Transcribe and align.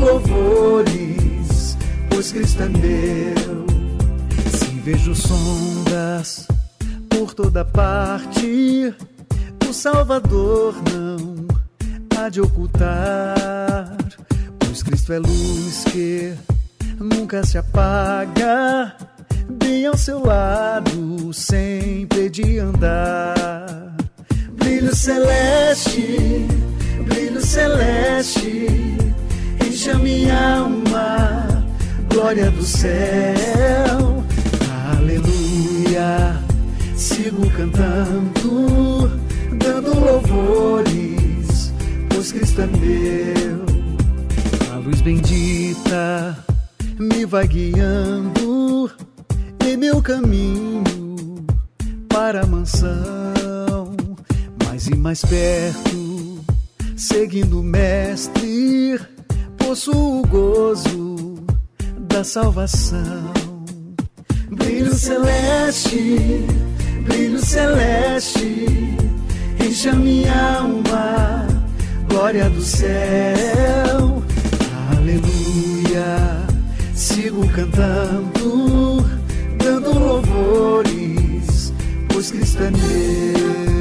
louvores, 0.00 1.76
pois 2.08 2.32
Cristo 2.32 2.62
é 2.62 2.68
meu. 2.68 3.66
Se 4.50 4.66
vejo 4.82 5.14
sombras 5.14 6.48
por 7.08 7.34
toda 7.34 7.64
parte, 7.64 8.94
o 9.68 9.72
Salvador 9.72 10.74
não 10.92 11.46
há 12.16 12.28
de 12.28 12.40
ocultar, 12.40 13.96
pois 14.58 14.82
Cristo 14.82 15.12
é 15.12 15.18
luz 15.18 15.84
que 15.92 16.34
nunca 16.98 17.44
se 17.44 17.58
apaga, 17.58 18.94
bem 19.48 19.86
ao 19.86 19.96
seu 19.96 20.24
lado, 20.24 21.32
sempre 21.32 22.28
de 22.28 22.58
andar. 22.58 23.96
Brilho 24.52 24.94
celeste, 24.94 26.46
brilho 27.06 27.40
celeste, 27.40 28.96
enche 29.80 29.90
a 29.92 29.98
minha 29.98 30.56
alma, 30.58 31.64
glória 32.12 32.50
do 32.50 32.62
céu, 32.62 34.22
aleluia. 34.94 36.38
Sigo 36.94 37.50
cantando, 37.52 39.08
dando 39.54 39.98
louvores 39.98 41.72
pois 42.10 42.30
Cristo 42.30 42.60
é 42.60 42.66
meu. 42.66 43.64
A 44.74 44.76
luz 44.76 45.00
bendita 45.00 46.36
me 46.98 47.24
vai 47.24 47.48
guiando 47.48 48.90
em 49.66 49.78
meu 49.78 50.02
caminho 50.02 50.84
para 52.06 52.42
a 52.42 52.46
mansão, 52.46 53.96
mais 54.62 54.86
e 54.88 54.94
mais 54.94 55.24
perto, 55.24 56.44
seguindo 56.94 57.60
o 57.60 57.62
Mestre, 57.62 59.00
possuo 59.70 60.22
o 60.22 60.26
gozo 60.26 61.44
da 62.08 62.24
salvação. 62.24 63.32
Brilho 64.50 64.92
celeste, 64.92 66.44
brilho 67.04 67.38
celeste, 67.38 68.66
enche 69.64 69.88
a 69.88 69.92
minha 69.92 70.56
alma 70.56 71.46
glória 72.08 72.50
do 72.50 72.60
céu. 72.60 74.20
Aleluia. 74.98 76.16
Sigo 76.92 77.48
cantando, 77.50 79.08
dando 79.56 79.96
louvores, 79.96 81.72
pois 82.08 82.32
Cristo 82.32 82.64
é 82.64 82.70
meu. 82.72 83.79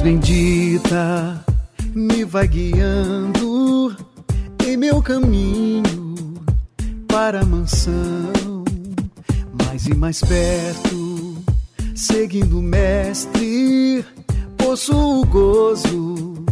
Bendita 0.00 1.44
me 1.94 2.24
vai 2.24 2.48
guiando 2.48 3.96
em 4.66 4.76
meu 4.76 5.02
caminho 5.02 6.14
para 7.06 7.40
a 7.40 7.44
mansão, 7.44 8.64
mais 9.64 9.86
e 9.86 9.94
mais 9.94 10.20
perto, 10.20 11.36
seguindo 11.94 12.58
o 12.58 12.62
Mestre, 12.62 14.04
possuo 14.56 15.22
o 15.22 15.26
gozo 15.26 16.44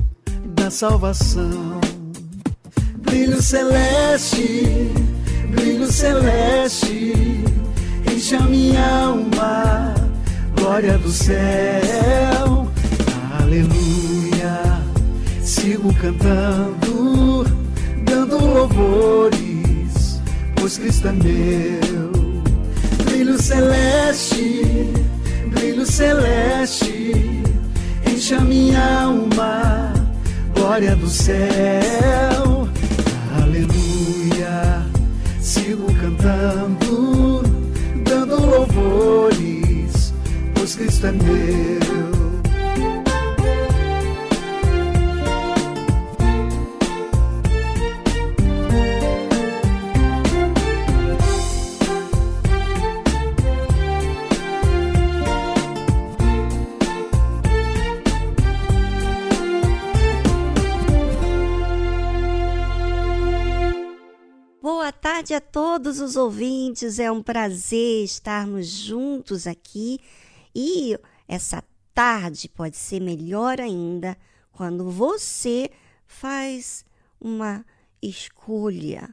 da 0.55 0.71
salvação. 0.71 1.81
Brilho 2.99 3.41
celeste, 3.41 4.93
brilho 5.51 5.91
celeste, 5.91 7.13
enche 8.13 8.35
a 8.35 8.43
minha 8.43 9.05
alma, 9.05 9.95
glória 10.55 10.99
do 10.99 11.11
céu 11.11 12.68
aleluia. 13.49 14.83
Sigo 15.43 15.93
cantando, 15.95 17.47
dando 18.05 18.37
louvores, 18.39 20.21
pois 20.55 20.77
Cristo 20.77 21.09
é 21.09 21.13
meu. 21.13 22.43
Brilho 23.05 23.41
celeste, 23.41 24.93
brilho 25.51 25.87
celeste, 25.87 27.43
enche 28.07 28.35
a 28.35 28.41
minha 28.41 29.03
alma, 29.05 29.95
glória 30.55 30.95
do 30.95 31.09
céu. 31.09 32.69
Aleluia. 33.43 34.87
Sigo 35.41 35.87
cantando, 35.95 37.43
dando 38.05 38.45
louvores, 38.45 40.13
pois 40.55 40.77
Cristo 40.77 41.07
é 41.07 41.13
meu. 41.13 41.88
Tarde 65.19 65.35
a 65.35 65.41
todos 65.41 66.01
os 66.01 66.15
ouvintes. 66.15 67.01
É 67.01 67.11
um 67.11 67.21
prazer 67.21 68.05
estarmos 68.05 68.69
juntos 68.69 69.49
aqui 69.49 69.99
e 70.55 70.97
essa 71.27 71.65
tarde 71.93 72.49
pode 72.49 72.77
ser 72.77 73.01
melhor 73.01 73.61
ainda 73.61 74.17
quando 74.53 74.89
você 74.89 75.71
faz 76.07 76.85
uma 77.21 77.67
escolha 78.01 79.13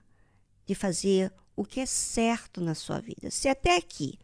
de 0.67 0.75
fazer 0.75 1.33
o 1.55 1.65
que 1.65 1.79
é 1.79 1.87
certo 1.87 2.61
na 2.61 2.75
sua 2.75 2.99
vida. 2.99 3.31
Se 3.31 3.47
até 3.47 3.75
aqui 3.75 4.19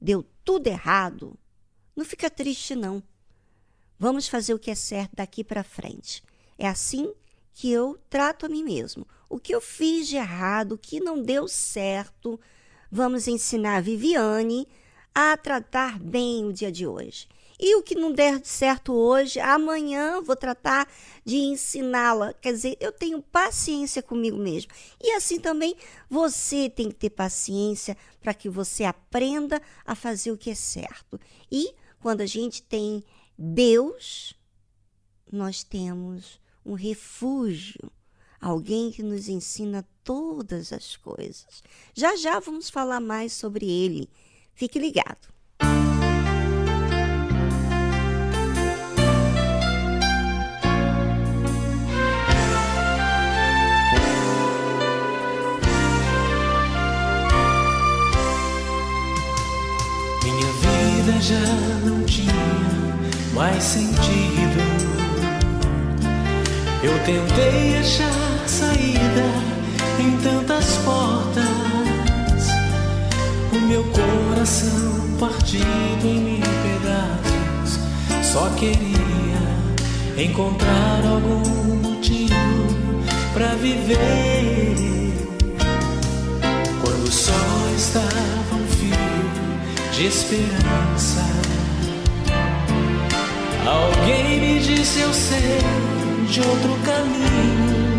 deu 0.00 0.24
tudo 0.42 0.66
errado, 0.66 1.38
não 1.94 2.06
fica 2.06 2.30
triste 2.30 2.74
não. 2.74 3.02
Vamos 3.98 4.28
fazer 4.28 4.54
o 4.54 4.58
que 4.58 4.70
é 4.70 4.74
certo 4.74 5.14
daqui 5.14 5.44
para 5.44 5.62
frente. 5.62 6.22
É 6.56 6.66
assim 6.66 7.12
que 7.52 7.70
eu 7.70 7.98
trato 8.08 8.46
a 8.46 8.48
mim 8.48 8.64
mesmo. 8.64 9.06
O 9.30 9.38
que 9.38 9.54
eu 9.54 9.60
fiz 9.60 10.08
de 10.08 10.16
errado, 10.16 10.72
o 10.72 10.78
que 10.78 10.98
não 10.98 11.22
deu 11.22 11.46
certo, 11.46 12.38
vamos 12.90 13.28
ensinar 13.28 13.76
a 13.76 13.80
Viviane 13.80 14.66
a 15.14 15.36
tratar 15.36 16.00
bem 16.00 16.44
o 16.44 16.52
dia 16.52 16.72
de 16.72 16.84
hoje. 16.84 17.28
E 17.56 17.76
o 17.76 17.82
que 17.82 17.94
não 17.94 18.10
der 18.10 18.44
certo 18.44 18.92
hoje, 18.92 19.38
amanhã 19.38 20.20
vou 20.20 20.34
tratar 20.34 20.90
de 21.24 21.36
ensiná-la. 21.36 22.32
Quer 22.32 22.54
dizer, 22.54 22.76
eu 22.80 22.90
tenho 22.90 23.22
paciência 23.22 24.02
comigo 24.02 24.36
mesmo. 24.36 24.72
E 25.00 25.12
assim 25.12 25.38
também 25.38 25.76
você 26.08 26.68
tem 26.68 26.88
que 26.88 26.96
ter 26.96 27.10
paciência 27.10 27.96
para 28.20 28.34
que 28.34 28.48
você 28.48 28.82
aprenda 28.82 29.62
a 29.86 29.94
fazer 29.94 30.32
o 30.32 30.36
que 30.36 30.50
é 30.50 30.54
certo. 30.56 31.20
E 31.52 31.72
quando 32.00 32.22
a 32.22 32.26
gente 32.26 32.64
tem 32.64 33.04
Deus, 33.38 34.34
nós 35.30 35.62
temos 35.62 36.40
um 36.66 36.74
refúgio, 36.74 37.92
alguém 38.40 38.90
que 38.90 39.02
nos 39.02 39.28
ensina 39.28 39.86
todas 40.02 40.72
as 40.72 40.96
coisas. 40.96 41.62
Já 41.94 42.16
já 42.16 42.40
vamos 42.40 42.70
falar 42.70 43.00
mais 43.00 43.32
sobre 43.32 43.68
ele. 43.68 44.08
Fique 44.54 44.78
ligado. 44.78 45.28
Já 61.20 61.38
não 61.84 62.02
tinha 62.06 62.32
mais 63.34 63.62
sentido. 63.62 64.58
Eu 66.82 66.98
tentei 67.04 67.76
achar 67.76 68.29
saída 68.60 69.26
em 69.98 70.16
tantas 70.18 70.76
portas. 70.84 72.44
O 73.52 73.60
meu 73.66 73.84
coração 73.84 75.16
partido 75.18 76.04
em 76.04 76.20
mil 76.20 76.50
pedaços. 76.64 77.80
Só 78.22 78.50
queria 78.50 79.42
encontrar 80.16 81.00
algum 81.06 81.76
motivo 81.76 82.34
para 83.32 83.54
viver. 83.56 84.76
Quando 86.82 87.10
sol 87.10 87.74
estava 87.76 88.54
um 88.54 88.66
fio 88.76 89.92
de 89.92 90.06
esperança. 90.06 91.24
Alguém 93.66 94.40
me 94.40 94.60
disse 94.60 95.00
eu 95.00 95.12
sei 95.14 95.60
de 96.28 96.40
outro 96.40 96.76
caminho. 96.84 97.89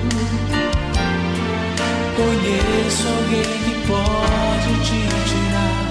Conheço 2.15 3.07
alguém 3.07 3.41
que 3.41 3.75
pode 3.87 4.71
te 4.83 4.99
tirar 5.29 5.81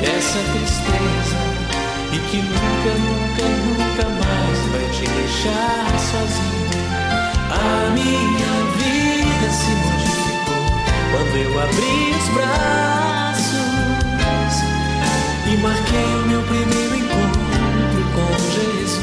dessa 0.00 0.40
tristeza 0.52 1.40
e 2.12 2.18
que 2.28 2.36
nunca, 2.36 2.92
nunca, 2.98 3.44
nunca 3.64 4.04
mais 4.20 4.58
vai 4.70 4.86
te 4.92 5.06
deixar 5.08 5.88
sozinho. 5.98 6.70
A 7.50 7.90
minha 7.90 8.54
vida 8.76 9.48
se 9.50 9.70
modificou 9.70 10.64
quando 11.10 11.34
eu 11.36 11.52
abri 11.58 11.98
os 12.18 12.26
braços 12.34 13.10
e 15.46 15.56
marquei 15.56 16.04
o 16.04 16.26
meu 16.28 16.42
primeiro 16.42 16.96
encontro 16.96 18.02
com 18.14 18.30
Jesus. 18.52 19.00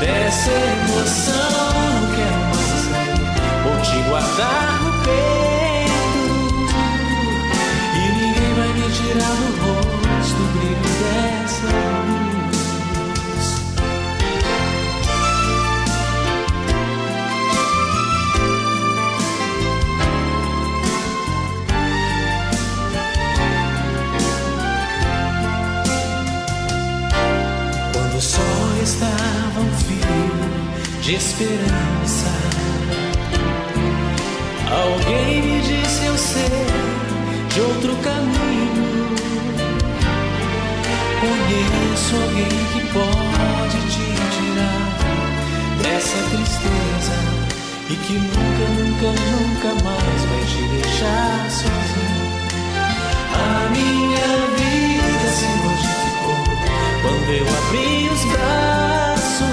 Dessa 0.00 0.50
emoção 0.50 1.85
guardar 4.36 4.82
no 4.82 4.92
peito 5.02 6.20
e 7.94 7.98
ninguém 8.12 8.52
vai 8.54 8.68
me 8.74 8.90
tirar 8.90 9.34
do 9.34 9.46
rosto 9.62 10.40
o 10.40 10.46
brilho 10.58 10.90
dessa 11.00 11.72
luz. 12.06 12.66
Quando 27.92 28.16
o 28.16 28.20
sol 28.20 28.82
estava 28.82 29.60
um 29.60 29.72
fio 29.78 31.00
de 31.00 31.14
esperança, 31.14 32.45
alguém 34.70 35.42
me 35.42 35.60
disse 35.60 36.06
eu 36.06 36.16
sei 36.16 36.66
de 37.52 37.60
outro 37.60 37.96
caminho. 37.96 39.06
Conheço 41.20 42.14
alguém 42.16 42.58
que 42.72 42.80
pode 42.92 43.78
te 43.90 44.06
tirar 44.34 44.86
dessa 45.82 46.18
tristeza 46.30 47.16
e 47.88 47.96
que 47.96 48.14
nunca, 48.14 48.64
nunca, 48.76 49.08
nunca 49.08 49.84
mais 49.84 50.20
vai 50.24 50.42
te 50.44 50.62
deixar 50.68 51.50
sozinho. 51.50 52.26
A 53.34 53.68
minha 53.70 54.28
vida 54.56 55.28
se 55.30 55.46
modificou 55.64 56.42
quando 57.02 57.28
eu 57.32 57.46
abri 57.46 58.08
os 58.08 58.24
braços 58.32 59.46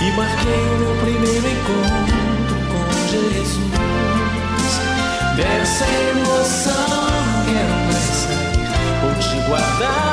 e 0.00 0.10
marquei 0.16 0.60
o 0.60 0.78
meu 0.78 0.94
primeiro 0.96 1.48
encontro 1.48 2.01
Jesus. 3.42 3.60
Dessa 5.36 5.84
emoção 5.86 6.86
quero 7.46 7.74
mais 7.86 7.96
sair, 7.96 8.68
vou 9.00 9.14
te 9.18 9.48
guardar 9.48 10.11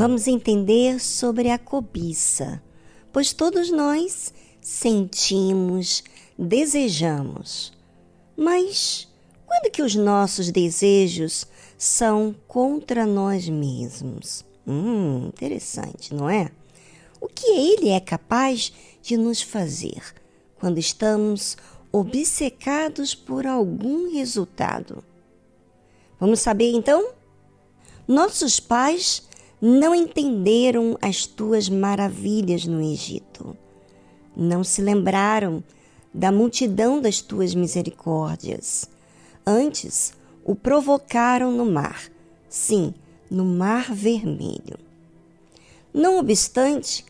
Vamos 0.00 0.26
entender 0.26 0.98
sobre 0.98 1.50
a 1.50 1.58
cobiça, 1.58 2.62
pois 3.12 3.34
todos 3.34 3.70
nós 3.70 4.32
sentimos, 4.58 6.02
desejamos. 6.38 7.70
Mas 8.34 9.06
quando 9.44 9.70
que 9.70 9.82
os 9.82 9.94
nossos 9.94 10.50
desejos 10.50 11.46
são 11.76 12.34
contra 12.48 13.04
nós 13.04 13.46
mesmos? 13.46 14.42
Hum, 14.66 15.26
interessante, 15.26 16.14
não 16.14 16.30
é? 16.30 16.50
O 17.20 17.28
que 17.28 17.48
ele 17.48 17.90
é 17.90 18.00
capaz 18.00 18.72
de 19.02 19.18
nos 19.18 19.42
fazer 19.42 20.02
quando 20.58 20.78
estamos 20.78 21.58
obcecados 21.92 23.14
por 23.14 23.46
algum 23.46 24.10
resultado? 24.10 25.04
Vamos 26.18 26.40
saber 26.40 26.72
então? 26.72 27.12
Nossos 28.08 28.58
pais 28.58 29.28
não 29.60 29.94
entenderam 29.94 30.96
as 31.02 31.26
tuas 31.26 31.68
maravilhas 31.68 32.64
no 32.64 32.80
Egito. 32.80 33.56
Não 34.34 34.64
se 34.64 34.80
lembraram 34.80 35.62
da 36.14 36.32
multidão 36.32 37.00
das 37.00 37.20
tuas 37.20 37.54
misericórdias. 37.54 38.88
Antes, 39.46 40.14
o 40.44 40.54
provocaram 40.54 41.52
no 41.52 41.66
mar, 41.66 42.10
sim, 42.48 42.94
no 43.30 43.44
mar 43.44 43.92
vermelho. 43.94 44.78
Não 45.92 46.18
obstante, 46.18 47.04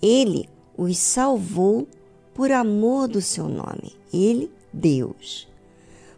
ele 0.00 0.48
os 0.76 0.98
salvou 0.98 1.88
por 2.32 2.52
amor 2.52 3.08
do 3.08 3.20
seu 3.20 3.48
nome, 3.48 3.96
ele, 4.12 4.50
Deus, 4.72 5.48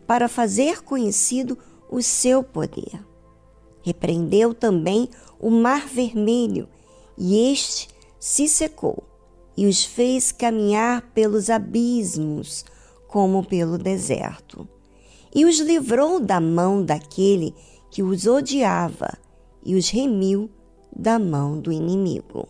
para 0.07 0.29
fazer 0.29 0.83
conhecido 0.83 1.57
o 1.89 2.03
seu 2.03 2.43
poder. 2.43 3.08
Repreendeu 3.89 4.53
também 4.53 5.09
o 5.41 5.49
mar 5.49 5.89
vermelho, 5.89 6.69
e 7.17 7.51
este 7.51 7.89
se 8.21 8.47
secou, 8.47 9.03
e 9.57 9.67
os 9.67 9.83
fez 9.83 10.31
caminhar 10.31 11.01
pelos 11.15 11.49
abismos, 11.49 12.67
como 13.09 13.43
pelo 13.43 13.79
deserto. 13.79 14.69
E 15.35 15.47
os 15.47 15.59
livrou 15.59 16.21
da 16.21 16.39
mão 16.39 16.85
daquele 16.85 17.55
que 17.91 18.03
os 18.03 18.27
odiava, 18.27 19.17
e 19.65 19.75
os 19.75 19.89
remiu 19.89 20.51
da 20.95 21.19
mão 21.19 21.59
do 21.59 21.73
inimigo. 21.73 22.47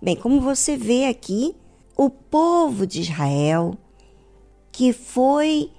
Bem, 0.00 0.16
como 0.16 0.40
você 0.40 0.74
vê 0.74 1.04
aqui, 1.04 1.54
o 1.94 2.08
povo 2.08 2.86
de 2.86 3.02
Israel, 3.02 3.76
que 4.72 4.90
foi 4.90 5.70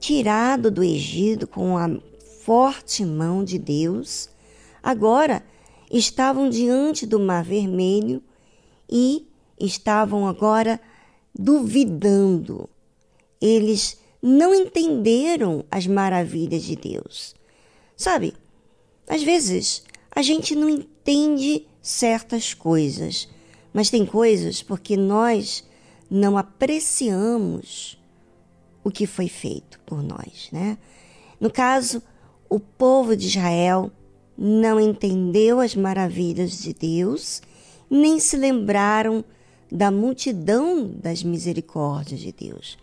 tirado 0.00 0.70
do 0.70 0.82
Egito 0.82 1.46
com 1.46 1.76
a 1.76 1.90
forte 2.46 3.04
mão 3.04 3.42
de 3.42 3.58
Deus, 3.58 4.30
agora 4.80 5.44
estavam 5.90 6.48
diante 6.48 7.04
do 7.04 7.18
Mar 7.18 7.42
Vermelho 7.42 8.22
e 8.88 9.26
estavam 9.58 10.28
agora 10.28 10.80
duvidando. 11.36 12.70
Eles 13.40 13.98
não 14.22 14.54
entenderam 14.54 15.64
as 15.68 15.88
maravilhas 15.88 16.62
de 16.62 16.76
Deus. 16.76 17.34
Sabe, 17.96 18.32
às 19.08 19.24
vezes 19.24 19.82
a 20.08 20.22
gente 20.22 20.54
não 20.54 20.68
entende 20.68 21.66
certas 21.82 22.54
coisas, 22.54 23.28
mas 23.72 23.90
tem 23.90 24.06
coisas 24.06 24.62
porque 24.62 24.96
nós 24.96 25.64
não 26.08 26.38
apreciamos 26.38 28.00
o 28.84 28.90
que 28.92 29.04
foi 29.04 29.26
feito 29.26 29.80
por 29.80 30.00
nós, 30.00 30.48
né? 30.52 30.78
No 31.40 31.50
caso, 31.50 32.00
o 32.48 32.60
povo 32.60 33.16
de 33.16 33.26
Israel 33.26 33.90
não 34.36 34.78
entendeu 34.78 35.60
as 35.60 35.74
maravilhas 35.74 36.58
de 36.58 36.74
Deus, 36.74 37.42
nem 37.88 38.20
se 38.20 38.36
lembraram 38.36 39.24
da 39.70 39.90
multidão 39.90 40.88
das 40.88 41.22
misericórdias 41.22 42.20
de 42.20 42.32
Deus. 42.32 42.78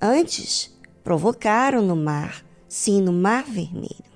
Antes, 0.00 0.74
provocaram 1.02 1.82
no 1.82 1.96
mar, 1.96 2.44
sim, 2.68 3.02
no 3.02 3.12
mar 3.12 3.44
vermelho. 3.44 4.14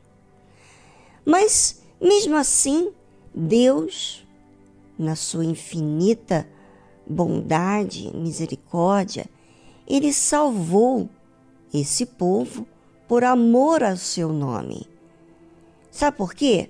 Mas, 1.24 1.82
mesmo 2.00 2.36
assim, 2.36 2.90
Deus, 3.34 4.26
na 4.98 5.14
sua 5.14 5.44
infinita 5.44 6.48
bondade, 7.06 8.10
misericórdia, 8.14 9.26
ele 9.86 10.12
salvou 10.12 11.08
esse 11.72 12.04
povo 12.04 12.66
por 13.08 13.24
amor 13.24 13.82
ao 13.82 13.96
seu 13.96 14.30
nome. 14.30 14.86
Sabe 15.90 16.16
por 16.16 16.34
quê? 16.34 16.68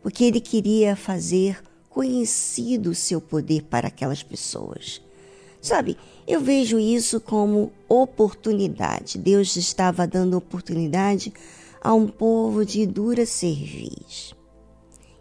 Porque 0.00 0.24
ele 0.24 0.40
queria 0.40 0.94
fazer 0.94 1.60
conhecido 1.90 2.90
o 2.90 2.94
seu 2.94 3.20
poder 3.20 3.64
para 3.64 3.88
aquelas 3.88 4.22
pessoas. 4.22 5.02
Sabe, 5.60 5.98
eu 6.26 6.40
vejo 6.40 6.78
isso 6.78 7.20
como 7.20 7.72
oportunidade. 7.88 9.18
Deus 9.18 9.56
estava 9.56 10.06
dando 10.06 10.38
oportunidade 10.38 11.32
a 11.82 11.92
um 11.92 12.06
povo 12.06 12.64
de 12.64 12.86
dura 12.86 13.26
cerviz. 13.26 14.34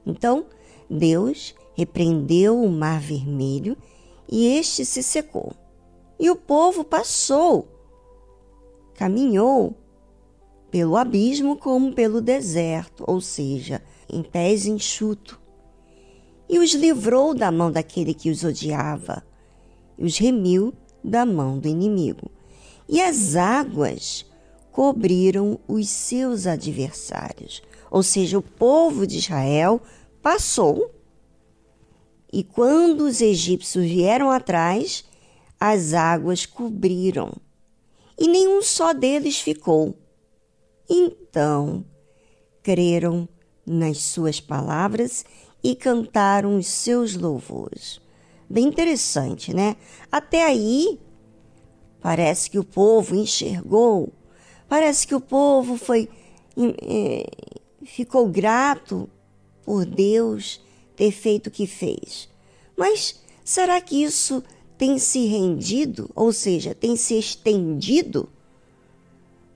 Então, 0.06 0.46
Deus 0.90 1.56
repreendeu 1.76 2.62
o 2.62 2.70
mar 2.70 3.02
vermelho 3.02 3.76
e 4.32 4.46
este 4.58 4.86
se 4.86 5.02
secou. 5.02 5.52
E 6.20 6.30
o 6.30 6.36
povo 6.36 6.84
passou, 6.84 7.68
caminhou 8.94 9.76
pelo 10.72 10.96
abismo 10.96 11.58
como 11.58 11.94
pelo 11.94 12.22
deserto, 12.22 13.04
ou 13.08 13.20
seja, 13.20 13.82
em 14.08 14.24
pés 14.24 14.66
enxuto. 14.66 15.40
E 16.48 16.60
os 16.60 16.74
livrou 16.74 17.34
da 17.34 17.52
mão 17.52 17.72
daquele 17.72 18.14
que 18.14 18.30
os 18.30 18.44
odiava, 18.44 19.24
e 19.98 20.06
os 20.06 20.18
remiu 20.18 20.74
da 21.04 21.26
mão 21.26 21.60
do 21.60 21.68
inimigo. 21.68 22.32
E 22.88 23.02
as 23.02 23.36
águas 23.36 24.26
cobriram 24.72 25.60
os 25.68 25.90
seus 25.90 26.48
adversários, 26.48 27.62
ou 27.92 28.02
seja, 28.02 28.38
o 28.38 28.42
povo 28.42 29.06
de 29.06 29.18
Israel 29.18 29.82
passou. 30.22 30.92
E 32.32 32.44
quando 32.44 33.02
os 33.02 33.22
egípcios 33.22 33.86
vieram 33.86 34.30
atrás, 34.30 35.04
as 35.60 35.94
águas 35.94 36.46
cobriram, 36.46 37.34
e 38.18 38.28
nenhum 38.28 38.62
só 38.62 38.94
deles 38.94 39.40
ficou 39.40 39.96
então 40.90 41.86
creram 42.64 43.28
nas 43.66 44.00
suas 44.00 44.40
palavras 44.40 45.24
e 45.64 45.76
cantaram 45.76 46.58
os 46.58 46.68
seus 46.68 47.16
louvores. 47.16 48.02
Bem 48.50 48.66
interessante, 48.66 49.54
né? 49.54 49.76
Até 50.12 50.44
aí, 50.44 51.00
parece 52.02 52.50
que 52.50 52.58
o 52.58 52.64
povo 52.64 53.16
enxergou, 53.16 54.12
parece 54.68 55.06
que 55.06 55.14
o 55.14 55.22
povo 55.22 55.78
foi 55.78 56.10
é, 56.82 57.26
ficou 57.86 58.28
grato 58.28 59.10
por 59.64 59.86
Deus 59.86 60.62
ter 60.96 61.12
feito 61.12 61.48
o 61.48 61.52
que 61.52 61.68
fez. 61.68 62.28
Mas 62.76 63.22
será 63.44 63.80
que 63.80 64.04
isso 64.04 64.44
tem 64.78 64.98
se 64.98 65.26
rendido, 65.28 66.10
ou 66.16 66.32
seja, 66.32 66.74
tem 66.74 66.96
se 66.96 67.18
estendido 67.18 68.30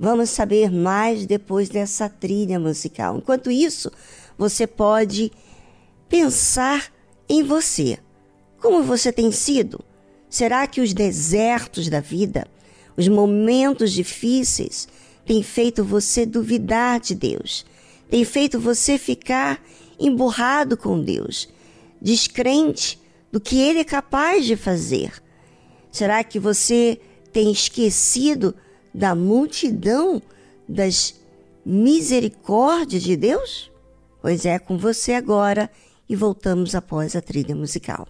Vamos 0.03 0.31
saber 0.31 0.69
mais 0.69 1.25
depois 1.25 1.69
dessa 1.69 2.09
trilha 2.09 2.59
musical. 2.59 3.15
Enquanto 3.15 3.49
isso, 3.49 3.89
você 4.37 4.67
pode 4.67 5.31
pensar 6.09 6.91
em 7.29 7.41
você. 7.41 7.97
Como 8.59 8.83
você 8.83 9.13
tem 9.13 9.31
sido? 9.31 9.79
Será 10.29 10.67
que 10.67 10.81
os 10.81 10.93
desertos 10.93 11.87
da 11.87 12.01
vida, 12.01 12.45
os 12.97 13.07
momentos 13.07 13.93
difíceis, 13.93 14.89
têm 15.25 15.41
feito 15.41 15.85
você 15.85 16.25
duvidar 16.25 16.99
de 16.99 17.15
Deus? 17.15 17.65
Tem 18.09 18.25
feito 18.25 18.59
você 18.59 18.97
ficar 18.97 19.63
emburrado 19.97 20.75
com 20.75 21.01
Deus, 21.01 21.47
descrente 22.01 22.99
do 23.31 23.39
que 23.39 23.57
Ele 23.57 23.79
é 23.79 23.85
capaz 23.85 24.45
de 24.45 24.57
fazer? 24.57 25.13
Será 25.89 26.25
que 26.25 26.39
você 26.39 26.99
tem 27.31 27.49
esquecido 27.49 28.53
da 28.93 29.15
multidão 29.15 30.21
das 30.67 31.19
misericórdias 31.65 33.03
de 33.03 33.15
Deus? 33.15 33.71
Pois 34.21 34.45
é 34.45 34.59
com 34.59 34.77
você 34.77 35.13
agora 35.13 35.69
e 36.07 36.15
voltamos 36.15 36.75
após 36.75 37.15
a 37.15 37.21
trilha 37.21 37.55
musical. 37.55 38.07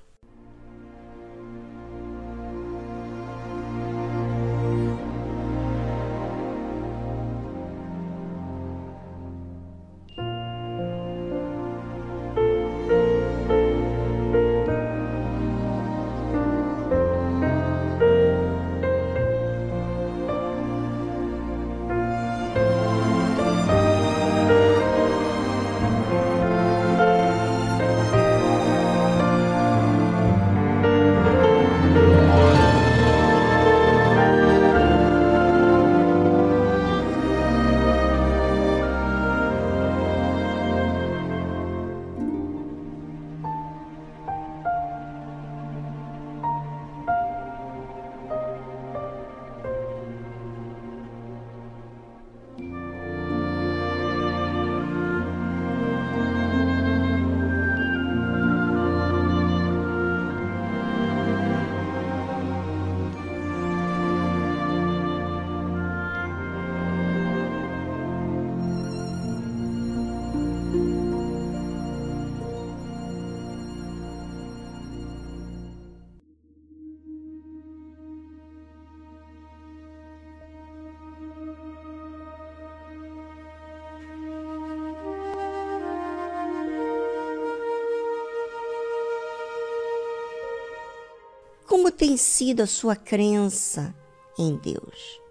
Tem 92.03 92.17
sido 92.17 92.59
a 92.59 92.67
sua 92.67 92.97
crença 92.97 93.95
em 94.37 94.57
Deus? 94.57 95.21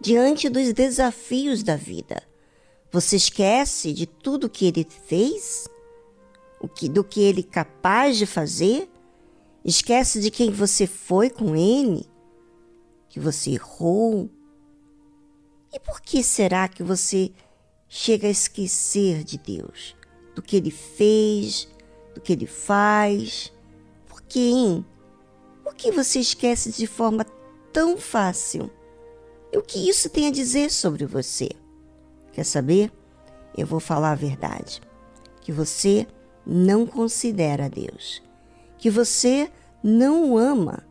Diante 0.00 0.48
dos 0.48 0.72
desafios 0.72 1.62
da 1.62 1.76
vida, 1.76 2.22
você 2.90 3.16
esquece 3.16 3.92
de 3.92 4.06
tudo 4.06 4.48
que 4.48 4.64
ele 4.64 4.86
fez? 5.06 5.68
O 6.58 6.66
que, 6.66 6.88
do 6.88 7.04
que 7.04 7.20
ele 7.20 7.42
é 7.42 7.52
capaz 7.52 8.16
de 8.16 8.24
fazer? 8.24 8.90
Esquece 9.62 10.18
de 10.18 10.30
quem 10.30 10.50
você 10.50 10.86
foi 10.86 11.28
com 11.28 11.54
ele? 11.54 12.08
Que 13.10 13.20
você 13.20 13.50
errou? 13.50 14.30
E 15.74 15.78
por 15.78 16.00
que 16.00 16.22
será 16.22 16.68
que 16.68 16.82
você 16.82 17.32
chega 17.86 18.28
a 18.28 18.30
esquecer 18.30 19.24
de 19.24 19.36
Deus? 19.36 19.94
Do 20.34 20.40
que 20.40 20.56
ele 20.56 20.70
fez, 20.70 21.68
do 22.14 22.20
que 22.22 22.32
ele 22.32 22.46
faz? 22.46 23.52
Por 24.06 24.22
quê, 24.22 24.40
hein? 24.40 24.86
Por 25.64 25.74
que 25.74 25.90
você 25.90 26.20
esquece 26.20 26.70
de 26.70 26.86
forma 26.86 27.24
tão 27.72 27.96
fácil? 27.96 28.70
E 29.50 29.56
o 29.56 29.62
que 29.62 29.88
isso 29.88 30.10
tem 30.10 30.26
a 30.26 30.30
dizer 30.30 30.70
sobre 30.70 31.06
você? 31.06 31.48
Quer 32.32 32.44
saber? 32.44 32.92
Eu 33.56 33.66
vou 33.66 33.80
falar 33.80 34.12
a 34.12 34.16
verdade. 34.16 34.82
Que 35.40 35.50
você 35.50 36.06
não 36.46 36.86
considera 36.86 37.70
Deus. 37.70 38.22
Que 38.76 38.90
você 38.90 39.50
não 39.82 40.32
o 40.32 40.38
ama. 40.38 40.86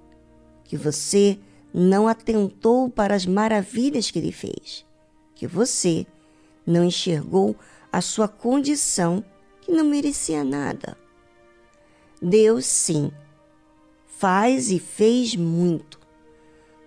Que 0.63 0.75
você 0.75 1.37
não 1.71 2.07
atentou 2.07 2.89
para 2.89 3.13
as 3.13 3.27
maravilhas 3.27 4.09
que 4.09 4.17
ele 4.17 4.31
fez. 4.31 4.83
Que 5.35 5.45
você 5.45 6.07
não 6.65 6.83
enxergou 6.83 7.55
a 7.91 8.01
sua 8.01 8.27
condição 8.27 9.23
que 9.61 9.71
não 9.71 9.85
merecia 9.85 10.43
nada. 10.43 10.97
Deus, 12.21 12.65
sim, 12.65 13.11
faz 14.23 14.71
e 14.71 14.79
fez 14.79 15.35
muito. 15.35 15.99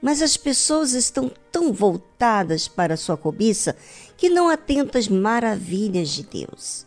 Mas 0.01 0.23
as 0.23 0.39
pessoas 0.39 0.95
estão 0.95 1.31
tão 1.53 1.71
voltadas 1.71 2.67
para 2.67 2.97
sua 2.97 3.15
cobiça 3.15 3.77
que 4.17 4.31
não 4.31 4.49
atentam 4.49 4.99
às 4.99 5.07
maravilhas 5.07 6.09
de 6.09 6.23
Deus. 6.23 6.87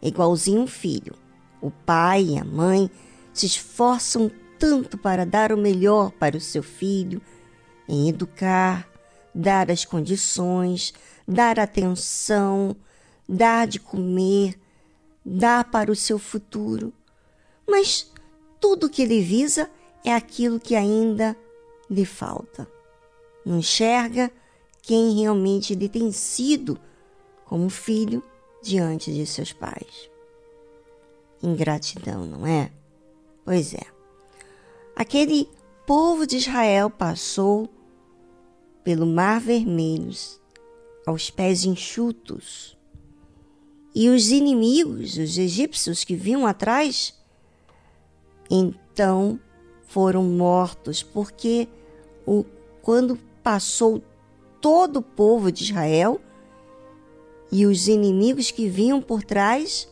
É 0.00 0.08
igualzinho 0.08 0.62
um 0.62 0.66
filho. 0.66 1.14
O 1.60 1.70
pai 1.70 2.28
e 2.30 2.38
a 2.38 2.44
mãe 2.44 2.90
se 3.34 3.44
esforçam 3.44 4.30
tanto 4.58 4.96
para 4.96 5.26
dar 5.26 5.52
o 5.52 5.58
melhor 5.58 6.10
para 6.12 6.34
o 6.34 6.40
seu 6.40 6.62
filho, 6.62 7.20
em 7.86 8.08
educar, 8.08 8.88
dar 9.34 9.70
as 9.70 9.84
condições, 9.84 10.94
dar 11.28 11.60
atenção, 11.60 12.74
dar 13.28 13.66
de 13.66 13.78
comer, 13.78 14.58
dar 15.22 15.64
para 15.64 15.92
o 15.92 15.96
seu 15.96 16.18
futuro. 16.18 16.90
Mas 17.68 18.10
tudo 18.58 18.88
que 18.88 19.02
ele 19.02 19.20
visa 19.20 19.68
é 20.04 20.12
aquilo 20.14 20.60
que 20.60 20.74
ainda 20.74 21.36
lhe 21.88 22.04
falta. 22.04 22.70
Não 23.44 23.58
enxerga 23.58 24.30
quem 24.82 25.18
realmente 25.20 25.72
ele 25.72 25.88
tem 25.88 26.10
sido 26.12 26.78
como 27.44 27.68
filho 27.68 28.22
diante 28.62 29.12
de 29.12 29.26
seus 29.26 29.52
pais. 29.52 30.10
Ingratidão, 31.42 32.26
não 32.26 32.46
é? 32.46 32.70
Pois 33.44 33.74
é. 33.74 33.86
Aquele 34.94 35.48
povo 35.86 36.26
de 36.26 36.36
Israel 36.36 36.90
passou 36.90 37.68
pelo 38.84 39.06
Mar 39.06 39.40
Vermelho 39.40 40.14
aos 41.06 41.30
pés 41.30 41.64
enxutos. 41.64 42.76
E 43.94 44.08
os 44.08 44.30
inimigos, 44.30 45.16
os 45.16 45.36
egípcios 45.36 46.04
que 46.04 46.14
vinham 46.14 46.46
atrás, 46.46 47.14
então 48.48 49.40
foram 49.90 50.22
mortos, 50.22 51.02
porque 51.02 51.68
o, 52.24 52.44
quando 52.80 53.18
passou 53.42 54.00
todo 54.60 54.98
o 54.98 55.02
povo 55.02 55.50
de 55.50 55.64
Israel 55.64 56.20
e 57.50 57.66
os 57.66 57.88
inimigos 57.88 58.52
que 58.52 58.68
vinham 58.68 59.02
por 59.02 59.24
trás, 59.24 59.88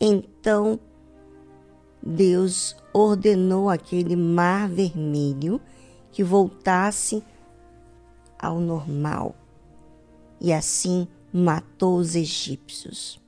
então 0.00 0.80
Deus 2.02 2.74
ordenou 2.92 3.70
aquele 3.70 4.16
mar 4.16 4.68
vermelho 4.68 5.60
que 6.10 6.24
voltasse 6.24 7.22
ao 8.36 8.58
normal 8.58 9.36
e 10.40 10.52
assim 10.52 11.06
matou 11.32 11.98
os 11.98 12.16
egípcios. 12.16 13.20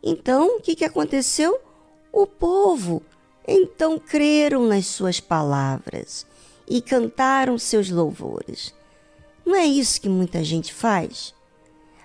Então, 0.00 0.58
o 0.58 0.60
que, 0.60 0.76
que 0.76 0.84
aconteceu? 0.84 1.60
O 2.12 2.24
povo 2.24 3.02
então 3.46 3.98
creram 3.98 4.66
nas 4.66 4.86
suas 4.86 5.20
palavras 5.20 6.26
e 6.68 6.80
cantaram 6.82 7.56
seus 7.58 7.90
louvores. 7.90 8.74
Não 9.44 9.54
é 9.54 9.64
isso 9.64 10.00
que 10.00 10.08
muita 10.08 10.42
gente 10.42 10.74
faz? 10.74 11.32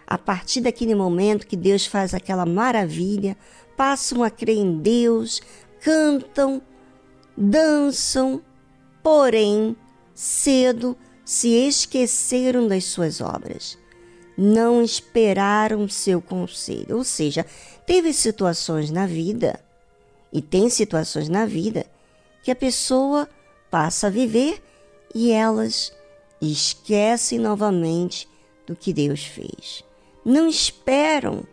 A 0.06 0.18
partir 0.18 0.62
daquele 0.62 0.94
momento 0.94 1.48
que 1.48 1.56
Deus 1.56 1.86
faz 1.86 2.14
aquela 2.14 2.46
maravilha, 2.46 3.36
passam 3.76 4.24
a 4.24 4.30
crer 4.30 4.58
em 4.58 4.78
Deus, 4.78 5.42
cantam, 5.80 6.62
dançam, 7.36 8.42
porém, 9.02 9.76
cedo 10.14 10.96
se 11.26 11.50
esqueceram 11.50 12.68
das 12.68 12.86
suas 12.86 13.22
obras. 13.22 13.78
Não 14.38 14.84
esperaram 14.84 15.88
seu 15.88 16.22
conselho. 16.22 16.98
Ou 16.98 17.04
seja, 17.04 17.46
teve 17.86 18.14
situações 18.14 18.92
na 18.92 19.08
vida, 19.08 19.60
e 20.32 20.42
tem 20.42 20.70
situações 20.70 21.28
na 21.30 21.46
vida, 21.46 21.86
que 22.44 22.52
a 22.52 22.56
pessoa 22.56 23.28
passa 23.70 24.08
a 24.08 24.10
viver 24.10 24.62
e 25.14 25.32
elas 25.32 25.94
esquecem 26.42 27.38
novamente 27.38 28.28
do 28.66 28.76
que 28.76 28.94
Deus 28.94 29.24
fez. 29.24 29.84
Não 30.26 30.48
esperam 30.48 31.44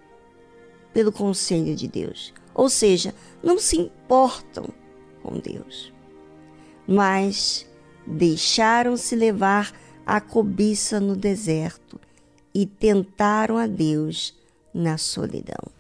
pelo 0.93 1.13
conselho 1.13 1.75
de 1.75 1.89
Deus, 1.89 2.33
ou 2.55 2.69
seja, 2.69 3.15
não 3.43 3.59
se 3.59 3.77
importam 3.77 4.69
com 5.23 5.39
Deus, 5.39 5.93
mas 6.87 7.67
deixaram-se 8.07 9.15
levar 9.15 9.73
à 10.07 10.21
cobiça 10.21 10.99
no 10.99 11.15
deserto 11.15 12.01
e 12.55 12.65
tentaram 12.65 13.59
a 13.59 13.67
Deus 13.67 14.35
na 14.73 14.97
solidão. 14.97 15.71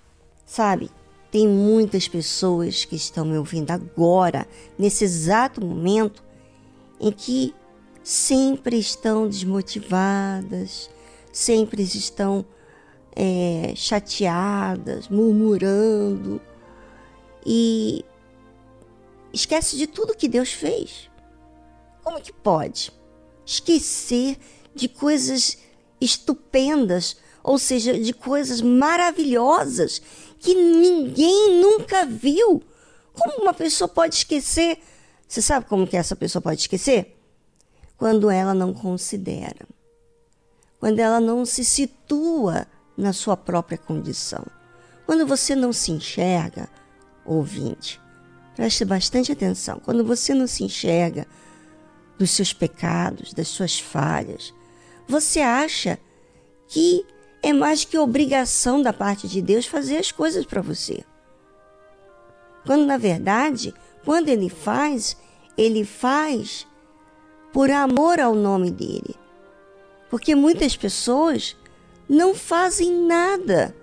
Sabe, 0.44 0.90
tem 1.30 1.46
muitas 1.46 2.08
pessoas 2.08 2.84
que 2.84 2.96
estão 2.96 3.24
me 3.24 3.36
ouvindo 3.36 3.70
agora, 3.70 4.46
nesse 4.78 5.04
exato 5.04 5.64
momento, 5.64 6.22
em 7.00 7.12
que 7.12 7.54
sempre 8.02 8.78
estão 8.78 9.28
desmotivadas, 9.28 10.88
sempre 11.32 11.82
estão 11.82 12.44
é, 13.14 13.72
chateadas, 13.76 15.08
murmurando 15.08 16.40
e 17.44 18.04
esquece 19.32 19.76
de 19.76 19.86
tudo 19.86 20.16
que 20.16 20.28
Deus 20.28 20.52
fez. 20.52 21.10
Como 22.02 22.20
que 22.20 22.32
pode 22.32 22.90
esquecer 23.44 24.38
de 24.74 24.88
coisas 24.88 25.58
estupendas, 26.00 27.16
ou 27.42 27.58
seja, 27.58 27.98
de 27.98 28.12
coisas 28.12 28.60
maravilhosas 28.60 30.00
que 30.38 30.54
ninguém 30.54 31.60
nunca 31.60 32.04
viu? 32.04 32.62
Como 33.12 33.42
uma 33.42 33.54
pessoa 33.54 33.88
pode 33.88 34.14
esquecer? 34.14 34.78
Você 35.26 35.42
sabe 35.42 35.66
como 35.66 35.86
que 35.86 35.96
essa 35.96 36.16
pessoa 36.16 36.40
pode 36.40 36.60
esquecer? 36.60 37.18
quando 37.98 38.30
ela 38.30 38.54
não 38.54 38.72
considera, 38.72 39.66
quando 40.78 41.00
ela 41.00 41.20
não 41.20 41.44
se 41.44 41.64
situa 41.64 42.66
na 42.96 43.12
sua 43.12 43.36
própria 43.36 43.76
condição. 43.76 44.46
Quando 45.04 45.26
você 45.26 45.56
não 45.56 45.72
se 45.72 45.90
enxerga, 45.90 46.68
ouvinte, 47.26 48.00
preste 48.54 48.84
bastante 48.84 49.32
atenção. 49.32 49.80
Quando 49.84 50.04
você 50.04 50.32
não 50.32 50.46
se 50.46 50.62
enxerga 50.62 51.26
dos 52.16 52.30
seus 52.30 52.52
pecados, 52.52 53.32
das 53.32 53.48
suas 53.48 53.80
falhas, 53.80 54.54
você 55.08 55.40
acha 55.40 55.98
que 56.68 57.04
é 57.42 57.52
mais 57.52 57.84
que 57.84 57.98
obrigação 57.98 58.82
da 58.82 58.92
parte 58.92 59.28
de 59.28 59.40
Deus 59.40 59.66
fazer 59.66 59.98
as 59.98 60.10
coisas 60.10 60.44
para 60.44 60.60
você. 60.60 61.04
Quando 62.66 62.84
na 62.84 62.96
verdade, 62.96 63.74
quando 64.04 64.28
ele 64.28 64.48
faz, 64.48 65.16
ele 65.56 65.84
faz 65.84 66.66
por 67.52 67.70
amor 67.70 68.20
ao 68.20 68.34
nome 68.34 68.70
dele. 68.70 69.14
Porque 70.10 70.34
muitas 70.34 70.76
pessoas 70.76 71.56
não 72.08 72.34
fazem 72.34 73.06
nada 73.06 73.74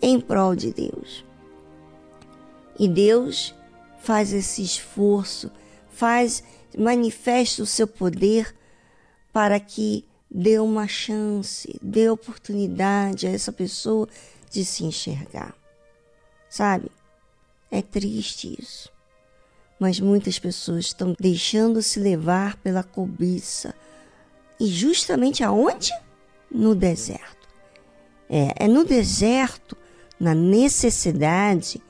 em 0.00 0.20
prol 0.20 0.54
de 0.54 0.72
Deus. 0.72 1.24
E 2.78 2.86
Deus 2.88 3.54
faz 4.00 4.32
esse 4.32 4.62
esforço, 4.62 5.50
faz 5.88 6.42
manifesta 6.76 7.62
o 7.62 7.66
seu 7.66 7.86
poder 7.86 8.54
para 9.32 9.58
que 9.58 10.04
dê 10.30 10.58
uma 10.58 10.86
chance, 10.86 11.78
dê 11.82 12.08
oportunidade 12.08 13.26
a 13.26 13.30
essa 13.30 13.52
pessoa 13.52 14.08
de 14.50 14.64
se 14.64 14.84
enxergar. 14.84 15.54
Sabe? 16.48 16.90
É 17.70 17.82
triste 17.82 18.56
isso. 18.60 18.90
Mas 19.78 20.00
muitas 20.00 20.38
pessoas 20.38 20.86
estão 20.86 21.14
deixando-se 21.18 22.00
levar 22.00 22.56
pela 22.56 22.82
cobiça. 22.82 23.74
E 24.58 24.66
justamente 24.66 25.44
aonde? 25.44 25.92
No 26.50 26.74
deserto. 26.74 27.48
É, 28.28 28.64
é 28.64 28.68
no 28.68 28.84
deserto, 28.84 29.76
na 30.18 30.34
necessidade, 30.34 31.82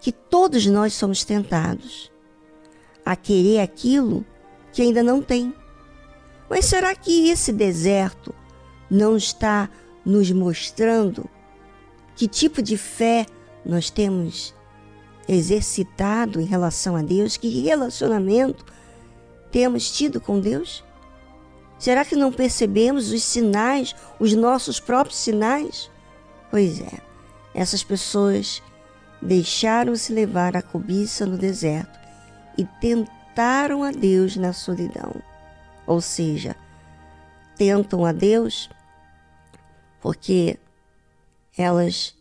que 0.00 0.12
todos 0.12 0.66
nós 0.66 0.92
somos 0.92 1.24
tentados 1.24 2.12
a 3.04 3.16
querer 3.16 3.60
aquilo 3.60 4.24
que 4.72 4.82
ainda 4.82 5.02
não 5.02 5.20
tem. 5.20 5.52
Mas 6.48 6.66
será 6.66 6.94
que 6.94 7.28
esse 7.28 7.52
deserto 7.52 8.34
não 8.90 9.16
está 9.16 9.68
nos 10.04 10.30
mostrando 10.30 11.28
que 12.14 12.28
tipo 12.28 12.62
de 12.62 12.76
fé 12.76 13.26
nós 13.64 13.90
temos 13.90 14.54
exercitado 15.28 16.40
em 16.40 16.44
relação 16.44 16.96
a 16.96 17.02
Deus? 17.02 17.36
Que 17.36 17.48
relacionamento 17.62 18.64
temos 19.50 19.90
tido 19.90 20.20
com 20.20 20.38
Deus? 20.38 20.84
Será 21.78 22.04
que 22.04 22.16
não 22.16 22.32
percebemos 22.32 23.10
os 23.10 23.22
sinais, 23.22 23.94
os 24.18 24.32
nossos 24.34 24.78
próprios 24.78 25.18
sinais? 25.18 25.90
Pois 26.50 26.80
é, 26.80 27.00
essas 27.54 27.82
pessoas 27.82 28.62
deixaram-se 29.20 30.12
levar 30.12 30.56
à 30.56 30.62
cobiça 30.62 31.26
no 31.26 31.36
deserto 31.36 31.98
e 32.56 32.64
tentaram 32.80 33.82
a 33.82 33.90
Deus 33.90 34.36
na 34.36 34.52
solidão. 34.52 35.14
Ou 35.86 36.00
seja, 36.00 36.56
tentam 37.56 38.04
a 38.04 38.12
Deus 38.12 38.68
porque 40.00 40.58
elas 41.56 42.14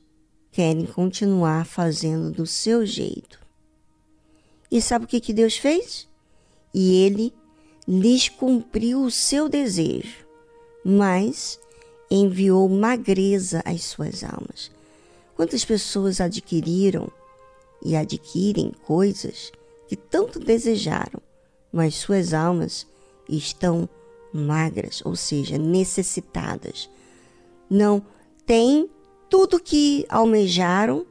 querem 0.51 0.85
continuar 0.85 1.65
fazendo 1.65 2.31
do 2.31 2.45
seu 2.45 2.85
jeito. 2.85 3.39
E 4.71 4.81
sabe 4.81 5.05
o 5.05 5.07
que, 5.07 5.19
que 5.19 5.33
Deus 5.33 5.57
fez? 5.57 6.07
E 6.73 7.03
ele 7.03 7.33
lhes 7.87 8.29
cumpriu 8.29 9.03
o 9.03 9.11
seu 9.11 9.49
desejo, 9.49 10.25
mas 10.83 11.59
enviou 12.09 12.69
magreza 12.69 13.61
às 13.65 13.83
suas 13.83 14.23
almas. 14.23 14.71
Quantas 15.35 15.65
pessoas 15.65 16.21
adquiriram 16.21 17.11
e 17.83 17.95
adquirem 17.95 18.71
coisas 18.85 19.51
que 19.87 19.95
tanto 19.95 20.39
desejaram, 20.39 21.21
mas 21.71 21.95
suas 21.95 22.33
almas 22.33 22.87
estão 23.27 23.87
magras, 24.33 25.01
ou 25.05 25.15
seja, 25.15 25.57
necessitadas. 25.57 26.89
Não 27.69 28.03
têm 28.45 28.89
tudo 29.29 29.59
que 29.59 30.05
almejaram, 30.09 31.05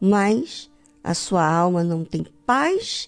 mas 0.00 0.70
a 1.02 1.14
sua 1.14 1.46
alma 1.46 1.82
não 1.82 2.04
tem 2.04 2.24
paz, 2.44 3.06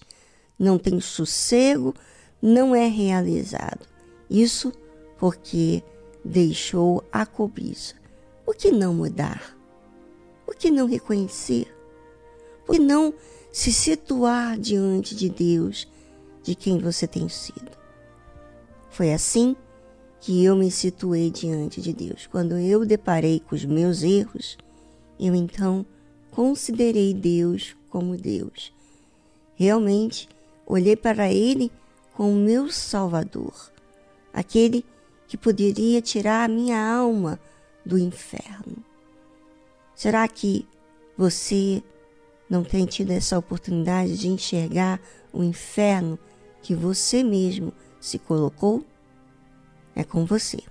não 0.57 0.77
tem 0.77 0.99
sossego, 0.99 1.93
não 2.41 2.75
é 2.75 2.87
realizado. 2.87 3.87
Isso 4.29 4.71
porque 5.17 5.83
deixou 6.23 7.03
a 7.11 7.25
cobiça. 7.25 7.95
Por 8.45 8.55
que 8.55 8.71
não 8.71 8.93
mudar? 8.93 9.55
Por 10.45 10.55
que 10.55 10.71
não 10.71 10.87
reconhecer? 10.87 11.73
Por 12.65 12.75
que 12.75 12.81
não 12.81 13.13
se 13.51 13.71
situar 13.71 14.57
diante 14.57 15.15
de 15.15 15.29
Deus, 15.29 15.87
de 16.43 16.55
quem 16.55 16.79
você 16.79 17.05
tem 17.07 17.27
sido? 17.29 17.80
Foi 18.91 19.13
assim 19.13 19.55
que 20.19 20.43
eu 20.43 20.55
me 20.55 20.69
situei 20.69 21.31
diante 21.31 21.81
de 21.81 21.93
Deus. 21.93 22.27
Quando 22.27 22.57
eu 22.57 22.85
deparei 22.85 23.39
com 23.39 23.55
os 23.55 23.63
meus 23.63 24.03
erros, 24.03 24.57
eu 25.17 25.33
então 25.33 25.85
considerei 26.29 27.13
Deus 27.13 27.75
como 27.89 28.17
Deus. 28.17 28.73
Realmente 29.55 30.27
olhei 30.65 30.95
para 30.95 31.31
Ele 31.31 31.71
como 32.13 32.33
meu 32.33 32.69
Salvador, 32.69 33.71
aquele 34.33 34.85
que 35.25 35.37
poderia 35.37 36.01
tirar 36.01 36.43
a 36.43 36.47
minha 36.47 36.77
alma 36.77 37.39
do 37.85 37.97
inferno. 37.97 38.83
Será 39.95 40.27
que 40.27 40.67
você 41.17 41.81
não 42.49 42.63
tem 42.63 42.85
tido 42.85 43.11
essa 43.11 43.39
oportunidade 43.39 44.17
de 44.17 44.27
enxergar 44.27 44.99
o 45.31 45.41
inferno 45.41 46.19
que 46.61 46.75
você 46.75 47.23
mesmo 47.23 47.71
se 48.01 48.19
colocou? 48.19 48.83
É 49.95 50.03
com 50.03 50.25
você. 50.25 50.61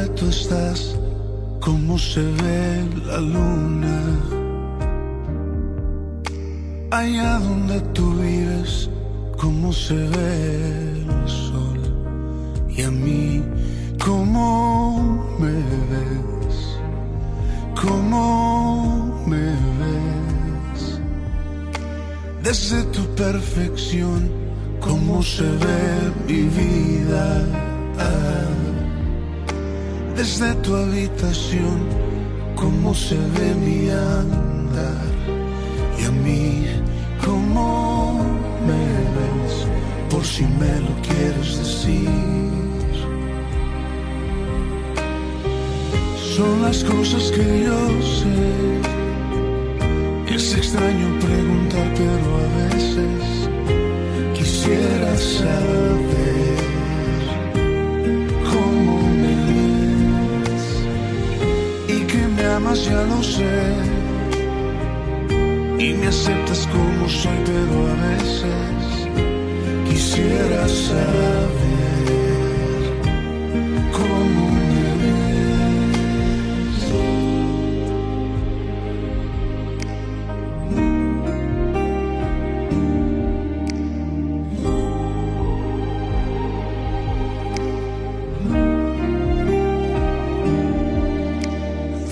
Donde 0.00 0.20
tú 0.20 0.28
estás, 0.28 0.96
cómo 1.60 1.98
se 1.98 2.22
ve 2.22 2.86
la 3.06 3.20
luna. 3.20 3.98
Allá 6.90 7.38
donde 7.38 7.80
tú 7.92 8.14
vives, 8.14 8.88
cómo 9.36 9.72
se 9.72 9.94
ve 9.94 11.02
el 11.02 11.28
sol. 11.28 11.80
Y 12.68 12.82
a 12.82 12.90
mí, 12.90 13.42
cómo 14.02 15.22
me 15.38 15.52
ves, 15.90 16.56
cómo 17.80 19.22
me 19.26 19.46
ves. 19.80 21.00
Desde 22.42 22.82
tu 22.84 23.02
perfección, 23.14 24.30
cómo 24.80 25.22
se 25.22 25.44
ve 25.44 25.79
desde 30.40 30.54
tu 30.62 30.74
habitación 30.74 31.80
cómo 32.54 32.94
se 32.94 33.14
ve 33.14 33.54
mi 33.54 33.90
andar 33.90 35.12
y 35.98 36.04
a 36.04 36.10
mí 36.10 36.66
cómo 37.22 38.24
me 38.66 38.84
ves 39.16 39.66
por 40.08 40.24
si 40.24 40.44
me 40.44 40.80
lo 40.80 40.94
quieres 41.02 41.58
decir 41.58 42.08
Son 46.36 46.62
las 46.62 46.82
cosas 46.84 47.30
que 47.32 47.64
yo 47.64 47.80
sé. 48.00 48.89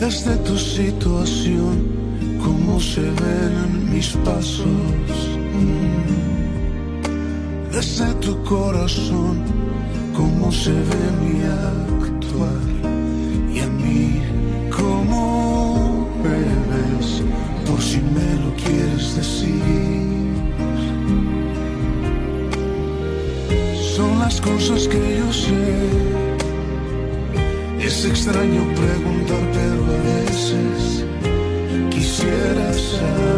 Desde 0.08 0.36
tu 0.38 0.56
situación, 0.56 1.86
cómo 2.42 2.80
se 2.80 3.02
ven 3.02 3.92
mis 3.92 4.16
pasos. 4.24 4.77
Desde 7.78 8.12
tu 8.14 8.42
corazón, 8.42 9.38
cómo 10.12 10.50
se 10.50 10.72
ve 10.72 11.04
mi 11.22 11.44
actuar. 11.44 12.64
Y 13.54 13.60
a 13.60 13.68
mí, 13.68 14.20
cómo 14.76 16.08
me 16.20 16.40
ves, 16.70 17.22
por 17.68 17.80
si 17.80 17.98
me 18.00 18.30
lo 18.42 18.50
quieres 18.56 19.14
decir. 19.14 19.62
Son 23.94 24.18
las 24.18 24.40
cosas 24.40 24.88
que 24.88 25.18
yo 25.20 25.32
sé. 25.32 25.76
Es 27.78 28.04
extraño 28.04 28.62
preguntar, 28.74 29.44
pero 29.52 29.84
a 29.84 29.98
veces 30.26 31.04
quisiera 31.92 32.72
saber 32.72 33.37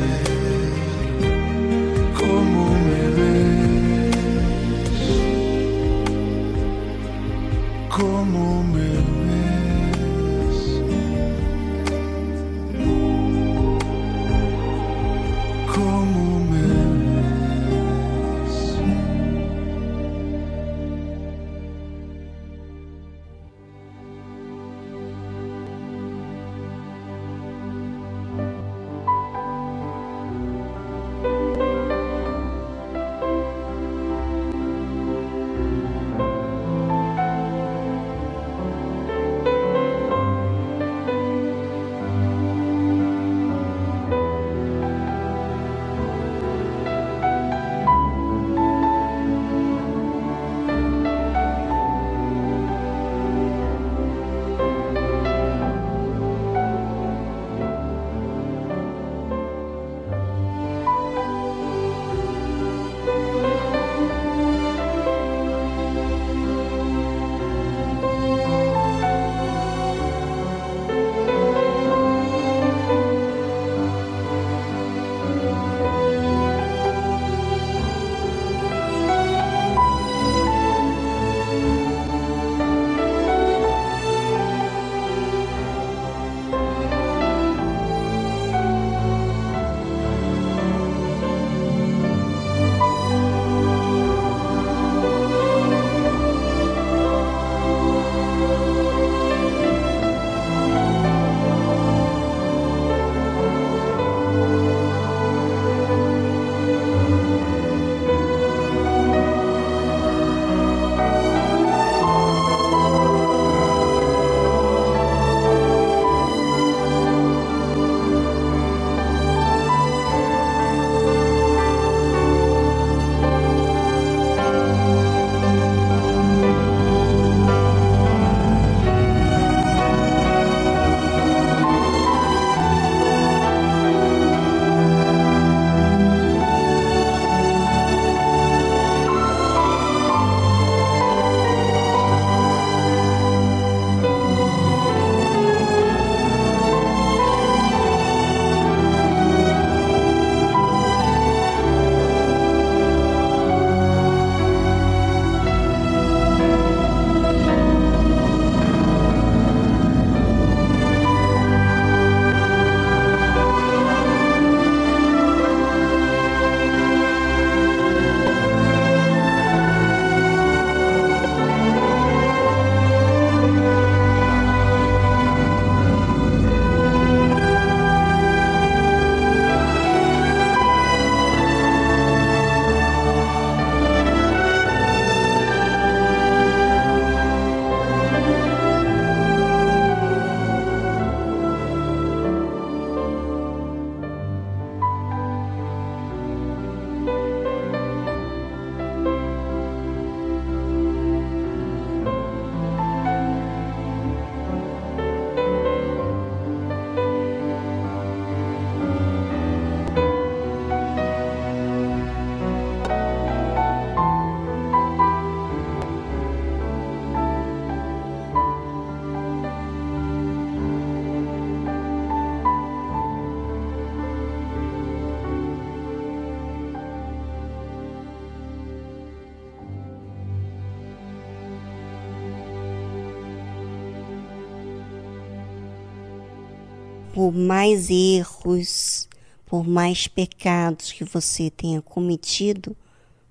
por 237.21 237.31
mais 237.31 237.87
erros, 237.91 239.07
por 239.45 239.63
mais 239.63 240.07
pecados 240.07 240.91
que 240.91 241.03
você 241.03 241.51
tenha 241.51 241.79
cometido, 241.79 242.75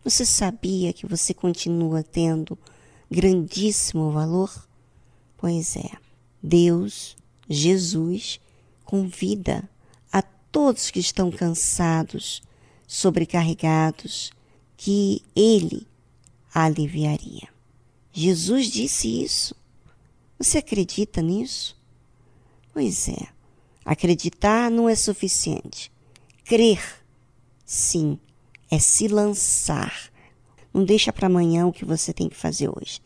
você 0.04 0.24
sabia 0.24 0.92
que 0.92 1.08
você 1.08 1.34
continua 1.34 2.04
tendo 2.04 2.56
grandíssimo 3.10 4.12
valor? 4.12 4.68
Pois 5.36 5.74
é, 5.74 5.90
Deus, 6.40 7.16
Jesus, 7.48 8.40
convida 8.84 9.68
a 10.12 10.22
todos 10.22 10.92
que 10.92 11.00
estão 11.00 11.28
cansados, 11.28 12.44
sobrecarregados, 12.86 14.30
que 14.76 15.20
Ele 15.34 15.84
aliviaria. 16.54 17.48
Jesus 18.12 18.68
disse 18.70 19.20
isso. 19.24 19.52
Você 20.38 20.58
acredita 20.58 21.20
nisso? 21.20 21.76
Pois 22.72 23.08
é, 23.08 23.39
acreditar 23.90 24.70
não 24.70 24.88
é 24.88 24.94
suficiente. 24.94 25.90
Crer, 26.44 26.80
sim, 27.66 28.20
é 28.70 28.78
se 28.78 29.08
lançar. 29.08 30.10
Não 30.72 30.84
deixa 30.84 31.12
para 31.12 31.26
amanhã 31.26 31.66
o 31.66 31.72
que 31.72 31.84
você 31.84 32.12
tem 32.12 32.28
que 32.28 32.36
fazer 32.36 32.68
hoje. 32.68 33.00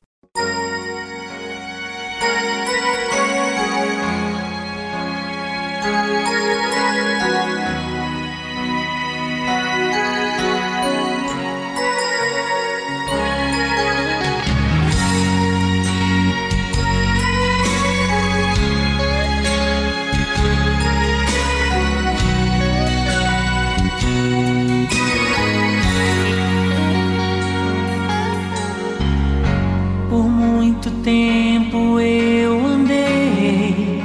Tempo 31.05 32.01
eu 32.01 32.65
andei 32.65 34.03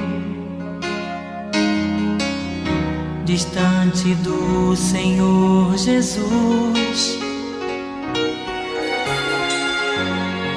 distante 3.23 4.13
do 4.15 4.75
Senhor 4.75 5.77
Jesus. 5.77 7.17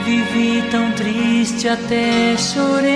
Vivi 0.05 0.65
tão 0.69 0.91
triste 0.93 1.69
até 1.69 2.37
chorei. 2.37 2.91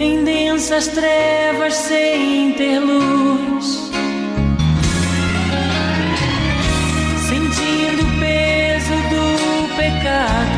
Em 0.00 0.24
densas 0.24 0.88
trevas 0.88 1.74
sem 1.74 2.52
ter 2.54 2.80
luz. 2.80 3.83
God. 10.04 10.53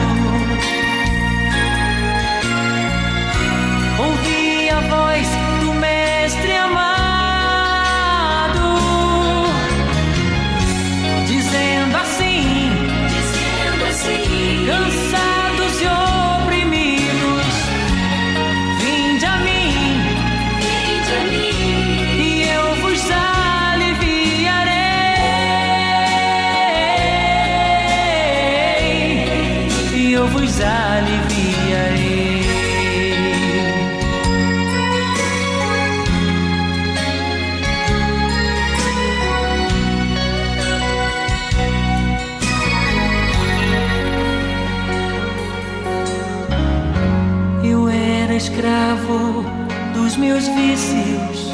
Dos 49.94 50.16
meus 50.16 50.48
vícios. 50.48 51.52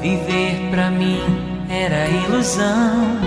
Viver 0.00 0.70
pra 0.70 0.90
mim 0.90 1.20
era 1.68 2.08
ilusão. 2.08 3.18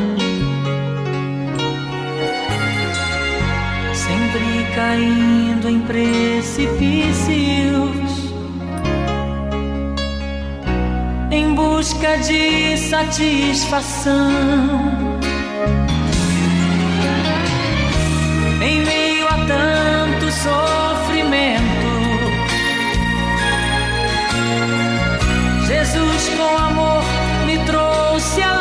Sempre 3.93 4.65
caindo 4.75 5.69
em 5.69 5.81
precipícios. 5.81 7.25
Em 11.31 11.53
busca 11.53 12.17
de 12.17 12.77
satisfação. 12.77 14.15
em 18.65 18.83
meio 18.83 19.27
a 19.27 19.45
tanto 19.45 20.31
sofrimento. 20.31 20.94
Jesus 25.67 26.29
com 26.37 26.57
amor 26.57 27.03
me 27.45 27.57
trouxe 27.65 28.41
alento, 28.41 28.54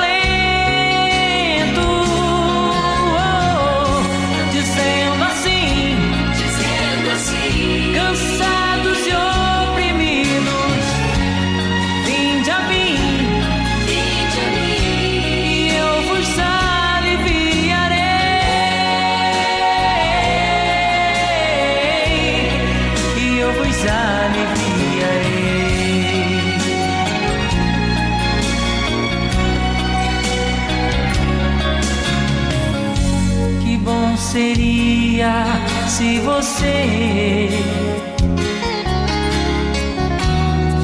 Seria 34.16 35.44
se 35.88 36.18
você 36.20 37.48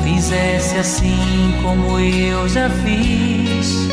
fizesse 0.05 0.77
assim 0.77 1.55
como 1.63 1.99
eu 1.99 2.49
já 2.49 2.69
fiz. 2.69 3.89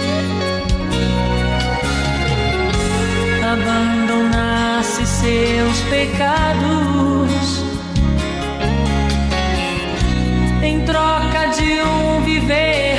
Abandonasse 3.43 5.05
seus 5.05 5.79
pecados 5.89 7.63
em 10.61 10.81
troca 10.81 11.47
de 11.55 11.81
um 11.81 12.21
viver 12.23 12.96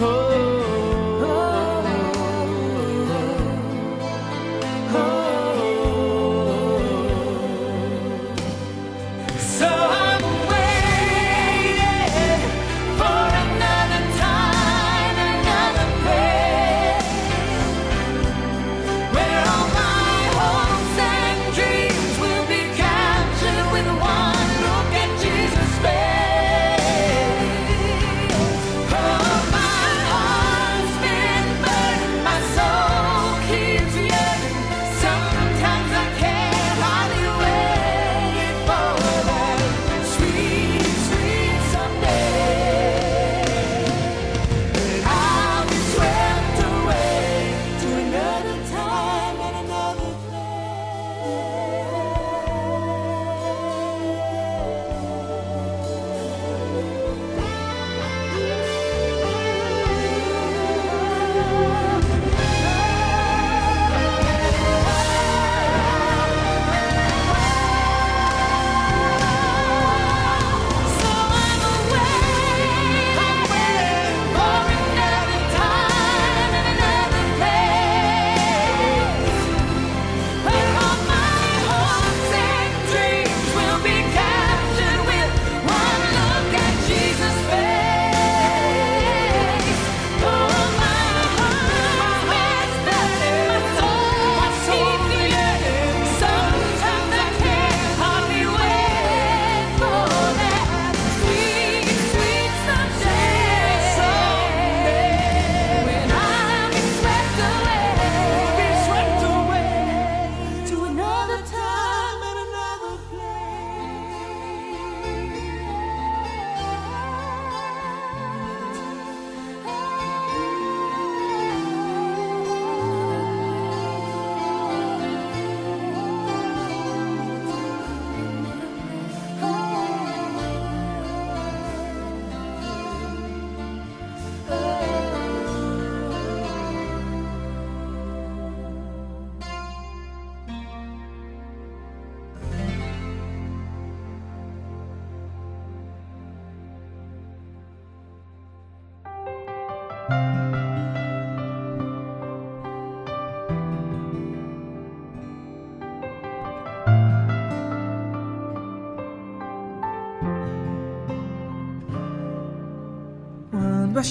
Oh. 0.00 0.33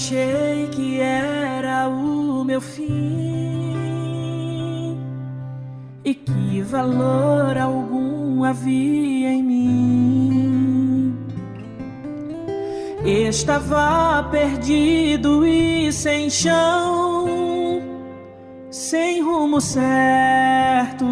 Achei 0.04 0.68
que 0.68 1.00
era 1.00 1.88
o 1.88 2.44
meu 2.44 2.60
fim 2.60 2.84
e 6.04 6.14
que 6.14 6.62
valor 6.62 7.58
algum 7.58 8.44
havia 8.44 9.32
em 9.32 9.42
mim, 9.42 11.16
estava 13.06 14.28
perdido 14.30 15.48
e 15.48 15.90
sem 15.94 16.30
chão, 16.30 17.82
sem 18.70 19.22
rumo 19.22 19.62
certo. 19.62 21.06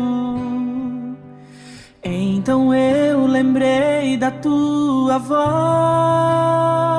Então 2.04 2.76
eu 2.76 3.26
lembrei 3.26 4.18
da 4.18 4.32
tua 4.32 5.18
voz. 5.18 6.91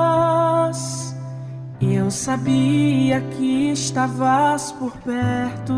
Sabia 2.23 3.19
que 3.19 3.71
estavas 3.71 4.71
por 4.71 4.93
perto. 4.99 5.73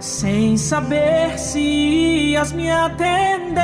Sem 0.00 0.56
saber 0.56 1.38
se 1.38 1.60
ias 2.30 2.50
me 2.52 2.70
atender, 2.70 3.60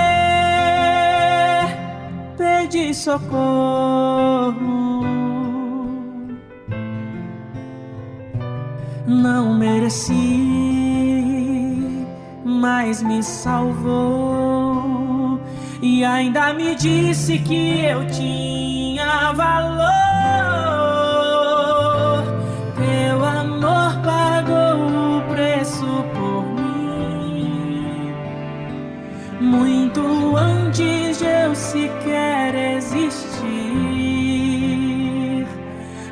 pedi 2.36 2.92
socorro. 2.92 4.52
Não 9.06 9.54
mereci, 9.54 10.12
mas 12.44 13.02
me 13.02 13.22
salvou 13.22 14.60
e 15.80 16.04
ainda 16.04 16.52
me 16.52 16.74
disse 16.74 17.38
que 17.38 17.86
eu 17.86 18.06
tinha 18.08 19.32
valor. 19.32 20.09
Muito 29.91 30.36
antes 30.36 31.18
de 31.18 31.24
eu 31.24 31.55
sequer 31.55 32.55
existir. 32.76 33.47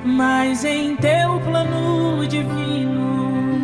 Mas 0.05 0.65
em 0.65 0.97
teu 0.97 1.39
plano 1.41 2.27
divino 2.27 3.61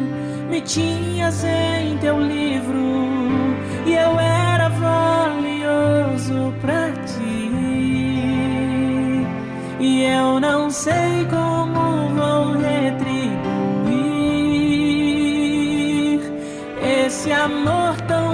me 0.49 0.61
tinhas 0.61 1.43
em 1.45 1.99
teu 1.99 2.21
livro 2.21 2.79
e 3.87 3.95
eu 3.95 4.19
era 4.21 4.69
valioso 4.69 6.55
pra 6.61 6.93
ti. 7.07 7.51
E 9.81 10.05
eu 10.05 10.39
não 10.39 10.71
sei 10.71 11.27
como 11.29 12.09
vou 12.15 12.53
retribuir 12.53 13.35
esse 17.05 17.33
amor 17.33 18.01
tão 18.07 18.34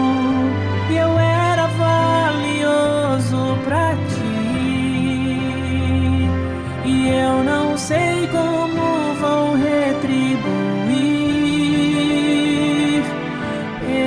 eu 0.95 1.19
era 1.19 1.67
valioso 1.67 3.57
pra 3.65 3.95
ti. 4.09 4.39
E 6.85 7.09
eu 7.09 7.43
não 7.43 7.77
sei 7.77 8.27
como 8.27 9.13
vou 9.19 9.55
retribuir 9.55 10.91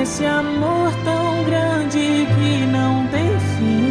esse 0.03 0.25
amor 0.27 0.93
tão 1.05 1.45
grande 1.45 2.27
que 2.37 2.67
não 2.67 3.07
tem 3.09 3.39
fim 3.39 3.85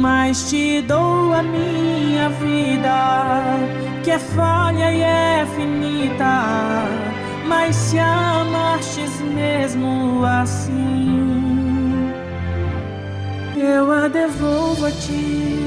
mas 0.00 0.48
te 0.48 0.80
dou 0.82 1.32
a 1.34 1.42
minha 1.42 2.30
vida, 2.30 3.58
que 4.02 4.10
é 4.10 4.18
falha 4.18 4.92
e 4.92 5.02
é 5.02 5.46
finita. 5.54 6.44
Mas 7.46 7.76
se 7.76 7.98
amastes 7.98 8.79
mesmo 9.40 10.22
assim, 10.26 11.32
eu 13.56 13.90
a 13.90 14.06
devolvo 14.06 14.84
a 14.84 14.90
ti. 14.90 15.59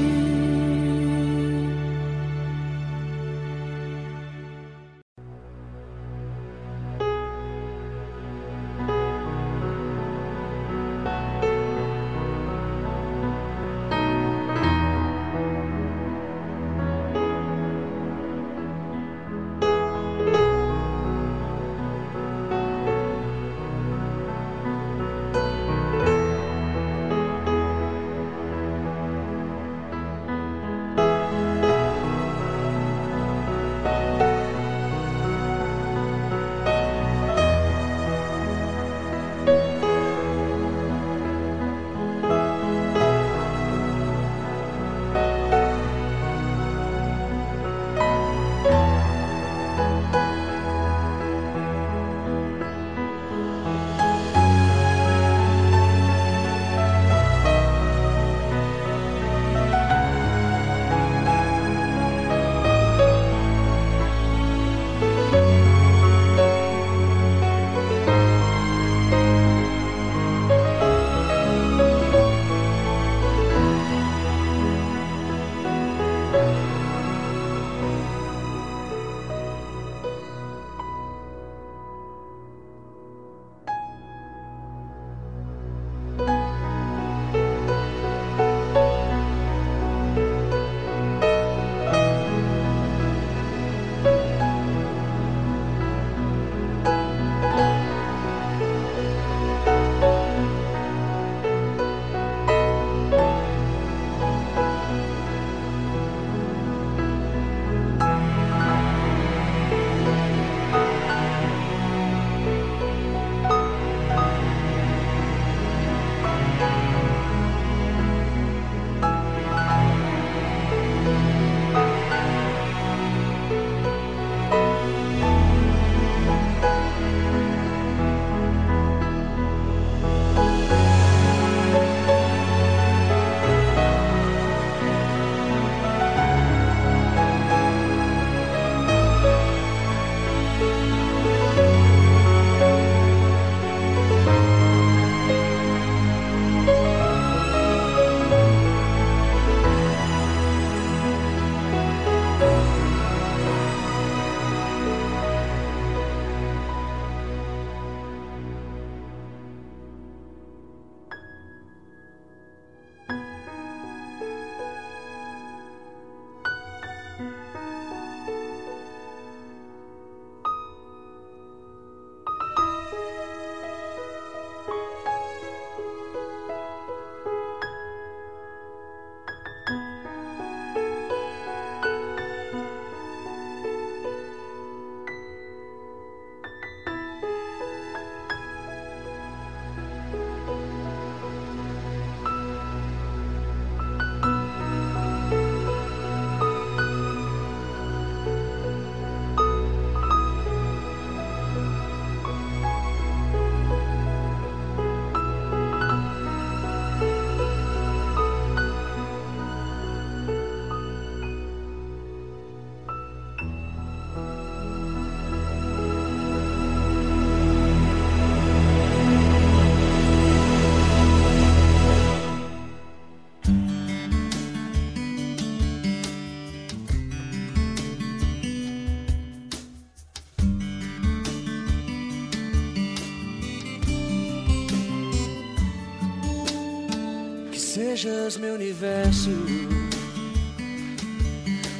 Sejas 238.04 238.36
meu 238.36 238.52
universo. 238.52 239.30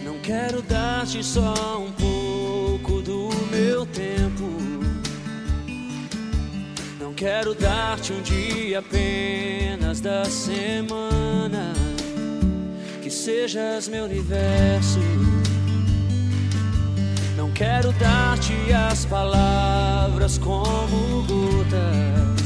Não 0.02 0.18
quero 0.20 0.62
dar-te 0.62 1.22
só 1.22 1.78
um 1.78 1.92
pouco 1.92 3.02
do 3.02 3.28
meu 3.50 3.84
tempo. 3.84 4.48
Não 6.98 7.12
quero 7.12 7.54
dar-te 7.54 8.14
um 8.14 8.22
dia 8.22 8.78
apenas 8.78 10.00
da 10.00 10.24
semana. 10.24 11.74
Que 13.02 13.10
sejas 13.10 13.86
meu 13.86 14.04
universo. 14.04 15.00
Não 17.36 17.50
quero 17.50 17.92
dar-te 17.92 18.72
as 18.72 19.04
palavras 19.04 20.38
como 20.38 21.22
gotas. 21.26 22.44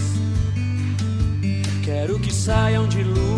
Quero 1.84 2.18
que 2.18 2.34
saia 2.34 2.80
dilúvio 2.80 2.88
de 2.88 3.37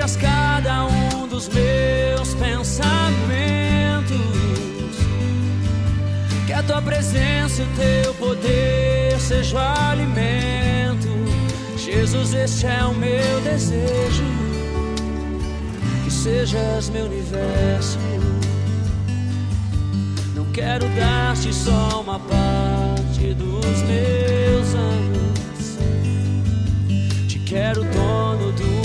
enchas 0.00 0.16
cada 0.16 0.86
um 0.86 1.28
dos 1.28 1.48
meus 1.48 2.34
pensamentos. 2.34 2.96
Que 6.46 6.52
a 6.54 6.62
tua 6.62 6.80
presença 6.80 7.60
e 7.60 7.64
o 7.64 7.68
teu 7.76 8.14
poder 8.14 9.20
seja 9.20 9.56
o 9.56 9.90
alimento. 9.90 11.08
Jesus, 11.76 12.32
este 12.32 12.66
é 12.66 12.82
o 12.84 12.94
meu 12.94 13.40
desejo. 13.42 14.24
Que 16.04 16.10
sejas 16.10 16.88
meu 16.88 17.04
universo. 17.04 17.98
Não 20.34 20.46
quero 20.46 20.88
dar-te 20.96 21.52
só 21.52 22.00
uma 22.00 22.18
parte 22.18 23.34
dos 23.34 23.82
meus 23.82 24.74
anos. 24.74 25.78
Te 27.28 27.38
quero 27.40 27.84
dono 27.84 28.50
do 28.52 28.79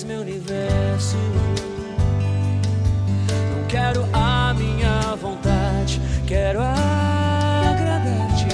sejas 0.00 0.04
meu 0.04 0.20
universo. 0.20 1.16
Não 3.50 3.66
quero 3.68 4.06
a 4.12 4.54
minha 4.54 5.16
vontade, 5.16 6.00
quero 6.26 6.60
agradar-te. 6.60 8.46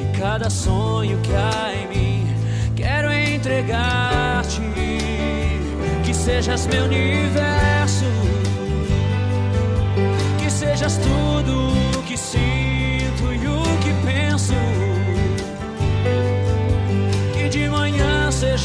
E 0.00 0.18
cada 0.18 0.50
sonho 0.50 1.18
que 1.20 1.32
há 1.34 1.72
em 1.74 1.88
mim, 1.88 2.26
quero 2.74 3.10
entregar-te. 3.12 4.60
Que 6.04 6.14
sejas 6.14 6.66
meu 6.66 6.84
universo 6.84 8.04
que 10.38 10.50
sejas 10.50 10.98
tudo 10.98 11.98
o 11.98 12.02
que 12.04 12.16
sinto 12.16 12.65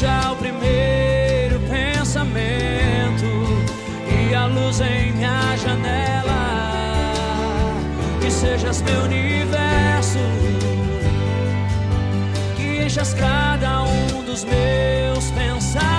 seja 0.02 0.32
o 0.32 0.36
primeiro 0.36 1.60
pensamento 1.60 3.24
e 4.10 4.34
a 4.34 4.46
luz 4.46 4.80
em 4.80 5.12
minha 5.12 5.56
janela. 5.56 7.12
Que 8.20 8.28
sejas 8.28 8.82
meu 8.82 9.02
universo, 9.02 10.18
que 12.56 12.84
enchas 12.84 13.14
cada 13.14 13.84
um 13.84 14.24
dos 14.24 14.42
meus 14.44 15.30
pensamentos 15.30 15.92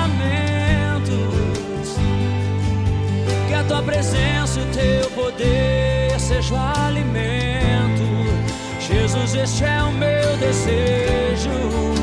que 3.48 3.54
a 3.54 3.64
tua 3.64 3.82
presença 3.84 4.60
e 4.60 4.64
o 4.64 4.66
teu 4.74 5.10
poder 5.12 6.20
seja 6.20 6.54
o 6.54 6.58
alimento. 6.58 8.04
Jesus, 8.82 9.34
este 9.34 9.64
é 9.64 9.82
o 9.82 9.92
meu 9.94 10.38
desejo. 10.38 12.03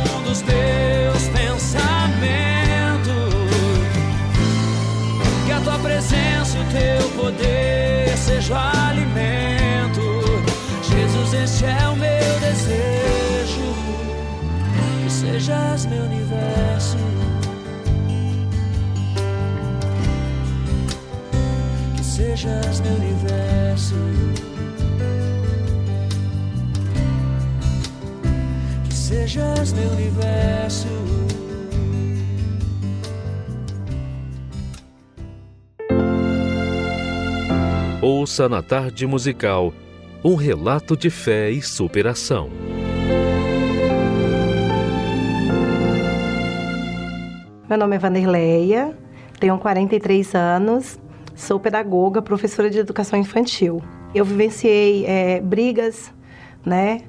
o 6.61 6.65
teu 6.65 7.09
poder 7.21 8.17
seja 8.17 8.53
o 8.53 8.87
alimento. 8.89 10.01
Jesus, 10.83 11.33
este 11.33 11.65
é 11.65 11.87
o 11.87 11.95
meu 11.95 12.39
desejo. 12.39 13.75
Que 15.03 15.09
sejas 15.09 15.85
meu 15.85 16.03
universo. 16.03 16.97
Que 21.95 22.03
sejas 22.03 22.79
meu 22.81 22.93
universo. 22.93 23.95
Que 28.83 28.93
sejas 28.93 29.73
meu 29.73 29.89
universo. 29.89 30.87
Ouça 38.03 38.49
na 38.49 38.63
tarde 38.63 39.05
musical 39.05 39.71
um 40.23 40.33
relato 40.33 40.97
de 40.97 41.11
fé 41.11 41.51
e 41.51 41.61
superação. 41.61 42.49
Meu 47.69 47.77
nome 47.77 47.95
é 47.95 47.99
Vanderleia, 47.99 48.97
tenho 49.39 49.55
43 49.59 50.33
anos, 50.33 50.99
sou 51.35 51.59
pedagoga, 51.59 52.23
professora 52.23 52.71
de 52.71 52.79
educação 52.79 53.19
infantil. 53.19 53.83
Eu 54.15 54.25
vivenciei 54.25 55.05
eh, 55.05 55.39
brigas, 55.39 56.11
né, 56.65 57.01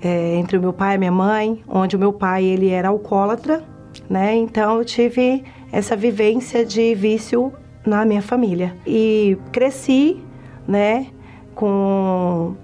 eh, 0.00 0.36
entre 0.36 0.56
o 0.56 0.60
meu 0.60 0.72
pai 0.72 0.94
e 0.94 0.98
minha 0.98 1.10
mãe, 1.10 1.64
onde 1.66 1.96
o 1.96 1.98
meu 1.98 2.12
pai 2.12 2.44
ele 2.44 2.68
era 2.68 2.90
alcoólatra, 2.90 3.64
né, 4.08 4.36
então 4.36 4.78
eu 4.78 4.84
tive 4.84 5.42
essa 5.72 5.96
vivência 5.96 6.64
de 6.64 6.94
vício 6.94 7.52
na 7.84 8.04
minha 8.04 8.22
família 8.22 8.76
e 8.86 9.36
cresci, 9.50 10.27
né, 10.68 11.06
com 11.54 12.54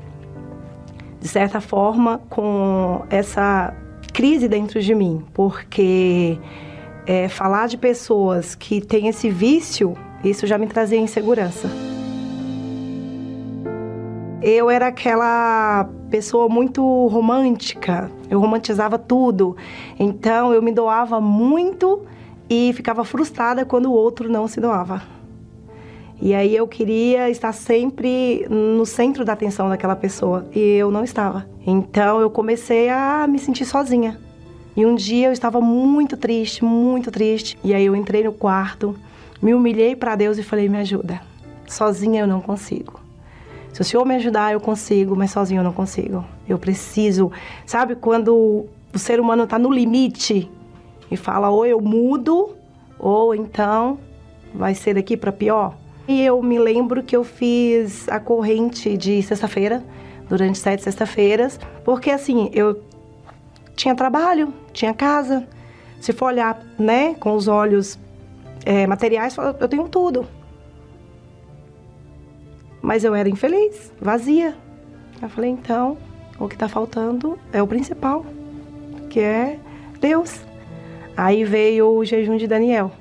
de 1.19 1.29
certa 1.29 1.59
forma 1.59 2.21
com 2.29 3.03
essa 3.09 3.75
crise 4.13 4.47
dentro 4.47 4.81
de 4.81 4.95
mim, 4.95 5.25
porque 5.33 6.39
é, 7.07 7.29
falar 7.29 7.67
de 7.67 7.79
pessoas 7.79 8.55
que 8.55 8.83
têm 8.83 9.09
esse 9.09 9.31
vício, 9.31 9.97
isso 10.23 10.47
já 10.47 10.59
me 10.59 10.67
trazia 10.67 10.99
insegurança. 10.99 11.69
Eu 14.43 14.69
era 14.69 14.89
aquela 14.89 15.89
pessoa 16.11 16.47
muito 16.47 17.07
romântica, 17.07 18.11
eu 18.29 18.39
romantizava 18.39 18.99
tudo, 18.99 19.57
então 19.99 20.53
eu 20.53 20.61
me 20.61 20.71
doava 20.71 21.19
muito 21.23 22.03
e 22.51 22.71
ficava 22.75 23.03
frustrada 23.03 23.65
quando 23.65 23.87
o 23.87 23.93
outro 23.93 24.29
não 24.29 24.47
se 24.47 24.61
doava. 24.61 25.14
E 26.25 26.35
aí 26.35 26.57
eu 26.57 26.67
queria 26.67 27.29
estar 27.29 27.53
sempre 27.53 28.47
no 28.49 28.87
centro 28.87 29.27
da 29.27 29.35
atenção 29.35 29.69
daquela 29.69 29.95
pessoa 29.95 30.47
e 30.55 30.59
eu 30.59 30.91
não 30.91 31.05
estava. 31.05 31.47
Então 31.67 32.19
eu 32.19 32.31
comecei 32.31 32.89
a 32.89 33.27
me 33.29 33.39
sentir 33.39 33.67
sozinha. 33.67 34.19
E 34.75 34.87
um 34.87 34.95
dia 34.95 35.27
eu 35.27 35.33
estava 35.33 35.61
muito 35.61 36.17
triste, 36.17 36.65
muito 36.65 37.11
triste. 37.11 37.59
E 37.63 37.75
aí 37.75 37.85
eu 37.85 37.95
entrei 37.95 38.25
no 38.25 38.33
quarto, 38.33 38.97
me 39.43 39.53
humilhei 39.53 39.95
para 39.95 40.17
Deus 40.17 40.39
e 40.39 40.43
falei: 40.43 40.67
"Me 40.67 40.79
ajuda. 40.79 41.21
Sozinha 41.69 42.23
eu 42.23 42.27
não 42.27 42.41
consigo. 42.41 42.99
Se 43.75 43.83
o 43.83 43.85
Senhor 43.85 44.07
me 44.07 44.15
ajudar, 44.15 44.51
eu 44.51 44.61
consigo, 44.61 45.15
mas 45.15 45.31
sozinho 45.31 45.61
eu 45.61 45.65
não 45.65 45.75
consigo. 45.75 46.25
Eu 46.49 46.59
preciso, 46.59 47.31
sabe 47.67 47.97
quando 47.97 48.65
o 48.95 48.99
ser 48.99 49.21
humano 49.21 49.45
está 49.45 49.59
no 49.59 49.71
limite 49.71 50.51
e 51.11 51.19
fala 51.19 51.51
ou 51.51 51.67
eu 51.67 51.83
mudo 51.83 52.57
ou 52.99 53.35
então 53.35 53.99
vai 54.55 54.75
ser 54.75 54.95
daqui 54.95 55.19
para 55.19 55.31
pior. 55.31 55.84
E 56.07 56.23
eu 56.23 56.43
me 56.43 56.59
lembro 56.59 57.03
que 57.03 57.17
eu 57.17 57.25
fiz 57.25 58.09
a 58.09 58.21
corrente 58.21 58.97
de 58.97 59.23
sexta-feira, 59.23 59.83
durante 60.29 60.59
sete 60.59 60.83
sexta-feiras, 60.83 61.59
porque 61.85 62.11
assim, 62.11 62.51
eu 62.53 62.83
tinha 63.75 63.95
trabalho, 63.95 64.53
tinha 64.73 64.93
casa. 64.93 65.47
Se 66.01 66.13
for 66.13 66.27
olhar, 66.27 66.61
né, 66.79 67.15
com 67.15 67.35
os 67.35 67.49
olhos 67.49 67.99
é, 68.65 68.87
materiais, 68.87 69.37
eu 69.61 69.69
tenho 69.69 69.89
tudo. 69.89 70.27
Mas 72.83 73.05
eu 73.05 73.15
era 73.15 73.29
infeliz, 73.29 73.93
vazia. 74.01 74.55
Eu 75.23 75.29
falei, 75.31 75.51
então, 75.51 75.97
o 76.39 76.49
que 76.49 76.55
está 76.55 76.69
faltando 76.69 77.39
é 77.53 77.63
o 77.63 77.67
principal, 77.67 78.27
que 79.09 79.21
é 79.21 79.59
Deus. 80.01 80.41
Aí 81.17 81.45
veio 81.45 81.89
o 81.89 82.05
jejum 82.05 82.37
de 82.37 82.47
Daniel. 82.47 82.93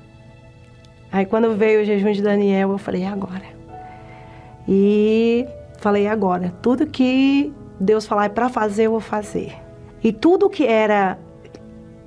Aí 1.14 1.28
quando 1.28 1.56
veio 1.56 1.84
o 1.84 1.86
jejum 1.86 2.12
de 2.12 2.24
Daniel, 2.24 2.72
eu 2.72 2.78
falei, 2.80 3.06
agora. 3.06 3.44
E 4.68 5.46
falei, 5.78 6.08
agora. 6.08 6.52
Tudo 6.60 6.88
que 6.88 7.54
Deus 7.80 8.08
falar 8.08 8.26
é 8.26 8.30
para 8.30 8.50
fazer, 8.50 8.88
eu 8.88 8.92
vou 8.92 9.00
fazer. 9.00 9.54
E 10.04 10.12
tudo 10.12 10.50
que 10.50 10.66
era 10.66 11.20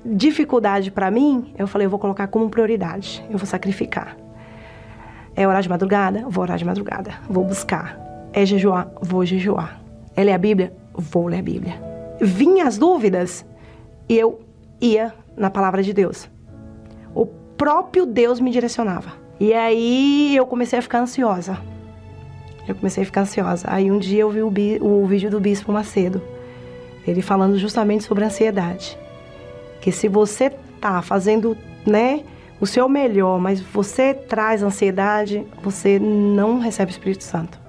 dificuldade 0.05 0.91
para 0.91 1.09
mim, 1.09 1.53
eu 1.57 1.67
falei, 1.67 1.87
eu 1.87 1.89
vou 1.89 1.97
colocar 1.97 2.27
como 2.27 2.49
prioridade. 2.49 3.25
Eu 3.29 3.37
vou 3.37 3.47
sacrificar. 3.47 4.17
É 5.33 5.47
orar 5.47 5.61
de 5.61 5.69
madrugada? 5.69 6.25
Vou 6.27 6.41
orar 6.41 6.57
de 6.57 6.65
madrugada. 6.65 7.13
Vou 7.29 7.45
buscar. 7.45 7.97
É 8.33 8.45
jejuar? 8.45 8.91
Vou 9.01 9.23
jejuar. 9.23 9.79
É 10.17 10.23
ler 10.23 10.33
a 10.33 10.37
Bíblia? 10.37 10.73
Vou 10.93 11.27
ler 11.27 11.39
a 11.39 11.41
Bíblia. 11.41 11.81
Vinha 12.19 12.67
as 12.67 12.77
dúvidas 12.77 13.45
e 14.09 14.17
eu 14.19 14.41
ia 14.81 15.13
na 15.37 15.49
palavra 15.49 15.81
de 15.81 15.93
Deus. 15.93 16.29
Próprio 17.57 18.05
Deus 18.05 18.39
me 18.39 18.51
direcionava. 18.51 19.13
E 19.39 19.53
aí 19.53 20.35
eu 20.35 20.45
comecei 20.45 20.77
a 20.77 20.81
ficar 20.81 20.99
ansiosa. 20.99 21.57
Eu 22.67 22.75
comecei 22.75 23.03
a 23.03 23.05
ficar 23.05 23.21
ansiosa. 23.21 23.67
Aí 23.69 23.91
um 23.91 23.97
dia 23.97 24.21
eu 24.21 24.29
vi 24.29 24.41
o, 24.79 25.03
o 25.03 25.05
vídeo 25.05 25.29
do 25.29 25.39
Bispo 25.39 25.71
Macedo. 25.71 26.21
Ele 27.07 27.21
falando 27.21 27.57
justamente 27.57 28.03
sobre 28.03 28.23
ansiedade. 28.23 28.97
Que 29.81 29.91
se 29.91 30.07
você 30.07 30.49
tá 30.81 31.01
fazendo, 31.01 31.57
né, 31.85 32.23
o 32.59 32.65
seu 32.65 32.89
melhor, 32.89 33.39
mas 33.39 33.61
você 33.61 34.13
traz 34.13 34.61
ansiedade, 34.61 35.45
você 35.61 35.97
não 35.99 36.59
recebe 36.59 36.91
o 36.91 36.93
Espírito 36.93 37.23
Santo. 37.23 37.59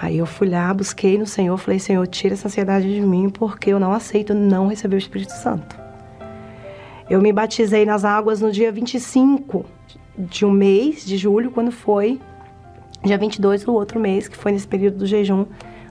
Aí 0.00 0.18
eu 0.18 0.26
fui 0.26 0.48
lá, 0.48 0.72
busquei 0.74 1.16
no 1.16 1.26
Senhor, 1.26 1.56
falei: 1.56 1.78
Senhor, 1.78 2.06
tira 2.06 2.34
essa 2.34 2.48
ansiedade 2.48 2.92
de 2.92 3.00
mim, 3.00 3.30
porque 3.30 3.70
eu 3.70 3.78
não 3.78 3.92
aceito 3.92 4.34
não 4.34 4.66
receber 4.66 4.96
o 4.96 4.98
Espírito 4.98 5.32
Santo. 5.32 5.83
Eu 7.08 7.20
me 7.20 7.32
batizei 7.32 7.84
nas 7.84 8.04
águas 8.04 8.40
no 8.40 8.50
dia 8.50 8.72
25 8.72 9.64
de 10.18 10.44
um 10.44 10.50
mês 10.50 11.04
de 11.04 11.16
julho, 11.16 11.50
quando 11.50 11.70
foi 11.70 12.20
dia 13.02 13.18
22 13.18 13.64
do 13.64 13.74
outro 13.74 14.00
mês, 14.00 14.26
que 14.26 14.36
foi 14.36 14.52
nesse 14.52 14.66
período 14.66 14.98
do 14.98 15.06
jejum. 15.06 15.44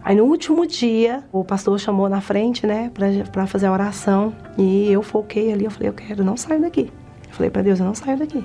Aí 0.03 0.15
no 0.15 0.25
último 0.25 0.65
dia, 0.65 1.23
o 1.31 1.43
pastor 1.43 1.79
chamou 1.79 2.09
na 2.09 2.19
frente, 2.19 2.65
né, 2.65 2.91
para 3.31 3.47
fazer 3.47 3.67
a 3.67 3.71
oração, 3.71 4.33
e 4.57 4.91
eu 4.91 5.01
foquei 5.01 5.53
ali, 5.53 5.65
eu 5.65 5.71
falei: 5.71 5.89
Eu 5.89 5.93
quero, 5.93 6.23
não 6.23 6.35
saio 6.35 6.61
daqui. 6.61 6.91
Eu 7.27 7.33
falei 7.33 7.49
para 7.49 7.61
Deus, 7.61 7.79
eu 7.79 7.85
não 7.85 7.95
saio 7.95 8.17
daqui. 8.17 8.43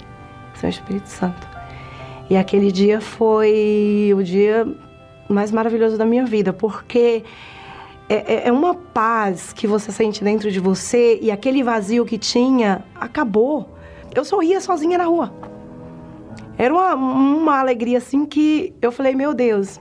Senhor 0.54 0.70
Espírito 0.70 1.08
Santo. 1.08 1.48
E 2.28 2.36
aquele 2.36 2.70
dia 2.70 3.00
foi 3.00 4.12
o 4.14 4.22
dia 4.22 4.66
mais 5.28 5.50
maravilhoso 5.50 5.96
da 5.96 6.04
minha 6.04 6.24
vida, 6.24 6.52
porque 6.52 7.24
é, 8.08 8.14
é, 8.14 8.48
é, 8.48 8.52
uma 8.52 8.74
paz 8.74 9.52
que 9.52 9.66
você 9.66 9.92
sente 9.92 10.24
dentro 10.24 10.50
de 10.50 10.58
você 10.58 11.18
e 11.20 11.30
aquele 11.30 11.62
vazio 11.62 12.04
que 12.06 12.16
tinha 12.16 12.84
acabou. 12.94 13.68
Eu 14.14 14.24
sorria 14.24 14.60
sozinha 14.60 14.96
na 14.96 15.04
rua. 15.04 15.32
Era 16.56 16.72
uma, 16.72 16.94
uma 16.94 17.58
alegria 17.60 17.98
assim 17.98 18.24
que 18.24 18.74
eu 18.80 18.90
falei, 18.90 19.14
meu 19.14 19.34
Deus, 19.34 19.80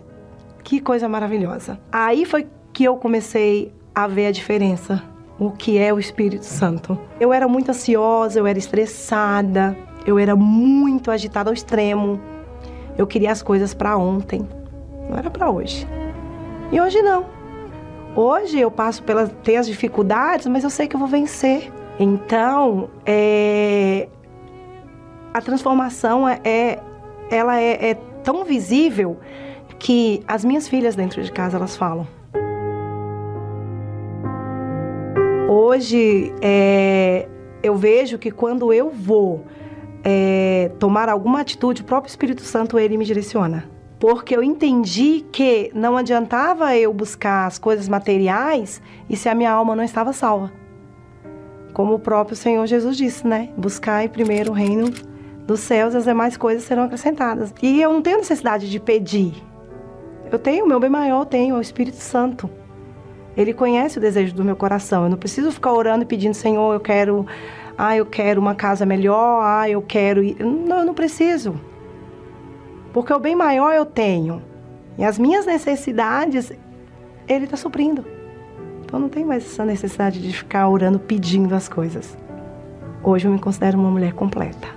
que 0.64 0.80
coisa 0.80 1.08
maravilhosa. 1.08 1.80
Aí 1.92 2.26
foi 2.26 2.48
que 2.74 2.84
eu 2.84 2.98
comecei 2.98 3.74
a 3.96 4.08
ver 4.08 4.28
a 4.28 4.32
diferença 4.32 5.04
o 5.40 5.52
que 5.52 5.78
é 5.78 5.94
o 5.94 6.00
Espírito 6.00 6.46
Santo. 6.46 7.00
Eu 7.20 7.32
era 7.32 7.48
muito 7.48 7.70
ansiosa, 7.70 8.40
eu 8.40 8.48
era 8.48 8.58
estressada, 8.58 9.78
eu 10.06 10.18
era 10.18 10.36
muito 10.36 11.12
agitada 11.12 11.50
ao 11.50 11.54
extremo. 11.54 12.20
Eu 12.98 13.06
queria 13.06 13.32
as 13.32 13.44
coisas 13.44 13.74
para 13.74 13.96
ontem, 13.98 14.48
não 15.10 15.18
era 15.18 15.30
para 15.30 15.50
hoje. 15.50 15.88
E 16.72 16.82
hoje 16.82 17.02
não. 17.02 17.37
Hoje 18.20 18.60
eu 18.60 18.72
passo 18.72 19.04
pelas 19.04 19.32
tenho 19.44 19.60
as 19.60 19.68
dificuldades, 19.68 20.48
mas 20.48 20.64
eu 20.64 20.72
sei 20.72 20.88
que 20.88 20.96
eu 20.96 21.00
vou 21.00 21.08
vencer. 21.08 21.72
Então, 22.00 22.90
é, 23.06 24.10
a 25.32 25.40
transformação 25.40 26.28
é, 26.28 26.42
é 26.44 26.80
ela 27.30 27.62
é, 27.62 27.92
é 27.92 27.94
tão 28.24 28.44
visível 28.44 29.20
que 29.78 30.24
as 30.28 30.44
minhas 30.44 30.68
filhas 30.68 30.96
dentro 30.96 31.22
de 31.22 31.32
casa 31.32 31.58
elas 31.58 31.76
falam 31.76 32.08
Hoje, 35.48 36.34
é, 36.42 37.28
eu 37.62 37.76
vejo 37.76 38.18
que 38.18 38.32
quando 38.32 38.74
eu 38.74 38.90
vou 38.90 39.46
é, 40.04 40.72
tomar 40.80 41.08
alguma 41.08 41.42
atitude, 41.42 41.84
o 41.84 41.86
próprio 41.86 42.10
Espírito 42.10 42.42
Santo, 42.42 42.80
ele 42.80 42.98
me 42.98 43.06
direciona. 43.06 43.77
Porque 44.00 44.36
eu 44.36 44.44
entendi 44.44 45.26
que 45.32 45.72
não 45.74 45.98
adiantava 45.98 46.76
eu 46.76 46.94
buscar 46.94 47.48
as 47.48 47.58
coisas 47.58 47.90
materiais 47.90 48.82
e 49.10 49.18
se 49.18 49.28
a 49.28 49.34
minha 49.34 49.52
alma 49.52 49.76
não 49.76 49.84
estava 49.84 50.14
salva. 50.14 50.52
Como 51.74 51.96
o 51.96 52.00
próprio 52.00 52.36
Senhor 52.36 52.66
Jesus 52.68 52.96
disse, 52.96 53.26
né? 53.26 53.50
Buscai 53.58 54.08
primeiro 54.08 54.52
o 54.52 54.54
reino 54.54 54.92
dos 55.46 55.62
céus, 55.62 55.96
as 55.96 56.04
demais 56.04 56.38
coisas 56.38 56.64
serão 56.64 56.84
acrescentadas. 56.84 57.54
E 57.62 57.82
eu 57.82 57.92
não 57.92 58.02
tenho 58.02 58.18
necessidade 58.18 58.70
de 58.70 58.80
pedir. 58.80 59.34
Eu 60.32 60.38
tenho, 60.38 60.66
o 60.66 60.68
meu 60.68 60.80
bem 60.80 60.90
maior 60.90 61.22
eu 61.22 61.26
tenho, 61.26 61.56
é 61.56 61.58
o 61.58 61.62
Espírito 61.62 61.98
Santo. 61.98 62.50
Ele 63.36 63.54
conhece 63.54 63.98
o 63.98 64.02
desejo 64.02 64.36
do 64.36 64.44
meu 64.44 64.56
coração. 64.56 65.04
Eu 65.04 65.10
não 65.10 65.18
preciso 65.18 65.52
ficar 65.52 65.72
orando 65.72 66.04
e 66.04 66.06
pedindo, 66.06 66.34
Senhor, 66.34 66.74
eu 66.74 66.80
quero, 66.80 67.26
ah, 67.78 67.96
eu 67.96 68.06
quero 68.06 68.42
uma 68.42 68.54
casa 68.54 68.86
melhor, 68.86 69.42
ah, 69.44 69.70
eu 69.70 69.82
quero. 69.82 70.22
Não, 70.44 70.80
eu 70.80 70.86
não 70.86 70.94
preciso. 70.94 71.60
Porque 72.98 73.14
o 73.14 73.20
bem 73.20 73.36
maior 73.36 73.76
eu 73.76 73.86
tenho. 73.86 74.42
E 74.98 75.04
as 75.04 75.20
minhas 75.20 75.46
necessidades, 75.46 76.52
Ele 77.28 77.44
está 77.44 77.56
suprindo. 77.56 78.04
Então 78.84 79.00
não 79.00 79.08
tem 79.08 79.24
mais 79.24 79.46
essa 79.46 79.64
necessidade 79.64 80.20
de 80.20 80.34
ficar 80.36 80.68
orando 80.68 80.98
pedindo 80.98 81.54
as 81.54 81.70
coisas. 81.70 82.18
Hoje 83.04 83.28
eu 83.28 83.32
me 83.32 83.38
considero 83.38 83.78
uma 83.78 83.92
mulher 83.92 84.14
completa. 84.14 84.77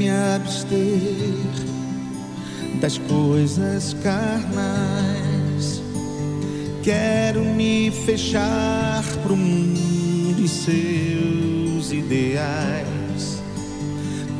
Me 0.00 0.08
abster 0.08 1.36
das 2.80 2.96
coisas 2.96 3.94
carnais. 4.02 5.82
Quero 6.82 7.44
me 7.44 7.90
fechar 8.06 9.04
pro 9.22 9.36
mundo 9.36 10.42
e 10.42 10.48
seus 10.48 11.92
ideais. 11.92 13.42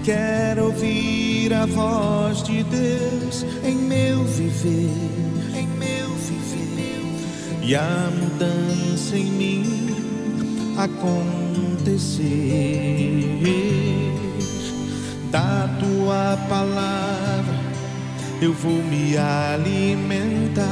Quero 0.02 0.64
ouvir 0.64 1.52
a 1.52 1.66
voz 1.66 2.42
de 2.42 2.62
Deus 2.62 3.44
em 3.62 3.76
meu 3.76 4.24
viver, 4.24 4.88
em 5.54 5.66
meu 5.66 6.08
viver. 6.08 7.02
E 7.62 7.74
a 7.74 8.10
mudança 8.18 9.14
em 9.14 9.26
mim 9.26 9.94
acontecer 10.78 12.30
da 15.30 15.68
tua 15.78 16.36
palavra 16.48 17.70
eu 18.42 18.54
vou 18.54 18.82
me 18.82 19.16
alimentar. 19.16 20.64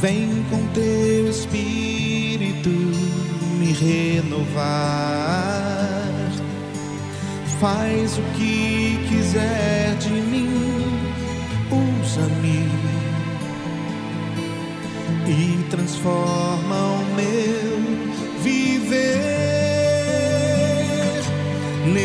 Vem 0.00 0.44
com 0.48 0.64
teu 0.68 1.28
espírito 1.28 2.70
me 3.58 3.72
renovar. 3.72 4.60
Faz 7.60 8.16
o 8.16 8.22
que 8.36 8.98
quiser 9.08 9.96
de 9.96 10.10
mim, 10.10 10.48
usa-me 12.00 12.70
e 15.28 15.64
transforma 15.68 16.76
o 16.76 17.04
meu 17.14 17.89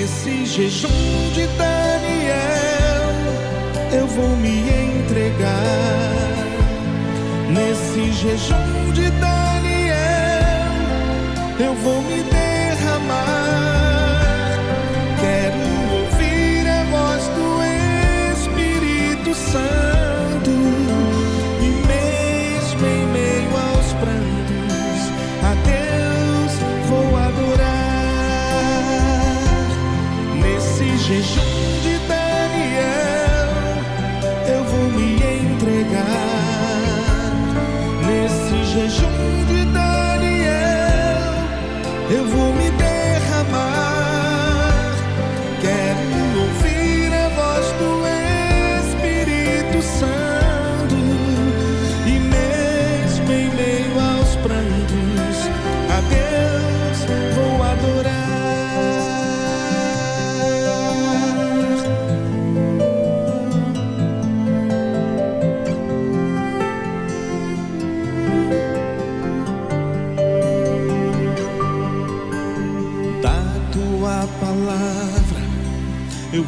Nesse 0.05 0.45
jejum 0.45 1.31
de 1.33 1.47
Daniel, 1.57 3.09
eu 3.91 4.05
vou 4.05 4.37
me 4.37 4.59
entregar. 4.59 5.49
Nesse 7.49 8.11
jejum 8.11 8.91
de 8.93 9.09
Daniel, 9.09 9.95
eu 11.59 11.73
vou 11.73 12.03
me 12.03 12.24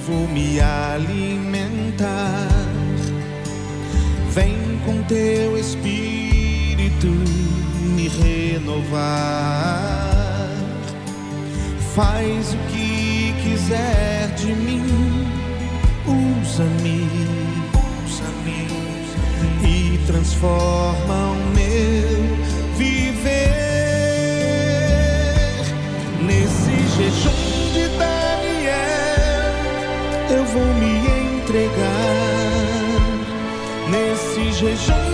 vou 0.08 0.26
me 0.30 0.60
alimentar. 0.62 2.48
Vem 4.32 4.56
com 4.86 5.04
teu 5.04 5.58
espírito 5.58 7.08
me 7.08 8.08
renovar. 8.08 9.04
Faz 11.94 12.54
o 12.54 12.58
que 12.72 13.34
quiser 13.44 14.34
de 14.36 14.54
mim, 14.54 14.84
usa-me, 16.06 17.10
usa-me 18.06 18.68
e 19.68 20.00
transforma 20.06 21.27
Nesse 34.58 34.88
jejum 34.88 35.07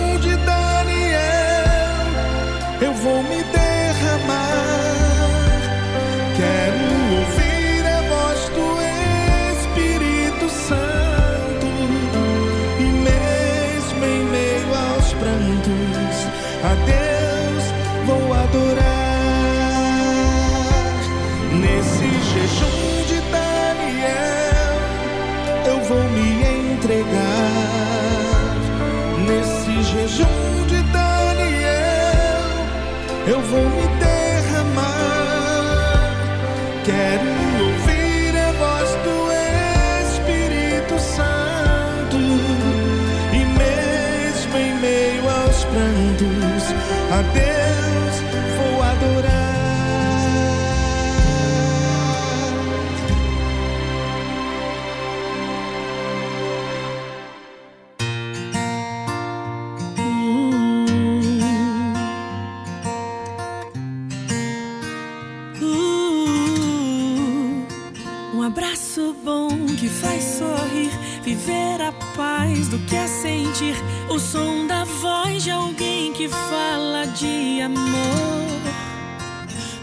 do 72.74 72.86
que 72.86 72.96
é 72.96 73.06
sentir 73.06 73.76
o 74.10 74.18
som 74.18 74.66
da 74.66 74.82
voz 74.84 75.44
de 75.44 75.50
alguém 75.52 76.12
que 76.12 76.28
fala 76.28 77.06
de 77.06 77.60
amor. 77.62 78.60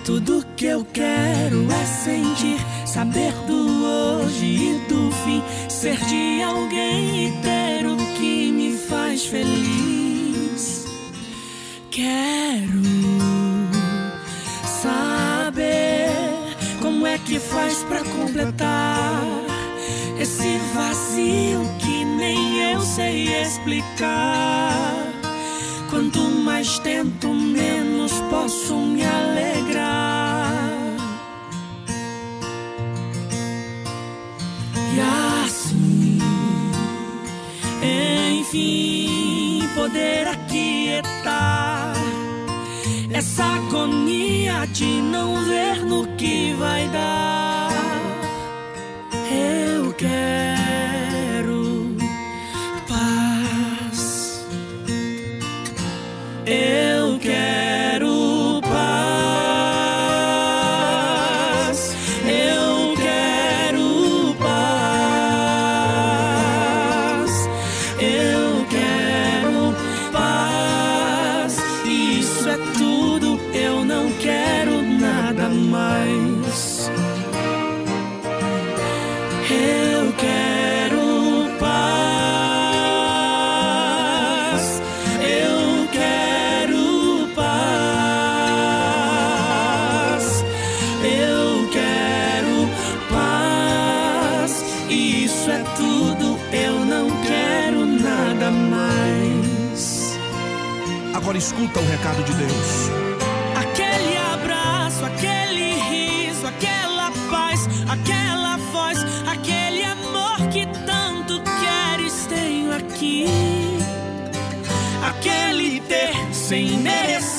Tudo 0.04 0.46
que 0.58 0.66
eu 0.66 0.86
quero 0.92 1.72
é 1.72 1.86
sentir, 1.86 2.60
saber 2.86 3.32
do 3.48 3.86
hoje 3.86 4.46
e 4.46 4.86
do 4.90 5.10
fim, 5.24 5.42
ser 5.70 5.98
de 6.06 6.44
alguém 6.44 7.28
e 7.28 7.42
ter 7.42 7.86
o 7.86 7.96
que 8.18 8.52
me 8.52 8.78
faz 8.78 9.26
feliz. 9.26 10.86
Quero 11.90 12.82
saber 14.82 16.10
como 16.82 17.08
é 17.08 17.18
que 17.18 17.40
faz 17.40 17.84
pra 17.84 18.04
completar 18.04 19.24
esse 20.20 20.58
vazio 20.74 21.81
nem 22.32 22.72
eu 22.72 22.82
sei 22.82 23.28
explicar. 23.42 25.06
Quanto 25.90 26.20
mais 26.20 26.80
tento, 26.80 27.28
menos 27.28 28.14
posso 28.30 28.76
me 28.76 29.04
alegrar. 29.04 30.52
E 34.94 35.00
assim, 35.44 36.20
enfim, 38.40 39.68
poder 39.76 40.28
aquietar 40.28 41.94
essa 43.12 43.44
agonia 43.44 44.66
de 44.68 44.86
não 44.86 45.44
ver 45.44 45.86
no 45.86 46.08
que 46.16 46.54
vai 46.54 46.88
dar. 46.88 47.72
Eu 49.30 49.94
quero 49.94 50.61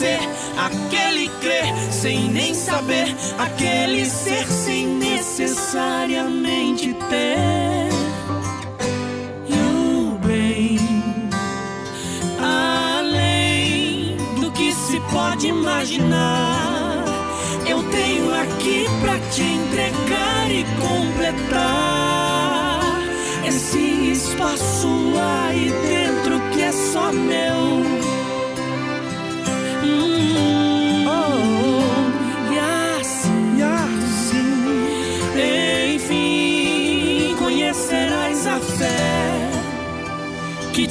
merecer, 0.02 0.18
aquele 0.58 1.28
crer 1.40 1.72
sem 1.92 2.28
nem 2.30 2.52
saber, 2.54 3.14
aquele 3.38 4.04
ser 4.04 4.46
sem 4.46 4.86
necessariamente 4.86 6.94
ter. 7.08 7.88
E 9.48 9.54
o 9.54 10.18
bem 10.26 10.78
além 12.98 14.16
do 14.40 14.50
que 14.52 14.72
se 14.72 15.00
pode 15.12 15.46
imaginar. 15.46 17.04
Eu 17.66 17.82
tenho 17.84 18.34
aqui 18.34 18.86
pra 19.00 19.18
te 19.30 19.42
entregar 19.42 20.50
e 20.50 20.66
completar 20.80 22.80
esse 23.46 24.10
espaço 24.10 24.88
aí 25.46 25.72
dentro 25.86 26.40
que 26.50 26.62
é 26.62 26.72
só 26.72 27.12
meu. 27.12 27.91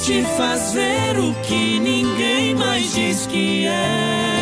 Te 0.02 0.24
faz 0.36 0.72
ver 0.72 1.16
o 1.16 1.32
que 1.42 1.78
ninguém 1.78 2.56
mais 2.56 2.92
diz 2.92 3.24
que 3.26 3.66
é. 3.66 4.41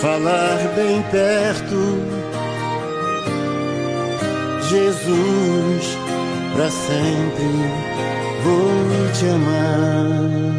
falar 0.00 0.56
bem 0.74 1.02
perto, 1.10 1.76
Jesus, 4.70 5.84
para 6.54 6.70
sempre 6.70 7.44
vou 8.42 9.12
te 9.12 9.26
amar. 9.28 10.56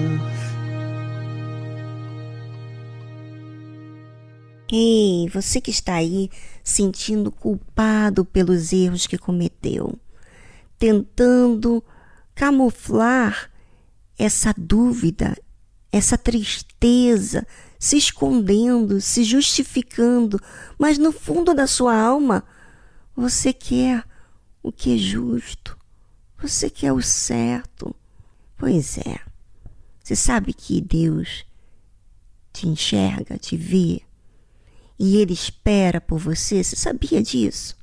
Ei, 4.71 5.27
você 5.33 5.59
que 5.59 5.71
está 5.71 5.95
aí 5.95 6.29
sentindo 6.63 7.31
culpado 7.31 8.23
pelos 8.23 8.71
erros 8.71 9.07
que 9.07 9.17
cometeu, 9.17 9.97
tentando 10.77 11.83
camuflar 12.35 13.49
essa 14.19 14.53
dúvida, 14.55 15.35
essa 15.97 16.17
tristeza, 16.17 17.45
se 17.79 17.97
escondendo, 17.97 19.01
se 19.01 19.23
justificando, 19.23 20.39
mas 20.77 20.97
no 20.97 21.11
fundo 21.11 21.53
da 21.53 21.67
sua 21.67 21.95
alma 21.95 22.43
você 23.15 23.51
quer 23.51 24.03
o 24.61 24.71
que 24.71 24.95
é 24.95 24.97
justo, 24.97 25.77
você 26.37 26.69
quer 26.69 26.93
o 26.93 27.01
certo. 27.01 27.95
Pois 28.57 28.97
é, 28.97 29.19
você 30.03 30.15
sabe 30.15 30.53
que 30.53 30.81
Deus 30.81 31.45
te 32.51 32.67
enxerga, 32.67 33.37
te 33.37 33.55
vê, 33.55 34.01
e 34.99 35.17
Ele 35.17 35.33
espera 35.33 36.01
por 36.01 36.17
você, 36.17 36.63
você 36.63 36.75
sabia 36.75 37.21
disso? 37.21 37.77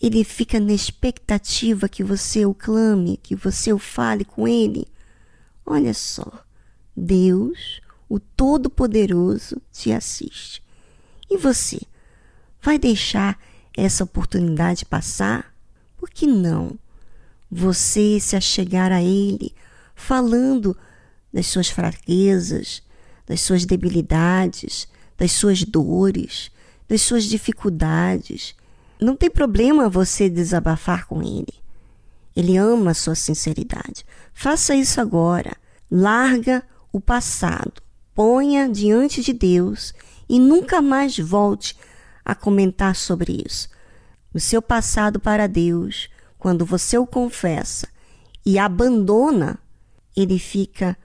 Ele 0.00 0.22
fica 0.22 0.60
na 0.60 0.74
expectativa 0.74 1.88
que 1.88 2.04
você 2.04 2.44
o 2.44 2.52
clame, 2.52 3.16
que 3.16 3.34
você 3.34 3.72
o 3.72 3.78
fale 3.78 4.24
com 4.24 4.46
Ele. 4.46 4.86
Olha 5.64 5.94
só, 5.94 6.45
Deus, 6.96 7.80
o 8.08 8.18
Todo-Poderoso, 8.18 9.60
te 9.72 9.92
assiste. 9.92 10.62
E 11.30 11.36
você, 11.36 11.80
vai 12.62 12.78
deixar 12.78 13.38
essa 13.76 14.04
oportunidade 14.04 14.84
passar? 14.84 15.54
Por 15.96 16.08
que 16.08 16.26
não? 16.26 16.78
Você 17.50 18.18
se 18.20 18.34
achegar 18.34 18.90
a 18.90 19.02
Ele, 19.02 19.54
falando 19.94 20.76
das 21.32 21.46
suas 21.46 21.68
fraquezas, 21.68 22.82
das 23.26 23.40
suas 23.40 23.64
debilidades, 23.64 24.88
das 25.18 25.32
suas 25.32 25.64
dores, 25.64 26.50
das 26.88 27.02
suas 27.02 27.24
dificuldades. 27.24 28.54
Não 29.00 29.16
tem 29.16 29.30
problema 29.30 29.88
você 29.88 30.30
desabafar 30.30 31.06
com 31.06 31.22
Ele. 31.22 31.54
Ele 32.34 32.56
ama 32.56 32.92
a 32.92 32.94
sua 32.94 33.14
sinceridade. 33.14 34.04
Faça 34.32 34.74
isso 34.74 35.00
agora. 35.00 35.56
Larga 35.90 36.62
o 36.96 37.00
passado, 37.00 37.82
ponha 38.14 38.66
diante 38.66 39.22
de 39.22 39.34
Deus 39.34 39.92
e 40.26 40.40
nunca 40.40 40.80
mais 40.80 41.18
volte 41.18 41.76
a 42.24 42.34
comentar 42.34 42.96
sobre 42.96 43.44
isso. 43.46 43.68
O 44.32 44.40
seu 44.40 44.62
passado 44.62 45.20
para 45.20 45.46
Deus, 45.46 46.08
quando 46.38 46.64
você 46.64 46.96
o 46.96 47.06
confessa 47.06 47.86
e 48.46 48.58
abandona, 48.58 49.58
ele 50.16 50.38
fica 50.38 50.96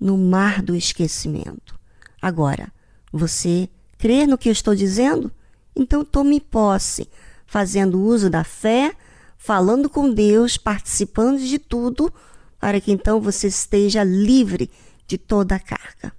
no 0.00 0.18
mar 0.18 0.60
do 0.60 0.74
esquecimento. 0.74 1.78
Agora, 2.20 2.72
você 3.12 3.68
crê 3.96 4.26
no 4.26 4.36
que 4.36 4.48
eu 4.48 4.52
estou 4.52 4.74
dizendo? 4.74 5.30
Então 5.76 6.04
tome 6.04 6.40
posse, 6.40 7.08
fazendo 7.46 8.02
uso 8.02 8.28
da 8.28 8.42
fé, 8.42 8.96
falando 9.38 9.88
com 9.88 10.12
Deus, 10.12 10.56
participando 10.56 11.38
de 11.38 11.60
tudo, 11.60 12.12
para 12.58 12.80
que 12.80 12.90
então 12.90 13.20
você 13.20 13.46
esteja 13.46 14.02
livre 14.02 14.68
de 15.06 15.18
toda 15.18 15.56
a 15.56 15.60
carga. 15.60 16.14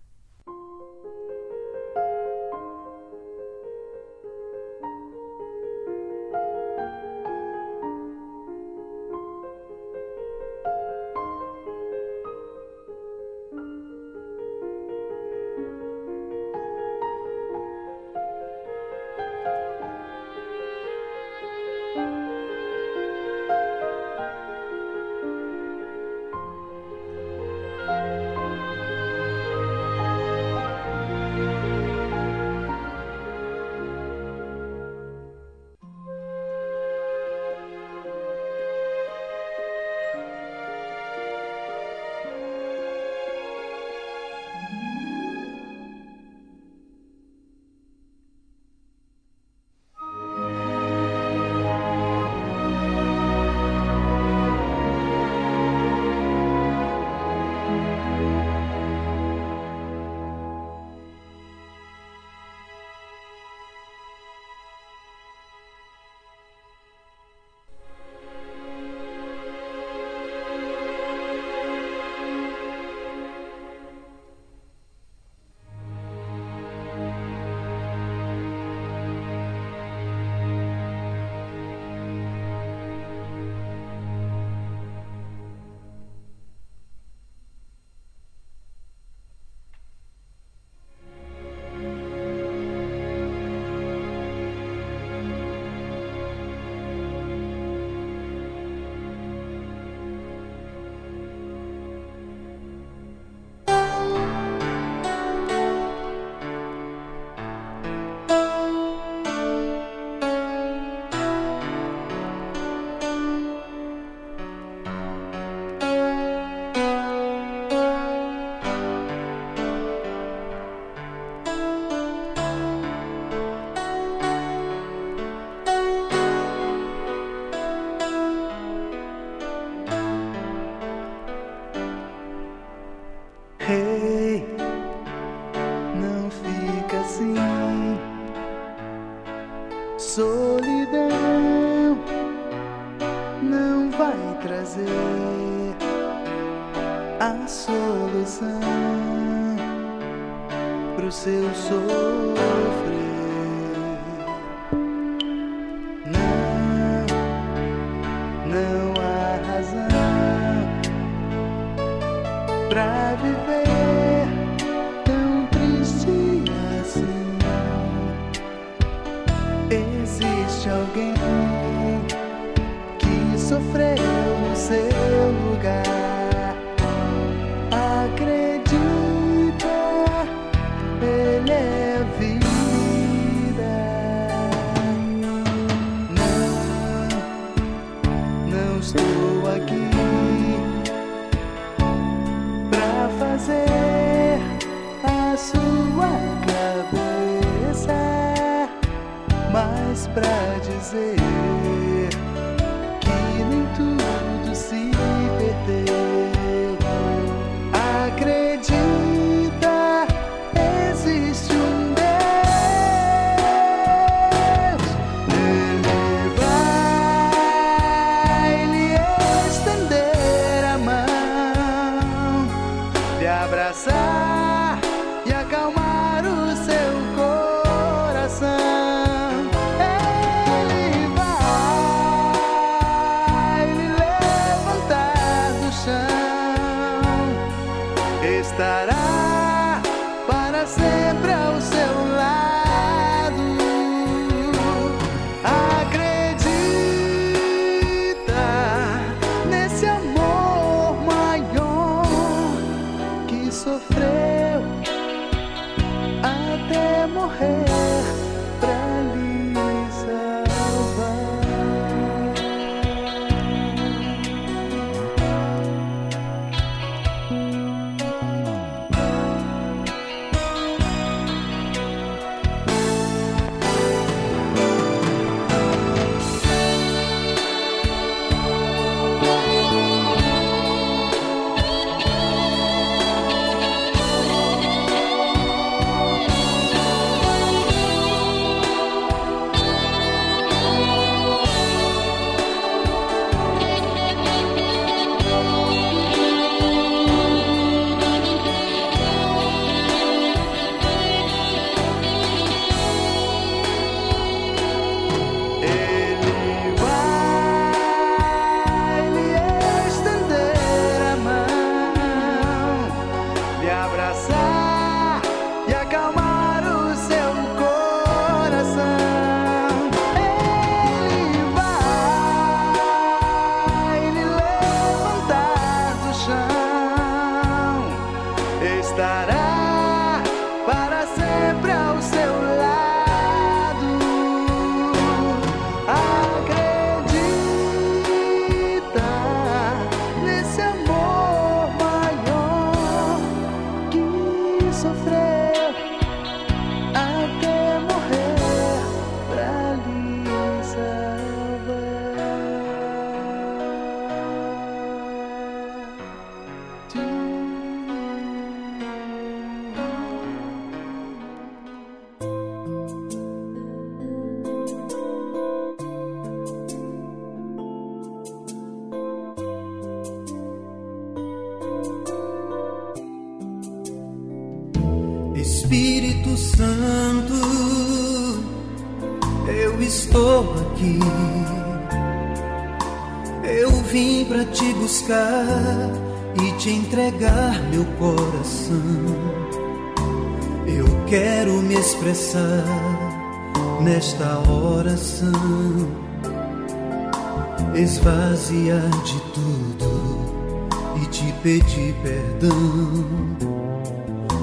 esvaziar 397.88 398.90
de 399.06 399.20
tudo 399.34 400.60
e 401.02 401.06
te 401.06 401.32
pedir 401.42 401.96
perdão. 402.04 403.38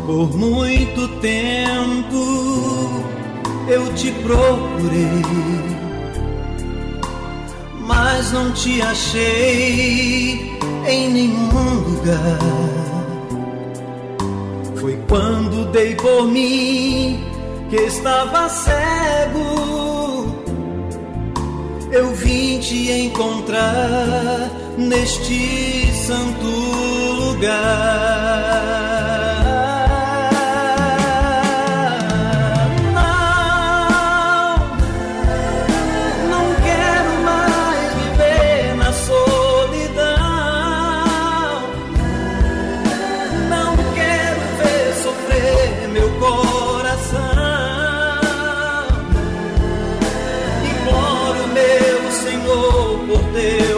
Por 0.07 0.35
muito 0.35 1.09
tempo 1.21 3.05
eu 3.69 3.95
te 3.95 4.11
procurei, 4.13 5.23
mas 7.81 8.33
não 8.33 8.51
te 8.53 8.81
achei 8.81 10.59
em 10.89 11.11
nenhum 11.11 11.75
lugar. 11.87 12.39
Foi 14.81 14.99
quando 15.07 15.71
dei 15.71 15.95
por 15.97 16.27
mim 16.29 17.23
que 17.69 17.77
estava 17.77 18.49
certo 18.49 19.04
vim 22.25 22.59
te 22.59 22.91
encontrar 22.91 24.51
neste 24.79 25.93
santo 26.07 26.47
lugar. 27.21 28.94
live. 53.35 53.74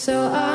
So 0.00 0.32
I 0.32 0.49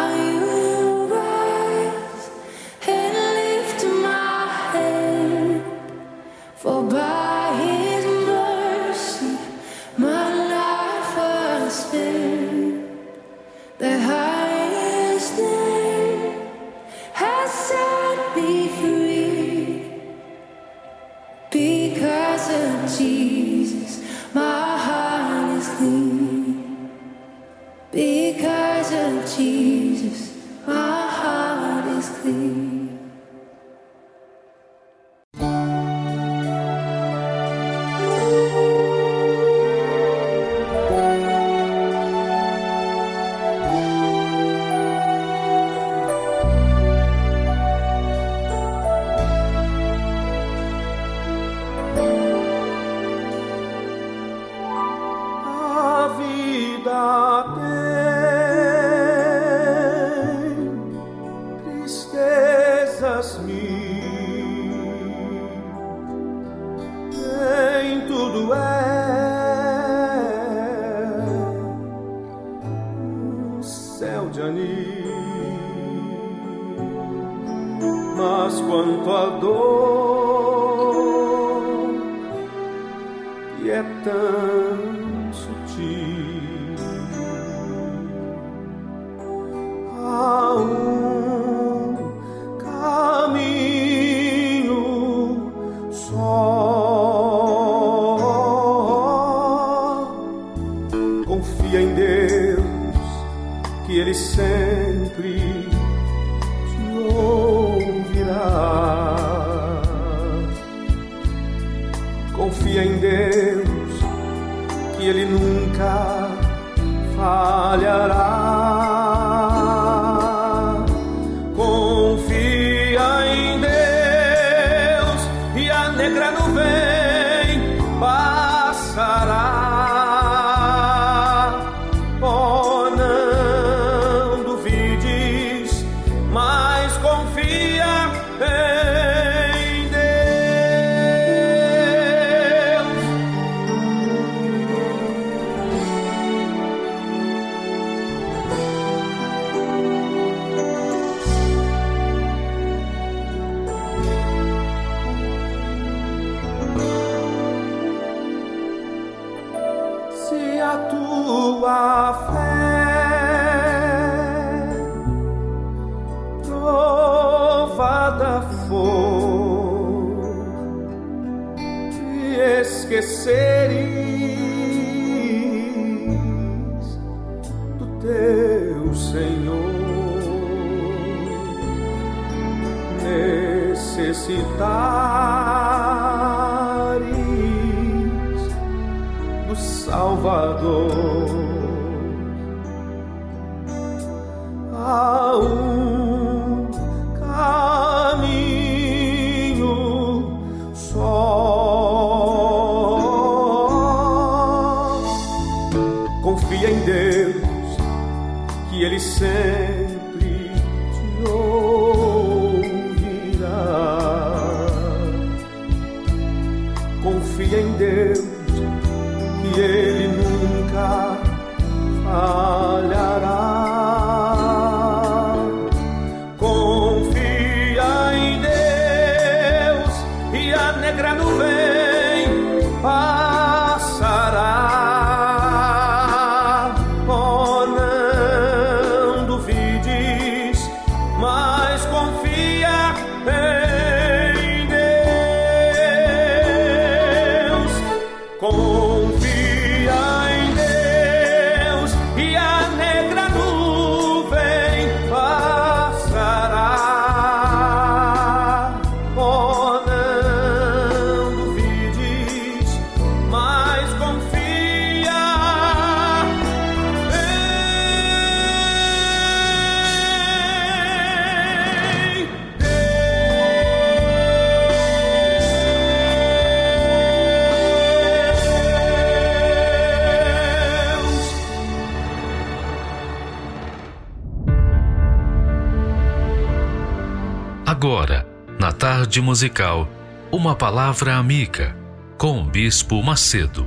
tarde 289.16 289.22
musical, 289.22 289.90
uma 290.30 290.56
palavra 290.58 291.16
amiga 291.16 291.74
com 292.18 292.42
o 292.42 292.50
Bispo 292.50 293.02
Macedo. 293.02 293.66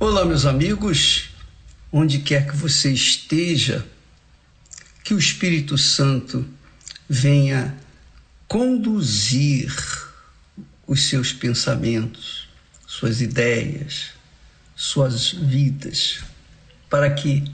Olá, 0.00 0.24
meus 0.24 0.44
amigos, 0.44 1.30
onde 1.92 2.18
quer 2.18 2.48
que 2.48 2.56
você 2.56 2.92
esteja, 2.92 3.86
que 5.04 5.14
o 5.14 5.18
Espírito 5.18 5.78
Santo 5.78 6.44
venha 7.08 7.76
conduzir 8.48 9.72
os 10.84 11.08
seus 11.08 11.32
pensamentos, 11.32 12.48
suas 12.88 13.20
ideias, 13.20 14.08
suas 14.74 15.30
vidas, 15.30 16.24
para 16.90 17.08
que 17.10 17.44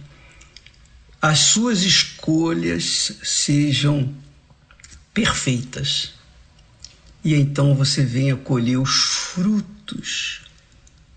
as 1.25 1.39
suas 1.39 1.85
escolhas 1.85 3.19
sejam 3.23 4.15
perfeitas. 5.15 6.13
E 7.25 7.35
então 7.35 7.75
você 7.75 8.05
venha 8.05 8.37
colher 8.37 8.77
os 8.77 8.91
frutos 8.91 10.43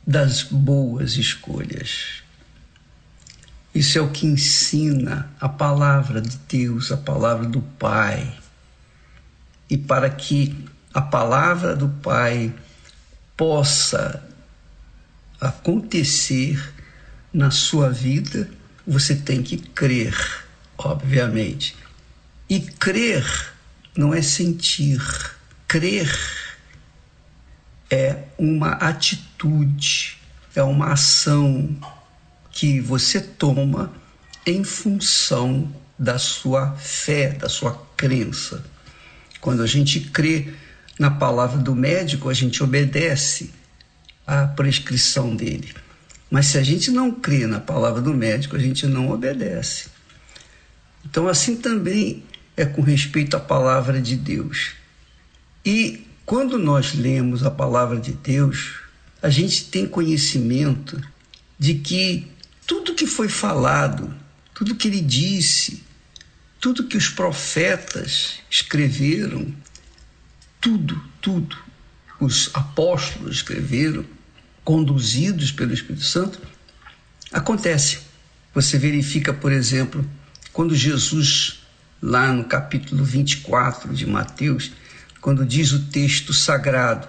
das 0.08 0.44
boas 0.44 1.18
escolhas. 1.18 2.24
Isso 3.76 3.98
é 3.98 4.02
o 4.02 4.10
que 4.10 4.26
ensina 4.26 5.30
a 5.42 5.50
palavra 5.50 6.22
de 6.22 6.38
Deus, 6.48 6.90
a 6.90 6.96
palavra 6.96 7.46
do 7.46 7.62
Pai. 7.62 8.34
E 9.70 9.78
para 9.78 10.10
que 10.10 10.70
a 10.94 11.02
palavra 11.02 11.76
do 11.76 11.90
Pai 11.90 12.56
possa 13.36 14.26
acontecer 15.42 16.74
na 17.34 17.52
sua 17.52 17.90
vida, 17.90 18.50
você 18.88 19.16
tem 19.16 19.44
que 19.44 19.58
crer, 19.58 20.16
obviamente. 20.78 21.76
E 22.50 22.62
crer 22.62 23.26
não 23.98 24.14
é 24.14 24.22
sentir. 24.22 25.02
Crer 25.68 26.10
é 27.92 28.24
uma 28.38 28.72
atitude, 28.72 30.18
é 30.56 30.64
uma 30.64 30.94
ação 30.94 31.76
que 32.52 32.80
você 32.80 33.20
toma 33.20 33.92
em 34.46 34.64
função 34.64 35.74
da 36.00 36.18
sua 36.18 36.72
fé, 36.78 37.32
da 37.32 37.50
sua 37.50 37.74
crença. 37.98 38.64
Quando 39.42 39.62
a 39.62 39.68
gente 39.68 40.00
crê 40.00 40.54
na 40.98 41.12
palavra 41.12 41.58
do 41.58 41.76
médico, 41.76 42.30
a 42.30 42.34
gente 42.34 42.64
obedece 42.64 43.52
à 44.26 44.48
prescrição 44.48 45.36
dele. 45.36 45.74
Mas 46.30 46.48
se 46.48 46.58
a 46.58 46.64
gente 46.64 46.92
não 46.92 47.12
crê 47.12 47.48
na 47.48 47.60
palavra 47.60 48.02
do 48.02 48.14
médico, 48.14 48.56
a 48.56 48.60
gente 48.60 48.86
não 48.86 49.10
obedece. 49.10 49.90
Então, 51.06 51.28
assim 51.28 51.56
também 51.56 52.24
é 52.56 52.66
com 52.66 52.82
respeito 52.82 53.38
à 53.38 53.40
palavra 53.40 54.02
de 54.02 54.16
Deus. 54.16 54.74
E 55.66 56.06
quando 56.26 56.58
nós 56.58 56.94
lemos 56.94 57.44
a 57.44 57.52
palavra 57.52 58.00
de 58.00 58.12
Deus, 58.12 58.82
a 59.22 59.30
gente 59.30 59.66
tem 59.66 59.88
conhecimento 59.88 61.02
de 61.58 61.76
que 61.76 62.28
tudo 62.66 62.94
que 62.94 63.08
foi 63.08 63.30
falado, 63.30 64.14
tudo 64.54 64.76
que 64.76 64.88
ele 64.88 65.00
disse, 65.00 65.84
tudo 66.60 66.88
que 66.88 66.98
os 66.98 67.08
profetas 67.08 68.40
escreveram, 68.50 69.54
tudo, 70.60 71.02
tudo, 71.22 71.56
os 72.20 72.50
apóstolos 72.54 73.38
escreveram, 73.38 74.06
conduzidos 74.68 75.50
pelo 75.50 75.74
Espírito 75.74 76.04
Santo, 76.04 76.42
acontece. 77.32 78.00
Você 78.54 78.78
verifica, 78.78 79.34
por 79.34 79.50
exemplo, 79.50 80.06
quando 80.52 80.76
Jesus, 80.76 81.64
lá 82.02 82.34
no 82.34 82.44
capítulo 82.44 83.06
24 83.06 83.94
de 83.94 84.06
Mateus, 84.06 84.74
quando 85.22 85.46
diz 85.46 85.72
o 85.72 85.86
texto 85.86 86.34
sagrado, 86.34 87.08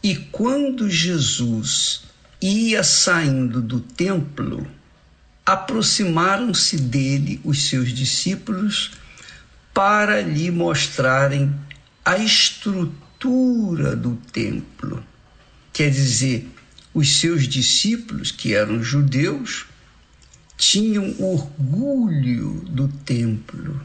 e 0.00 0.14
quando 0.14 0.88
Jesus 0.88 2.04
ia 2.40 2.84
saindo 2.84 3.60
do 3.60 3.80
templo, 3.80 4.64
aproximaram-se 5.44 6.76
dele 6.76 7.40
os 7.42 7.68
seus 7.68 7.92
discípulos 7.92 8.92
para 9.74 10.20
lhe 10.20 10.48
mostrarem 10.52 11.52
a 12.04 12.16
estrutura 12.18 13.96
do 13.96 14.14
templo. 14.32 15.04
Quer 15.76 15.90
dizer, 15.90 16.48
os 16.94 17.20
seus 17.20 17.46
discípulos, 17.46 18.32
que 18.32 18.54
eram 18.54 18.82
judeus, 18.82 19.66
tinham 20.56 21.14
orgulho 21.18 22.64
do 22.66 22.88
templo. 22.88 23.78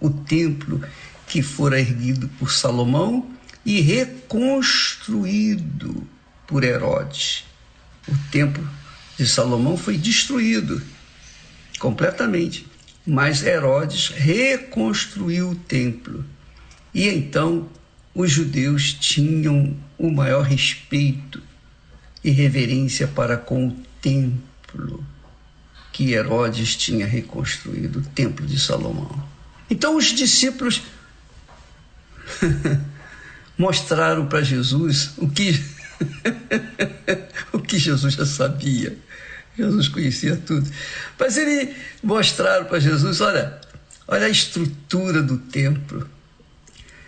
O 0.00 0.10
templo 0.10 0.82
que 1.28 1.40
fora 1.40 1.78
erguido 1.78 2.26
por 2.30 2.50
Salomão 2.50 3.30
e 3.64 3.80
reconstruído 3.80 6.04
por 6.48 6.64
Herodes. 6.64 7.44
O 8.08 8.18
templo 8.32 8.68
de 9.16 9.24
Salomão 9.24 9.76
foi 9.76 9.96
destruído 9.96 10.82
completamente, 11.78 12.66
mas 13.06 13.44
Herodes 13.44 14.08
reconstruiu 14.08 15.50
o 15.50 15.54
templo. 15.54 16.24
E 16.92 17.06
então 17.06 17.68
os 18.12 18.32
judeus 18.32 18.92
tinham 18.92 19.76
o 19.98 20.10
maior 20.10 20.42
respeito 20.42 21.42
e 22.22 22.30
reverência 22.30 23.06
para 23.06 23.36
com 23.36 23.68
o 23.68 23.76
templo 24.00 25.04
que 25.92 26.12
Herodes 26.12 26.74
tinha 26.74 27.06
reconstruído, 27.06 28.00
o 28.00 28.02
templo 28.02 28.44
de 28.44 28.58
Salomão. 28.58 29.22
Então 29.70 29.96
os 29.96 30.06
discípulos 30.06 30.82
mostraram 33.56 34.26
para 34.26 34.42
Jesus 34.42 35.12
o 35.18 35.28
que 35.28 35.62
o 37.52 37.58
que 37.60 37.78
Jesus 37.78 38.14
já 38.14 38.26
sabia. 38.26 38.96
Jesus 39.56 39.88
conhecia 39.88 40.36
tudo. 40.36 40.68
Mas 41.18 41.36
ele 41.36 41.74
mostraram 42.02 42.66
para 42.66 42.80
Jesus, 42.80 43.20
olha, 43.20 43.60
olha 44.08 44.26
a 44.26 44.30
estrutura 44.30 45.22
do 45.22 45.38
templo. 45.38 46.08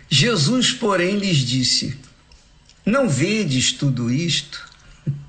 Jesus, 0.09 0.71
porém, 0.71 1.17
lhes 1.17 1.37
disse: 1.37 1.99
Não 2.87 3.09
vedes 3.09 3.73
tudo 3.73 4.09
isto? 4.09 4.65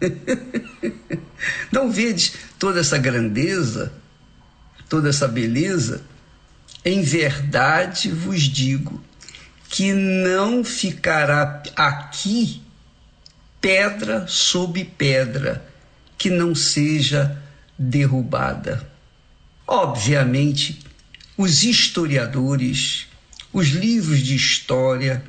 Não 1.72 1.90
vedes 1.90 2.32
toda 2.56 2.78
essa 2.78 2.96
grandeza, 2.96 3.92
toda 4.88 5.08
essa 5.08 5.26
beleza? 5.26 6.02
Em 6.84 7.02
verdade 7.02 8.12
vos 8.12 8.42
digo 8.42 9.02
que 9.68 9.92
não 9.92 10.62
ficará 10.62 11.60
aqui 11.74 12.62
pedra 13.60 14.24
sobre 14.28 14.84
pedra 14.84 15.68
que 16.16 16.30
não 16.30 16.54
seja 16.54 17.42
derrubada. 17.76 18.88
Obviamente, 19.66 20.78
os 21.36 21.64
historiadores, 21.64 23.08
os 23.52 23.66
livros 23.70 24.20
de 24.20 24.36
história 24.36 25.24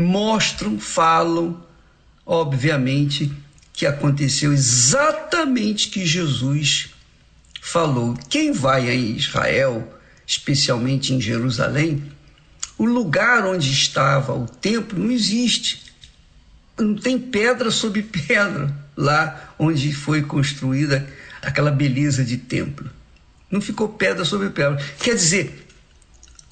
mostram, 0.00 0.78
falam, 0.78 1.62
obviamente, 2.24 3.32
que 3.72 3.86
aconteceu 3.86 4.52
exatamente 4.52 5.88
que 5.88 6.04
Jesus 6.04 6.90
falou. 7.60 8.18
Quem 8.28 8.52
vai 8.52 8.88
a 8.88 8.94
Israel, 8.94 9.98
especialmente 10.26 11.14
em 11.14 11.20
Jerusalém, 11.20 12.02
o 12.76 12.84
lugar 12.84 13.44
onde 13.46 13.70
estava 13.70 14.32
o 14.32 14.46
templo 14.46 14.98
não 14.98 15.10
existe. 15.10 15.82
Não 16.78 16.94
tem 16.94 17.18
pedra 17.18 17.70
sobre 17.70 18.02
pedra 18.02 18.74
lá 18.96 19.54
onde 19.58 19.92
foi 19.92 20.22
construída 20.22 21.06
aquela 21.42 21.70
beleza 21.70 22.24
de 22.24 22.38
templo. 22.38 22.90
Não 23.50 23.60
ficou 23.60 23.88
pedra 23.88 24.24
sobre 24.24 24.50
pedra. 24.50 24.82
Quer 24.98 25.14
dizer, 25.14 25.66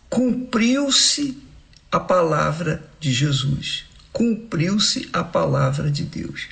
cumpriu-se 0.08 1.47
a 1.90 2.00
palavra 2.00 2.82
de 3.00 3.12
Jesus. 3.12 3.84
Cumpriu-se 4.12 5.08
a 5.12 5.22
palavra 5.22 5.90
de 5.90 6.04
Deus. 6.04 6.48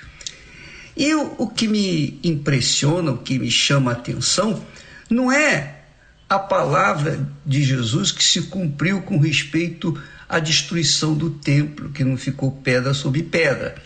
E 0.97 1.15
o, 1.15 1.35
o 1.39 1.49
que 1.49 1.69
me 1.69 2.19
impressiona, 2.25 3.13
o 3.13 3.19
que 3.19 3.39
me 3.39 3.51
chama 3.51 3.91
a 3.91 3.95
atenção, 3.95 4.65
não 5.11 5.31
é 5.31 5.83
a 6.29 6.39
palavra 6.39 7.29
de 7.45 7.63
Jesus 7.63 8.11
que 8.11 8.25
se 8.25 8.43
cumpriu 8.43 9.03
com 9.03 9.19
respeito 9.19 10.01
à 10.29 10.39
destruição 10.39 11.15
do 11.15 11.31
templo, 11.31 11.91
que 11.91 12.03
não 12.03 12.17
ficou 12.17 12.51
pedra 12.51 12.95
sobre 12.95 13.23
pedra. 13.23 13.77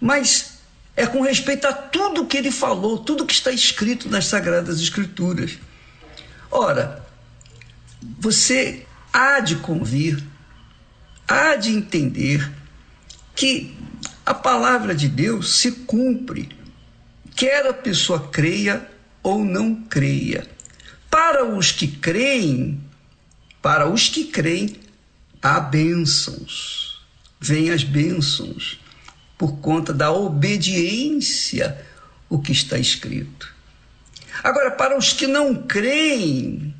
Mas 0.00 0.58
é 0.96 1.06
com 1.06 1.22
respeito 1.22 1.66
a 1.66 1.72
tudo 1.72 2.26
que 2.26 2.36
ele 2.36 2.50
falou, 2.50 2.98
tudo 2.98 3.26
que 3.26 3.32
está 3.32 3.50
escrito 3.50 4.08
nas 4.08 4.26
Sagradas 4.26 4.80
Escrituras. 4.80 5.58
Ora, 6.50 7.04
você 8.18 8.86
há 9.12 9.40
de 9.40 9.56
convir, 9.56 10.22
há 11.26 11.56
de 11.56 11.70
entender 11.70 12.50
que 13.34 13.76
a 14.24 14.34
palavra 14.34 14.94
de 14.94 15.08
Deus 15.08 15.58
se 15.58 15.70
cumpre, 15.72 16.48
quer 17.34 17.66
a 17.66 17.74
pessoa 17.74 18.28
creia 18.28 18.88
ou 19.22 19.44
não 19.44 19.74
creia. 19.84 20.46
Para 21.10 21.44
os 21.44 21.72
que 21.72 21.88
creem, 21.88 22.80
para 23.60 23.88
os 23.88 24.08
que 24.08 24.24
creem, 24.24 24.76
há 25.42 25.60
bênçãos. 25.60 27.02
Vêm 27.40 27.70
as 27.70 27.84
bênçãos 27.84 28.80
por 29.36 29.58
conta 29.58 29.92
da 29.92 30.10
obediência 30.12 31.84
o 32.28 32.38
que 32.38 32.52
está 32.52 32.78
escrito. 32.78 33.52
Agora, 34.42 34.70
para 34.70 34.96
os 34.96 35.12
que 35.12 35.26
não 35.26 35.54
creem, 35.54 36.74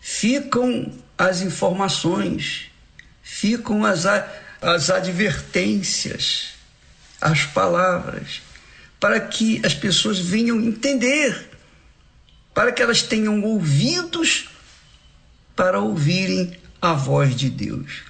ficam 0.00 0.92
as 1.16 1.40
informações, 1.40 2.70
ficam 3.26 3.84
as, 3.84 4.06
as 4.62 4.88
advertências, 4.88 6.50
as 7.20 7.44
palavras, 7.44 8.40
para 9.00 9.18
que 9.18 9.60
as 9.66 9.74
pessoas 9.74 10.20
venham 10.20 10.60
entender 10.60 11.50
para 12.54 12.70
que 12.70 12.80
elas 12.80 13.02
tenham 13.02 13.42
ouvidos 13.42 14.48
para 15.56 15.80
ouvirem 15.80 16.56
a 16.80 16.92
voz 16.92 17.34
de 17.34 17.50
Deus. 17.50 18.04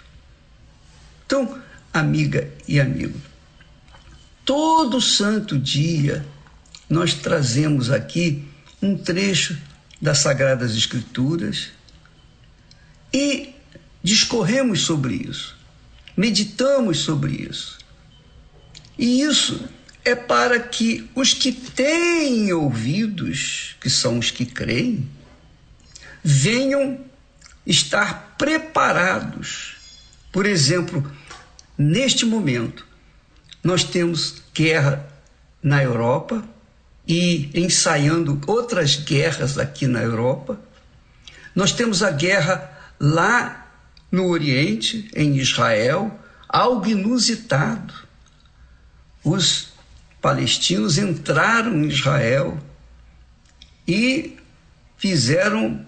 Então, 1.25 1.61
amiga 1.93 2.53
e 2.69 2.79
amigo, 2.79 3.19
todo 4.45 5.01
santo 5.01 5.59
dia 5.59 6.25
nós 6.91 7.15
trazemos 7.15 7.91
aqui 7.91 8.47
um 8.83 8.99
trecho 8.99 9.57
das 10.01 10.19
Sagradas 10.19 10.77
Escrituras 10.77 11.71
e 13.13 13.56
discorremos 14.07 14.83
sobre 14.83 15.15
isso, 15.15 15.57
meditamos 16.17 16.99
sobre 16.99 17.33
isso. 17.33 17.77
E 18.97 19.21
isso 19.21 19.69
é 20.05 20.15
para 20.15 20.61
que 20.61 21.11
os 21.13 21.35
que 21.35 21.51
têm 21.51 22.53
ouvidos, 22.53 23.75
que 23.81 23.91
são 23.91 24.21
os 24.21 24.31
que 24.31 24.47
creem, 24.47 25.09
venham 26.23 27.01
estar 27.67 28.37
preparados. 28.39 29.75
Por 30.31 30.47
exemplo, 30.47 31.05
neste 31.77 32.25
momento, 32.25 32.87
nós 33.61 33.83
temos 33.83 34.41
guerra 34.55 35.05
na 35.61 35.83
Europa 35.83 36.49
e 37.09 37.51
ensaiando 37.53 38.41
outras 38.47 38.95
guerras 38.95 39.59
aqui 39.59 39.89
na 39.89 40.01
Europa. 40.01 40.61
Nós 41.57 41.73
temos 41.73 42.05
a 42.05 42.13
guerra 42.13 42.71
lá 43.01 43.66
no 44.11 44.27
Oriente, 44.29 45.11
em 45.15 45.37
Israel, 45.37 46.19
algo 46.49 46.87
inusitado. 46.87 47.93
Os 49.25 49.73
palestinos 50.21 50.99
entraram 50.99 51.85
em 51.85 51.89
Israel 51.89 52.59
e 53.87 54.37
fizeram 54.97 55.87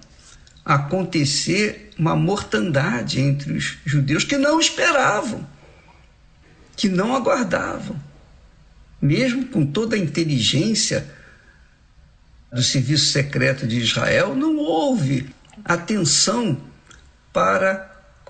acontecer 0.65 1.91
uma 1.99 2.15
mortandade 2.15 3.21
entre 3.21 3.53
os 3.55 3.79
judeus 3.85 4.23
que 4.25 4.37
não 4.37 4.61
esperavam, 4.61 5.47
que 6.77 6.89
não 6.89 7.17
aguardavam. 7.17 7.99
Mesmo 9.01 9.47
com 9.47 9.65
toda 9.65 9.97
a 9.97 9.99
inteligência 9.99 11.09
do 12.53 12.63
serviço 12.63 13.07
secreto 13.13 13.67
de 13.67 13.79
Israel, 13.79 14.35
não 14.35 14.57
houve 14.57 15.29
atenção 15.65 16.61
para 17.33 17.88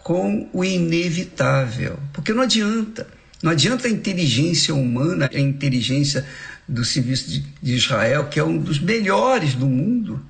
com 0.08 0.48
o 0.54 0.64
inevitável, 0.64 1.98
porque 2.14 2.32
não 2.32 2.44
adianta. 2.44 3.06
Não 3.42 3.52
adianta 3.52 3.86
a 3.88 3.90
inteligência 3.90 4.74
humana, 4.74 5.28
a 5.30 5.38
inteligência 5.38 6.26
do 6.66 6.82
serviço 6.82 7.28
de, 7.28 7.74
Israel, 7.74 8.26
que 8.28 8.40
é 8.40 8.42
um 8.42 8.56
dos 8.56 8.78
melhores 8.78 9.52
do 9.52 9.66
mundo, 9.66 10.24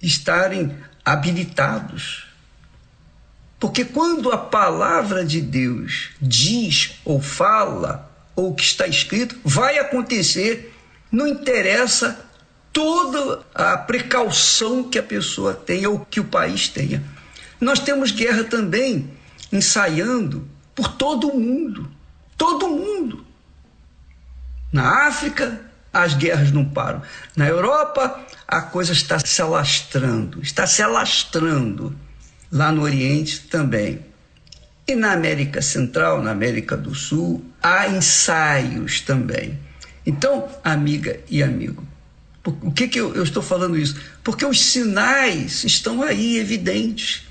estarem 0.00 0.72
habilitados. 1.04 2.28
Porque 3.58 3.84
quando 3.84 4.30
a 4.30 4.38
palavra 4.38 5.24
de 5.24 5.40
Deus 5.40 6.10
diz 6.22 7.00
ou 7.04 7.20
fala, 7.20 8.08
ou 8.36 8.50
o 8.50 8.54
que 8.54 8.62
está 8.62 8.86
escrito, 8.86 9.36
vai 9.44 9.76
acontecer, 9.80 10.72
não 11.10 11.26
interessa 11.26 12.24
toda 12.72 13.44
a 13.52 13.76
precaução 13.76 14.84
que 14.84 15.00
a 15.00 15.02
pessoa 15.02 15.52
tenha 15.52 15.90
ou 15.90 16.06
que 16.08 16.20
o 16.20 16.24
país 16.24 16.68
tenha. 16.68 17.02
Nós 17.60 17.80
temos 17.80 18.12
guerra 18.12 18.44
também 18.44 19.15
ensaiando 19.56 20.46
por 20.74 20.88
todo 20.88 21.28
o 21.28 21.38
mundo. 21.38 21.90
Todo 22.36 22.68
mundo. 22.68 23.24
Na 24.72 25.06
África, 25.06 25.60
as 25.92 26.14
guerras 26.14 26.52
não 26.52 26.64
param. 26.64 27.02
Na 27.34 27.46
Europa, 27.46 28.20
a 28.46 28.60
coisa 28.60 28.92
está 28.92 29.18
se 29.18 29.40
alastrando, 29.40 30.42
está 30.42 30.66
se 30.66 30.82
alastrando. 30.82 31.96
Lá 32.52 32.70
no 32.70 32.82
Oriente 32.82 33.40
também. 33.48 34.04
E 34.86 34.94
na 34.94 35.12
América 35.12 35.60
Central, 35.60 36.22
na 36.22 36.30
América 36.30 36.76
do 36.76 36.94
Sul, 36.94 37.44
há 37.60 37.88
ensaios 37.88 39.00
também. 39.00 39.58
Então, 40.06 40.48
amiga 40.62 41.18
e 41.28 41.42
amigo, 41.42 41.84
o 42.44 42.70
que, 42.70 42.86
que 42.86 43.00
eu, 43.00 43.12
eu 43.14 43.24
estou 43.24 43.42
falando 43.42 43.76
isso? 43.76 44.00
Porque 44.22 44.46
os 44.46 44.60
sinais 44.60 45.64
estão 45.64 46.02
aí 46.02 46.38
evidentes. 46.38 47.25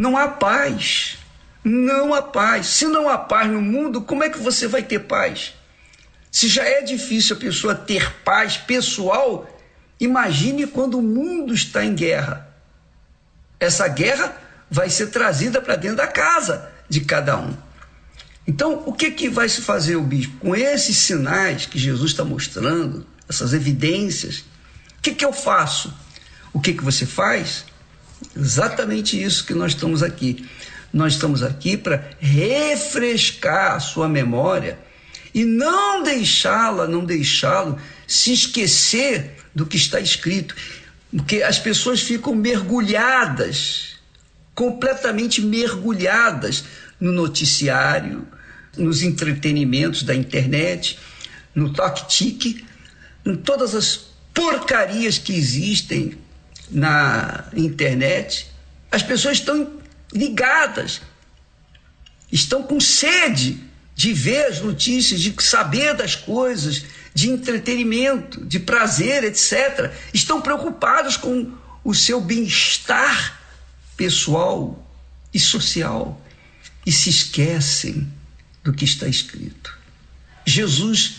Não 0.00 0.16
há 0.16 0.28
paz. 0.28 1.18
Não 1.62 2.14
há 2.14 2.22
paz. 2.22 2.68
Se 2.68 2.86
não 2.86 3.06
há 3.06 3.18
paz 3.18 3.50
no 3.50 3.60
mundo, 3.60 4.00
como 4.00 4.24
é 4.24 4.30
que 4.30 4.38
você 4.38 4.66
vai 4.66 4.82
ter 4.82 5.00
paz? 5.00 5.52
Se 6.32 6.48
já 6.48 6.64
é 6.64 6.80
difícil 6.80 7.36
a 7.36 7.38
pessoa 7.38 7.74
ter 7.74 8.10
paz 8.24 8.56
pessoal, 8.56 9.60
imagine 10.00 10.66
quando 10.66 10.98
o 10.98 11.02
mundo 11.02 11.52
está 11.52 11.84
em 11.84 11.94
guerra. 11.94 12.48
Essa 13.60 13.86
guerra 13.88 14.34
vai 14.70 14.88
ser 14.88 15.08
trazida 15.08 15.60
para 15.60 15.76
dentro 15.76 15.98
da 15.98 16.06
casa 16.06 16.72
de 16.88 17.02
cada 17.02 17.36
um. 17.36 17.54
Então, 18.46 18.82
o 18.86 18.94
que, 18.94 19.10
que 19.10 19.28
vai 19.28 19.50
se 19.50 19.60
fazer 19.60 19.96
o 19.96 20.02
bispo? 20.02 20.34
Com 20.38 20.56
esses 20.56 20.96
sinais 20.96 21.66
que 21.66 21.78
Jesus 21.78 22.12
está 22.12 22.24
mostrando, 22.24 23.06
essas 23.28 23.52
evidências, 23.52 24.46
o 24.98 25.02
que, 25.02 25.12
que 25.12 25.26
eu 25.26 25.32
faço? 25.34 25.92
O 26.54 26.58
que, 26.58 26.72
que 26.72 26.82
você 26.82 27.04
faz? 27.04 27.66
Exatamente 28.36 29.20
isso 29.20 29.44
que 29.44 29.54
nós 29.54 29.72
estamos 29.72 30.02
aqui. 30.02 30.46
Nós 30.92 31.14
estamos 31.14 31.42
aqui 31.42 31.76
para 31.76 32.10
refrescar 32.18 33.76
a 33.76 33.80
sua 33.80 34.08
memória 34.08 34.78
e 35.32 35.44
não 35.44 36.02
deixá-la, 36.02 36.86
não 36.86 37.04
deixá-lo 37.04 37.78
se 38.06 38.32
esquecer 38.32 39.36
do 39.54 39.64
que 39.64 39.76
está 39.76 40.00
escrito, 40.00 40.54
porque 41.16 41.42
as 41.42 41.58
pessoas 41.58 42.00
ficam 42.00 42.34
mergulhadas, 42.34 43.96
completamente 44.54 45.40
mergulhadas 45.40 46.64
no 47.00 47.12
noticiário, 47.12 48.26
nos 48.76 49.02
entretenimentos 49.02 50.02
da 50.02 50.14
internet, 50.14 50.98
no 51.54 51.72
toque-tique, 51.72 52.64
em 53.24 53.36
todas 53.36 53.74
as 53.74 54.10
porcarias 54.34 55.18
que 55.18 55.32
existem 55.32 56.18
na 56.70 57.44
internet. 57.54 58.46
As 58.90 59.02
pessoas 59.02 59.38
estão 59.38 59.80
ligadas, 60.12 61.00
estão 62.30 62.62
com 62.62 62.80
sede 62.80 63.60
de 63.94 64.12
ver 64.12 64.46
as 64.46 64.60
notícias, 64.60 65.20
de 65.20 65.34
saber 65.42 65.94
das 65.94 66.14
coisas, 66.14 66.84
de 67.14 67.28
entretenimento, 67.28 68.44
de 68.44 68.58
prazer, 68.58 69.24
etc. 69.24 69.92
Estão 70.14 70.40
preocupados 70.40 71.16
com 71.16 71.52
o 71.84 71.94
seu 71.94 72.20
bem-estar 72.20 73.38
pessoal 73.96 74.86
e 75.34 75.38
social 75.38 76.20
e 76.86 76.92
se 76.92 77.10
esquecem 77.10 78.10
do 78.64 78.72
que 78.72 78.84
está 78.84 79.06
escrito. 79.06 79.76
Jesus, 80.46 81.16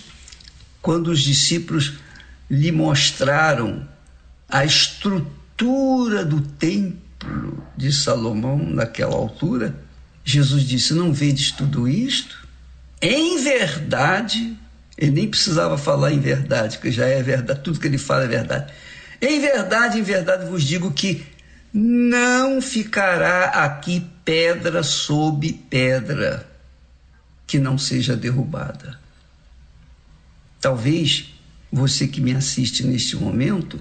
quando 0.81 1.09
os 1.09 1.21
discípulos 1.21 1.93
lhe 2.49 2.71
mostraram 2.71 3.87
a 4.49 4.65
estrutura 4.65 5.40
do 5.65 6.41
templo 6.41 7.63
de 7.77 7.91
Salomão 7.91 8.57
naquela 8.57 9.15
altura, 9.15 9.75
Jesus 10.23 10.63
disse: 10.63 10.93
Não 10.93 11.13
vedes 11.13 11.51
tudo 11.51 11.87
isto? 11.87 12.47
Em 13.01 13.41
verdade, 13.43 14.57
ele 14.97 15.11
nem 15.11 15.27
precisava 15.27 15.77
falar 15.77 16.11
em 16.11 16.19
verdade, 16.19 16.77
porque 16.77 16.91
já 16.91 17.05
é 17.05 17.21
verdade, 17.21 17.61
tudo 17.61 17.79
que 17.79 17.87
ele 17.87 17.97
fala 17.97 18.23
é 18.23 18.27
verdade. 18.27 18.71
Em 19.21 19.39
verdade, 19.39 19.99
em 19.99 20.03
verdade 20.03 20.45
vos 20.45 20.63
digo 20.63 20.91
que 20.91 21.25
não 21.73 22.61
ficará 22.61 23.45
aqui 23.65 24.05
pedra 24.25 24.83
sob 24.83 25.51
pedra 25.69 26.47
que 27.47 27.59
não 27.59 27.77
seja 27.77 28.15
derrubada. 28.15 28.99
Talvez 30.59 31.33
você 31.71 32.07
que 32.07 32.21
me 32.21 32.33
assiste 32.33 32.85
neste 32.85 33.15
momento 33.15 33.79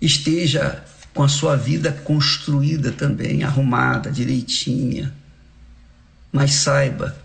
esteja 0.00 0.84
com 1.14 1.22
a 1.22 1.28
sua 1.28 1.56
vida 1.56 1.92
construída 1.92 2.92
também, 2.92 3.42
arrumada, 3.42 4.10
direitinha. 4.10 5.12
Mas 6.32 6.52
saiba 6.54 7.16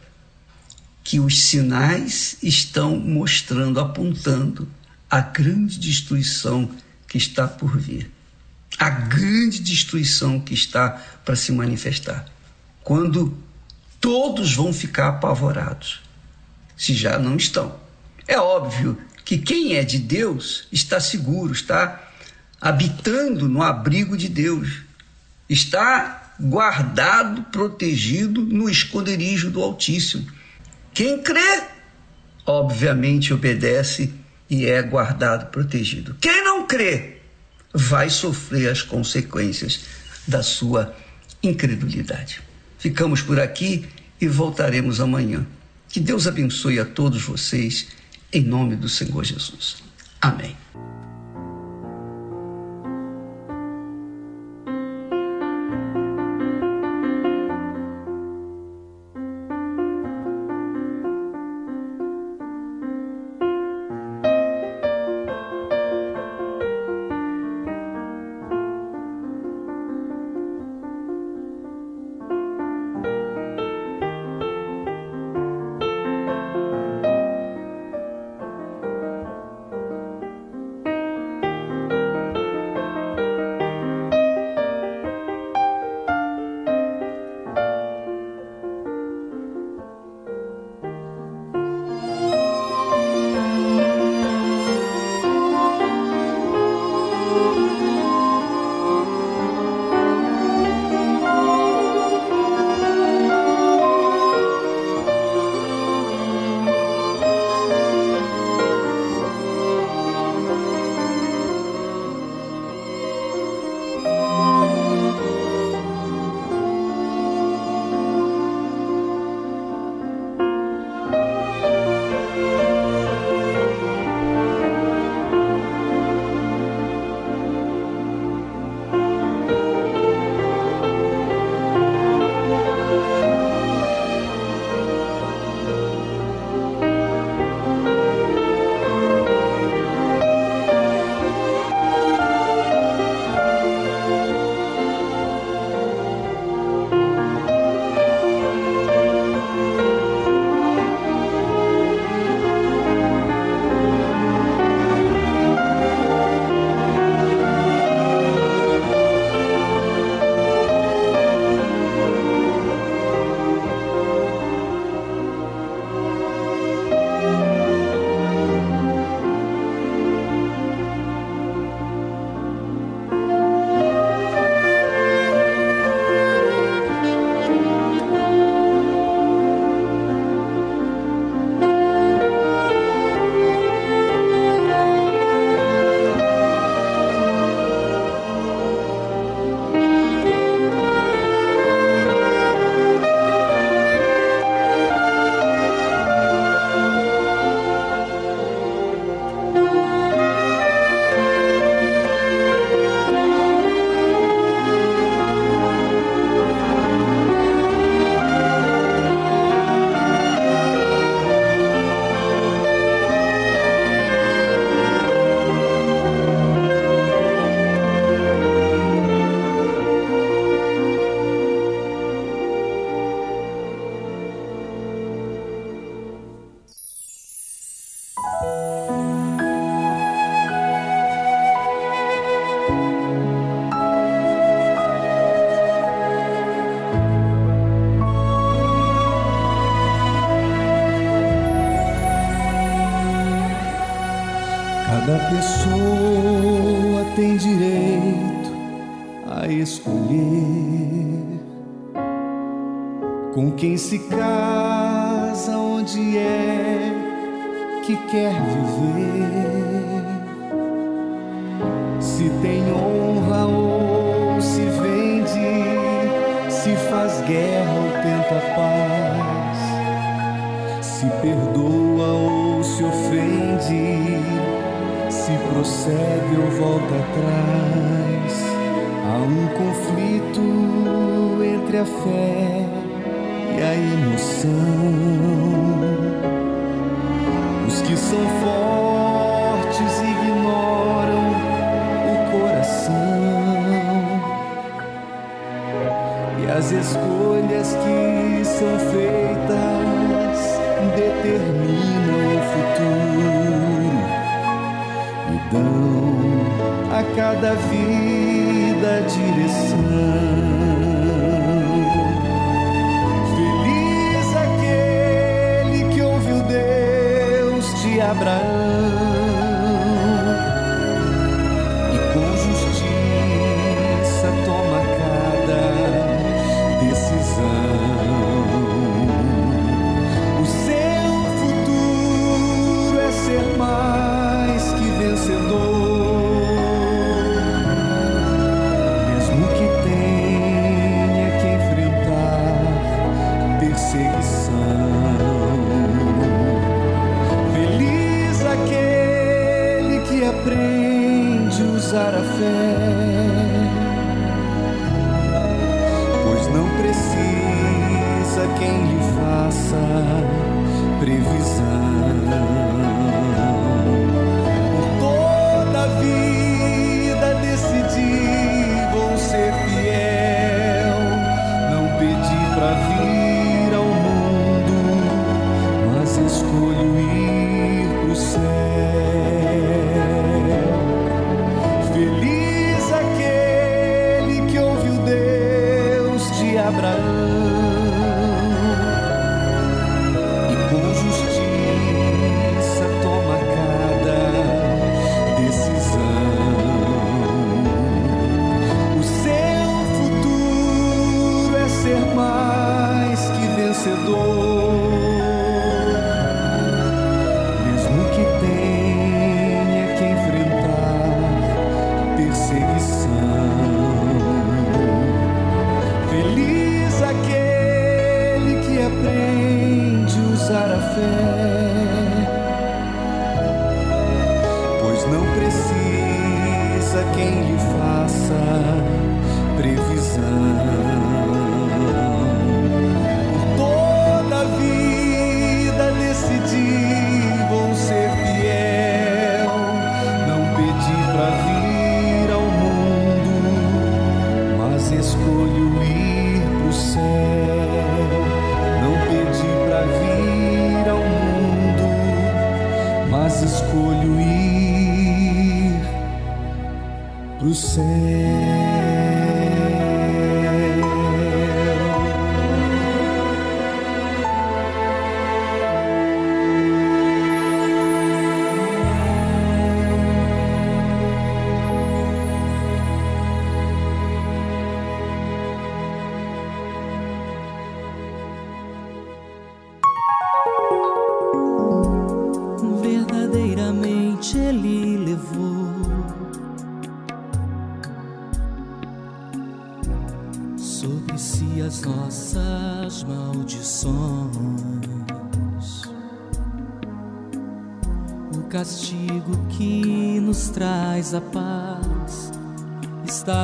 que 1.04 1.20
os 1.20 1.44
sinais 1.44 2.38
estão 2.42 2.98
mostrando, 2.98 3.80
apontando 3.80 4.68
a 5.10 5.20
grande 5.20 5.78
destruição 5.78 6.72
que 7.08 7.18
está 7.18 7.48
por 7.48 7.78
vir. 7.78 8.10
A 8.80 8.90
grande 8.90 9.60
destruição 9.60 10.40
que 10.40 10.54
está 10.54 10.90
para 11.24 11.36
se 11.36 11.52
manifestar. 11.52 12.26
Quando 12.84 13.38
todos 14.02 14.56
vão 14.56 14.74
ficar 14.74 15.10
apavorados, 15.10 16.02
se 16.76 16.94
já 16.94 17.20
não 17.20 17.36
estão. 17.36 17.80
É 18.28 18.40
óbvio 18.40 18.98
que 19.24 19.38
quem 19.38 19.76
é 19.76 19.84
de 19.84 20.00
Deus 20.00 20.68
está 20.72 21.00
seguro, 21.00 21.54
está 21.54 22.12
habitando 22.64 23.50
no 23.50 23.62
abrigo 23.62 24.16
de 24.16 24.30
Deus, 24.30 24.84
está 25.50 26.34
guardado, 26.40 27.44
protegido 27.52 28.42
no 28.42 28.70
esconderijo 28.70 29.52
do 29.52 29.62
Altíssimo. 29.62 30.26
Quem 30.94 31.22
crê, 31.22 31.64
obviamente 32.46 33.34
obedece 33.34 34.14
e 34.50 34.66
é 34.66 34.82
guardado, 34.82 35.52
protegido. 35.52 36.16
Quem 36.22 36.42
não 36.46 36.66
crê, 36.66 37.18
vai 37.74 38.10
sofrer 38.10 38.70
as 38.70 38.82
consequências 38.82 39.82
da 40.26 40.42
sua 40.42 40.96
incredulidade. 41.44 42.42
Ficamos 42.80 43.22
por 43.22 43.42
aqui 43.42 43.86
e 44.22 44.28
voltaremos 44.28 45.02
amanhã. 45.02 45.46
Que 45.90 46.00
Deus 46.00 46.28
abençoe 46.28 46.80
a 46.80 46.86
todos 46.86 47.24
vocês, 47.24 47.88
em 48.32 48.42
nome 48.42 48.78
do 48.78 48.88
Senhor 48.88 49.22
Jesus. 49.26 49.84
Amém. 50.22 50.63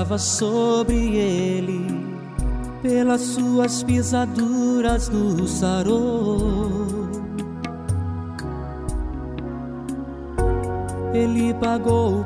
estava 0.09 0.17
sobre 0.17 1.15
ele, 1.15 1.85
pelas 2.81 3.21
suas 3.21 3.83
pisaduras 3.83 5.07
nos 5.09 5.51
sarou. 5.51 7.09
Ele 11.13 11.53
pagou 11.55 12.18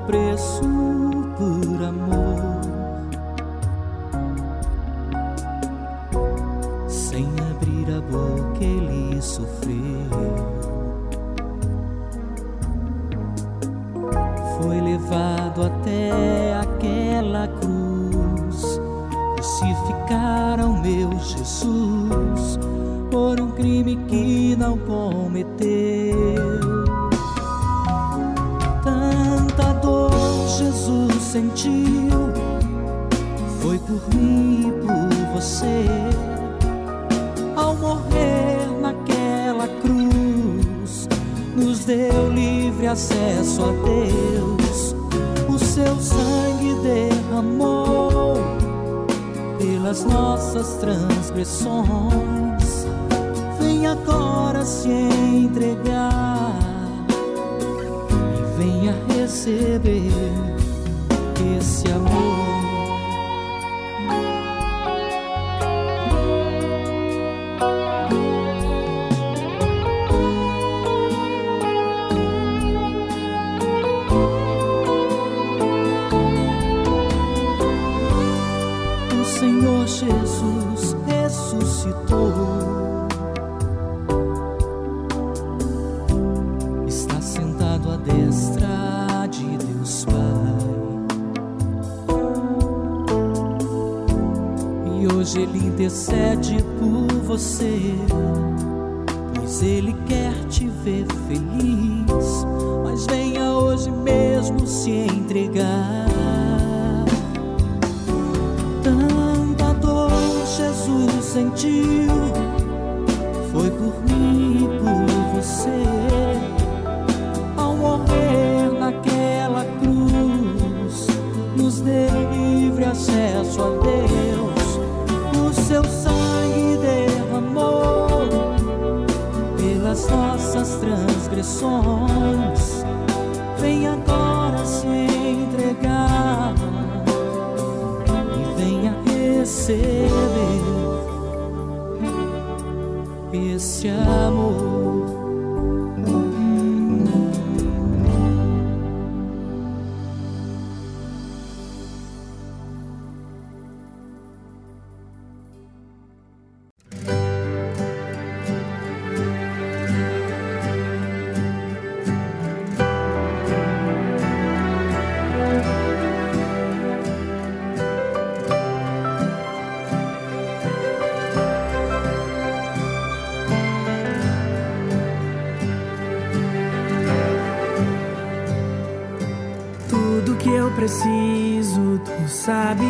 preciso, 180.84 182.02
tu 182.04 182.28
sabes. 182.28 182.84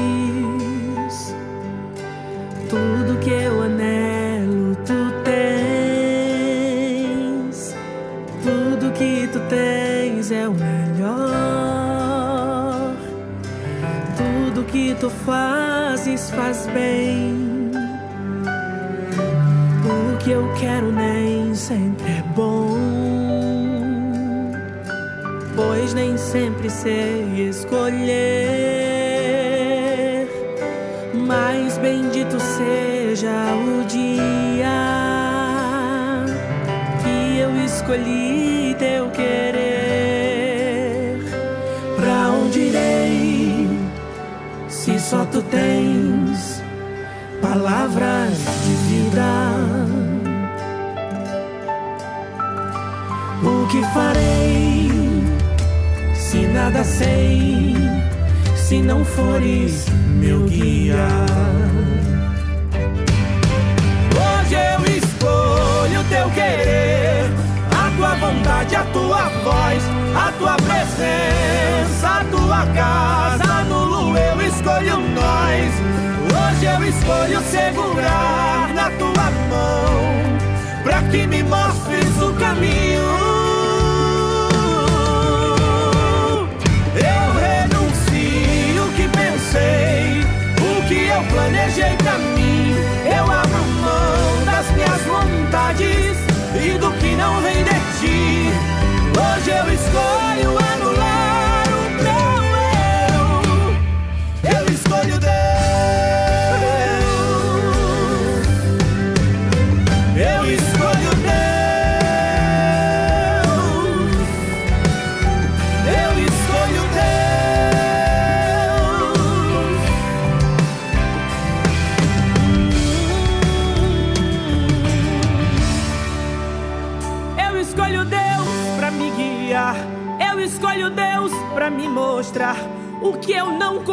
Tudo 2.67 3.19
que 3.19 3.29
eu 3.29 3.61
anelo, 3.61 4.75
tu 4.77 5.13
tens. 5.23 5.35
Tudo 8.41 8.91
que 8.93 9.27
tu 9.27 9.39
tens 9.41 10.31
é 10.31 10.47
o 10.47 10.53
melhor. 10.53 11.13
Tudo 14.17 14.63
que 14.63 14.95
tu 14.95 15.11
fazes 15.11 16.31
faz 16.31 16.65
bem. 16.73 17.69
O 19.85 20.17
que 20.17 20.31
eu 20.31 20.51
quero 20.59 20.91
nem 20.91 21.53
sempre 21.53 22.09
é 22.09 22.23
bom 22.35 23.12
pois 25.55 25.93
nem 25.93 26.17
sempre 26.17 26.69
sei 26.69 27.47
escolher. 27.49 28.03
Mas 31.13 31.77
bendito 31.77 32.39
seja 32.39 33.53
o 33.55 33.85
dia 33.85 34.65
que 37.01 37.39
eu 37.39 37.55
escolhi 37.63 38.75
teu 38.77 39.09
querer. 39.09 39.53
Pra 41.95 42.29
onde 42.31 42.59
irei 42.59 43.69
se 44.67 44.99
só 44.99 45.25
tu 45.25 45.41
tens 45.43 46.61
palavras 47.41 48.37
de 48.63 48.75
vida? 48.87 49.53
O 53.43 53.67
que 53.67 53.81
farei? 53.93 54.72
Nada 56.53 56.83
sei, 56.83 57.75
se 58.55 58.77
não 58.81 59.03
fores 59.03 59.87
meu 60.19 60.41
guia. 60.45 61.07
Hoje 64.15 64.55
eu 64.55 64.97
escolho 64.97 66.03
teu 66.09 66.29
querer, 66.29 67.31
a 67.71 67.91
tua 67.97 68.15
vontade, 68.15 68.75
a 68.75 68.83
tua 68.85 69.29
voz, 69.43 69.83
a 70.15 70.31
tua 70.37 70.55
presença, 70.57 72.07
a 72.07 72.23
tua 72.25 72.65
casa. 72.67 73.63
Nulo 73.63 74.15
eu 74.15 74.41
escolho 74.47 74.99
nós. 74.99 75.73
Hoje 76.35 76.65
eu 76.65 76.83
escolho 76.87 77.41
segurar 77.49 78.69
na 78.75 78.91
tua 78.91 79.31
mão, 79.49 80.83
pra 80.83 81.01
que 81.09 81.25
me 81.25 81.41
mostres 81.41 82.21
o 82.21 82.31
caminho. 82.33 83.22
Planejei 91.31 91.95
pra 91.97 92.17
mim. 92.17 92.75
Eu 93.05 93.23
abro 93.23 93.63
mão 93.81 94.45
das 94.45 94.69
minhas 94.71 95.01
vontades 95.01 96.17
e 96.55 96.77
do 96.77 96.91
que 96.93 97.15
não 97.15 97.41
vem 97.41 97.63
de 97.63 97.77
ti. 97.99 98.49
Hoje 99.17 99.49
eu 99.51 99.73
escolho 99.73 100.57
anular 100.73 101.12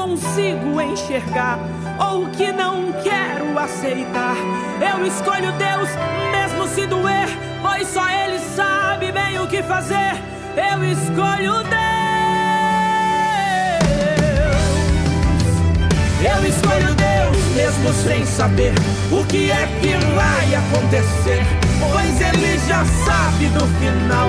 consigo 0.00 0.80
enxergar 0.80 1.58
ou 1.98 2.24
o 2.24 2.30
que 2.30 2.50
não 2.50 2.90
quero 3.02 3.58
aceitar. 3.58 4.34
Eu 4.80 5.04
escolho 5.04 5.52
Deus 5.52 5.90
mesmo 6.32 6.66
se 6.68 6.86
doer, 6.86 7.28
pois 7.60 7.86
só 7.86 8.08
Ele 8.08 8.38
sabe 8.38 9.12
bem 9.12 9.38
o 9.38 9.46
que 9.46 9.62
fazer. 9.62 10.14
Eu 10.56 10.82
escolho 10.84 11.62
Deus. 11.64 11.80
Eu 16.22 16.48
escolho 16.48 16.94
Deus, 16.94 17.44
mesmo 17.54 17.92
sem 17.92 18.24
saber 18.24 18.72
o 19.12 19.24
que 19.26 19.50
é 19.50 19.66
que 19.82 19.94
vai 20.14 20.54
acontecer. 20.54 21.44
Pois 21.78 22.20
Ele 22.20 22.58
já 22.66 22.84
sabe 23.04 23.48
do 23.48 23.66
final, 23.78 24.28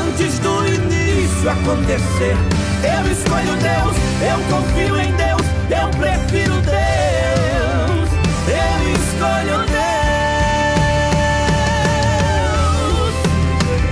antes 0.00 0.38
do 0.38 0.64
início 0.64 1.50
acontecer. 1.50 2.57
Eu 2.82 3.10
escolho 3.10 3.56
Deus, 3.56 3.96
eu 4.22 4.38
confio 4.48 5.00
em 5.00 5.12
Deus, 5.14 5.42
eu 5.68 5.88
prefiro 5.98 6.54
Deus. 6.60 8.08
Eu 8.46 8.92
escolho 8.94 9.66
Deus. 9.66 9.88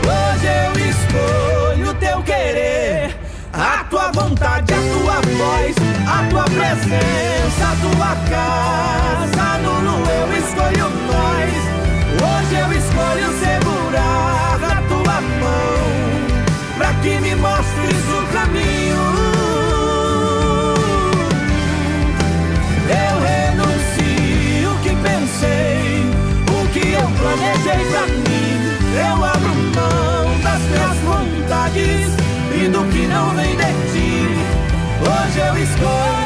Hoje 0.07 0.47
eu 0.47 0.73
escolho 0.89 1.95
teu 1.95 2.23
querer, 2.23 3.17
a 3.53 3.85
tua 3.91 4.13
vontade, 4.13 4.73
a 4.73 4.77
tua 4.77 5.21
voz, 5.37 5.75
a 6.07 6.29
tua 6.31 6.45
presença, 6.45 7.65
a 7.65 7.77
tua 7.83 8.17
casa. 8.31 9.59
Nulo 9.63 10.05
eu 10.09 10.37
escolho 10.39 10.89
nós. 11.09 11.53
Hoje 12.23 12.55
eu 12.55 12.73
escolho 12.73 13.29
segurar 13.41 14.46
pra 16.77 16.93
que 16.95 17.21
me 17.21 17.35
mostres 17.37 18.05
o 18.11 18.27
caminho. 18.33 19.03
Eu 22.89 23.15
renuncio 23.31 24.71
o 24.73 24.79
que 24.83 24.91
pensei, 24.91 26.05
o 26.53 26.69
que 26.73 26.93
eu 26.93 27.09
planejei 27.19 27.83
pra 27.91 28.07
mim. 28.07 28.57
Eu 28.97 29.25
abro 29.25 29.55
mão 29.75 30.41
das 30.43 30.63
minhas 30.63 30.99
vontades 31.05 32.09
e 32.55 32.69
do 32.69 32.85
que 32.93 33.07
não 33.07 33.31
vem 33.31 33.57
de 33.57 33.73
ti. 33.93 34.17
Hoje 35.01 35.39
eu 35.39 35.55
escolho 35.63 36.26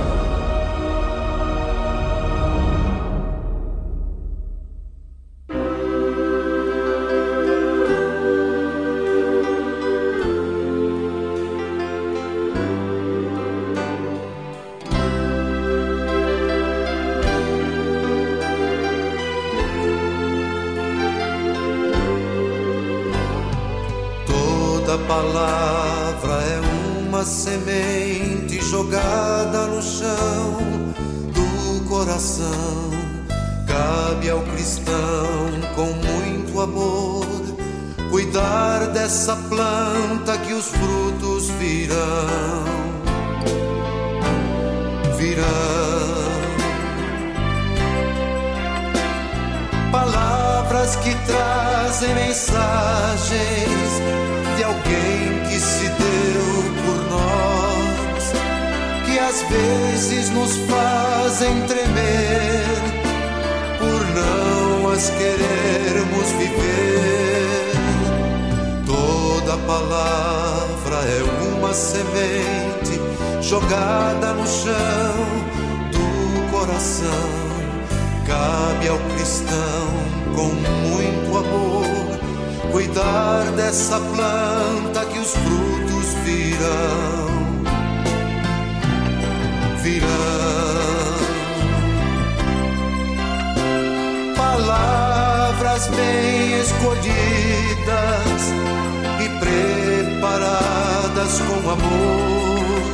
Com 101.39 101.69
amor, 101.69 102.93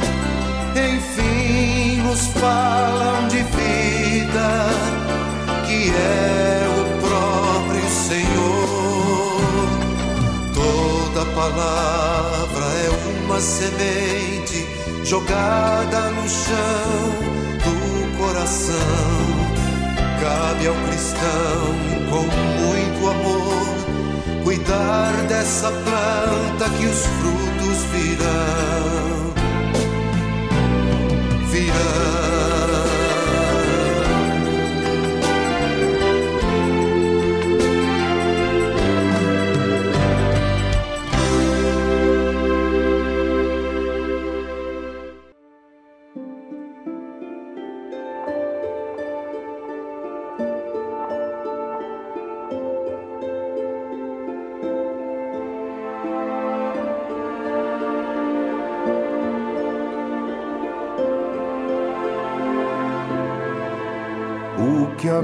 enfim 0.76 2.02
nos 2.04 2.28
falam 2.28 3.28
de 3.28 3.38
vida 3.38 4.70
que 5.66 5.90
é 5.90 6.68
o 6.80 6.84
próprio 7.02 7.90
Senhor. 7.90 9.38
Toda 10.54 11.26
palavra 11.34 12.66
é 12.86 13.26
uma 13.26 13.40
semente 13.40 14.68
jogada 15.04 16.12
no 16.12 16.30
chão 16.30 17.10
do 17.64 18.18
coração. 18.18 18.76
Cabe 20.22 20.68
ao 20.68 20.76
cristão 20.76 21.76
com 22.10 22.24
muito 22.62 23.10
amor 23.10 23.77
cuidar 24.48 25.12
dessa 25.28 25.70
planta 25.70 26.70
que 26.78 26.86
os 26.86 27.06
frutos 27.06 27.84
virão. 27.92 29.34
Virão. 31.52 32.37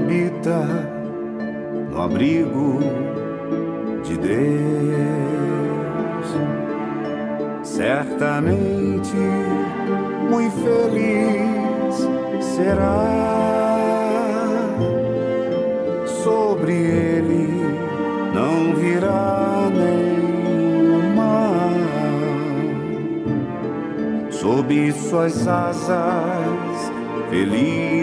Habita 0.04 0.60
no 1.90 2.02
abrigo 2.02 2.78
de 4.04 4.18
Deus, 4.18 4.36
certamente 7.62 9.16
muito 10.30 10.54
feliz 10.56 12.06
será. 12.54 13.22
Sobre 16.22 16.72
ele 16.72 17.48
não 18.34 18.74
virá 18.74 19.70
nenhum 19.72 21.14
mal, 21.14 21.72
sob 24.30 24.92
suas 24.92 25.46
asas 25.46 26.92
feliz 27.30 27.93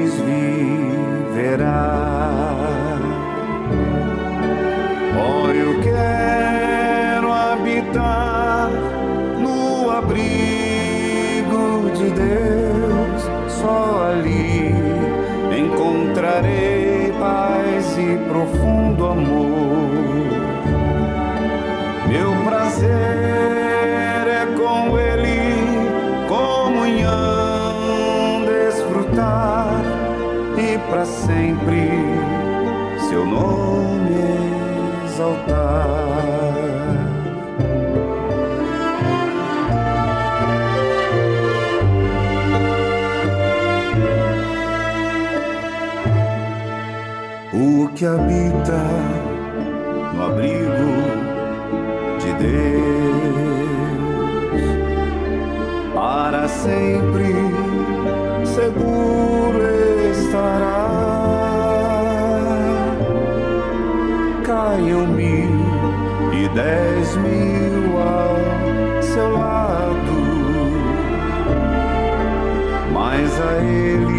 viverá. 1.51 2.97
Oh, 5.17 5.49
eu 5.49 5.81
quero 5.81 7.31
habitar 7.31 8.69
no 9.39 9.89
abrigo 9.91 11.89
de 11.93 12.09
Deus, 12.11 13.23
só 13.49 14.11
ali 14.11 14.75
encontrarei 15.57 17.13
paz 17.19 17.97
e 17.97 18.17
profundo 18.29 19.07
amor. 19.07 19.89
Meu 22.07 22.31
prazer 22.45 22.89
é 24.27 24.45
com 24.57 24.97
Ele, 24.97 25.85
comunhão, 26.27 27.11
desfrutar 28.45 29.81
e 30.57 30.77
para 30.89 31.05
sempre 31.05 31.40
seu 33.11 33.25
nome 33.25 34.15
exaltar. 35.05 35.91
O 47.53 47.89
que 47.93 48.05
habita 48.05 48.81
no 50.13 50.23
abrigo 50.23 50.91
de 52.19 52.33
Deus 52.41 52.81
para 55.93 56.47
sempre 56.47 57.10
mil 67.15 67.97
ao 67.99 69.01
seu 69.01 69.31
lado, 69.31 70.11
mas 72.93 73.41
a 73.41 73.63
ele 73.63 74.10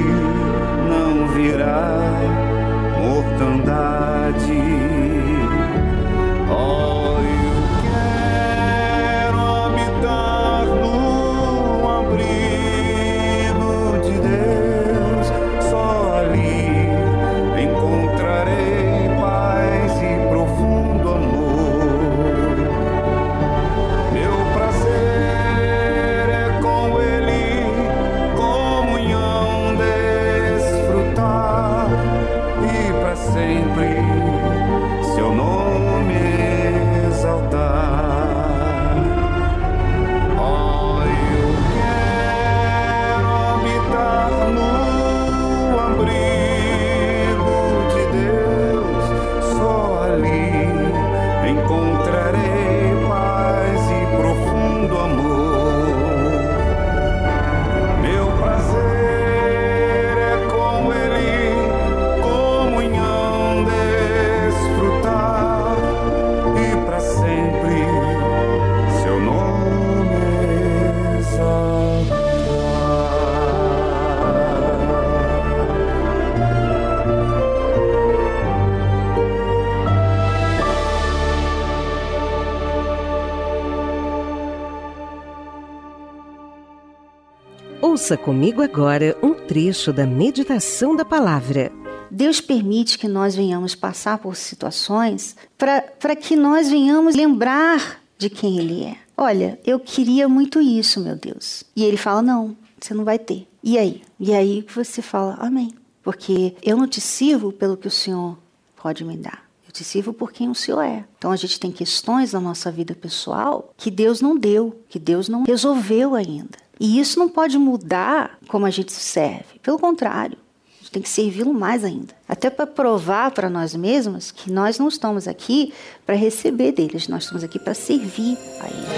Ouça 88.12 88.22
comigo 88.22 88.60
agora 88.60 89.16
um 89.22 89.32
trecho 89.32 89.90
da 89.90 90.04
meditação 90.04 90.94
da 90.94 91.02
palavra. 91.02 91.72
Deus 92.10 92.42
permite 92.42 92.98
que 92.98 93.08
nós 93.08 93.34
venhamos 93.34 93.74
passar 93.74 94.18
por 94.18 94.36
situações 94.36 95.34
para 95.56 96.14
que 96.14 96.36
nós 96.36 96.68
venhamos 96.68 97.14
lembrar 97.16 98.02
de 98.18 98.28
quem 98.28 98.58
Ele 98.58 98.84
é. 98.84 98.98
Olha, 99.16 99.58
eu 99.64 99.80
queria 99.80 100.28
muito 100.28 100.60
isso, 100.60 101.00
meu 101.00 101.16
Deus. 101.16 101.64
E 101.74 101.84
Ele 101.84 101.96
fala: 101.96 102.20
não, 102.20 102.54
você 102.78 102.92
não 102.92 103.02
vai 103.02 103.18
ter. 103.18 103.48
E 103.64 103.78
aí? 103.78 104.02
E 104.20 104.34
aí 104.34 104.66
você 104.74 105.00
fala: 105.00 105.38
amém. 105.40 105.72
Porque 106.02 106.54
eu 106.62 106.76
não 106.76 106.86
te 106.86 107.00
sirvo 107.00 107.50
pelo 107.50 107.78
que 107.78 107.88
o 107.88 107.90
Senhor 107.90 108.36
pode 108.76 109.06
me 109.06 109.16
dar. 109.16 109.42
Eu 109.66 109.72
te 109.72 109.84
sirvo 109.84 110.12
por 110.12 110.32
quem 110.32 110.50
o 110.50 110.54
Senhor 110.54 110.82
é. 110.82 111.02
Então 111.16 111.30
a 111.30 111.36
gente 111.36 111.58
tem 111.58 111.72
questões 111.72 112.34
na 112.34 112.40
nossa 112.40 112.70
vida 112.70 112.94
pessoal 112.94 113.72
que 113.74 113.90
Deus 113.90 114.20
não 114.20 114.36
deu, 114.36 114.78
que 114.90 114.98
Deus 114.98 115.30
não 115.30 115.44
resolveu 115.44 116.14
ainda. 116.14 116.60
E 116.82 116.98
isso 116.98 117.16
não 117.16 117.28
pode 117.28 117.56
mudar 117.58 118.36
como 118.48 118.66
a 118.66 118.70
gente 118.70 118.92
serve. 118.92 119.60
Pelo 119.62 119.78
contrário, 119.78 120.36
a 120.36 120.78
gente 120.80 120.90
tem 120.90 121.00
que 121.00 121.08
servi-lo 121.08 121.54
mais 121.54 121.84
ainda. 121.84 122.12
Até 122.28 122.50
para 122.50 122.66
provar 122.66 123.30
para 123.30 123.48
nós 123.48 123.72
mesmos 123.72 124.32
que 124.32 124.50
nós 124.50 124.80
não 124.80 124.88
estamos 124.88 125.28
aqui 125.28 125.72
para 126.04 126.16
receber 126.16 126.72
deles, 126.72 127.06
nós 127.06 127.22
estamos 127.22 127.44
aqui 127.44 127.60
para 127.60 127.72
servir 127.72 128.36
a 128.60 128.66
Ele. 128.66 128.88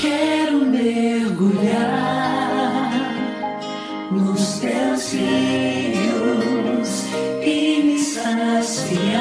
Quero 0.00 0.66
mergulhar 0.66 2.10
nos 4.10 4.58
teus 4.58 5.12
rios 5.12 7.04
e 7.40 7.82
me 7.84 8.00
saciar 8.00 9.12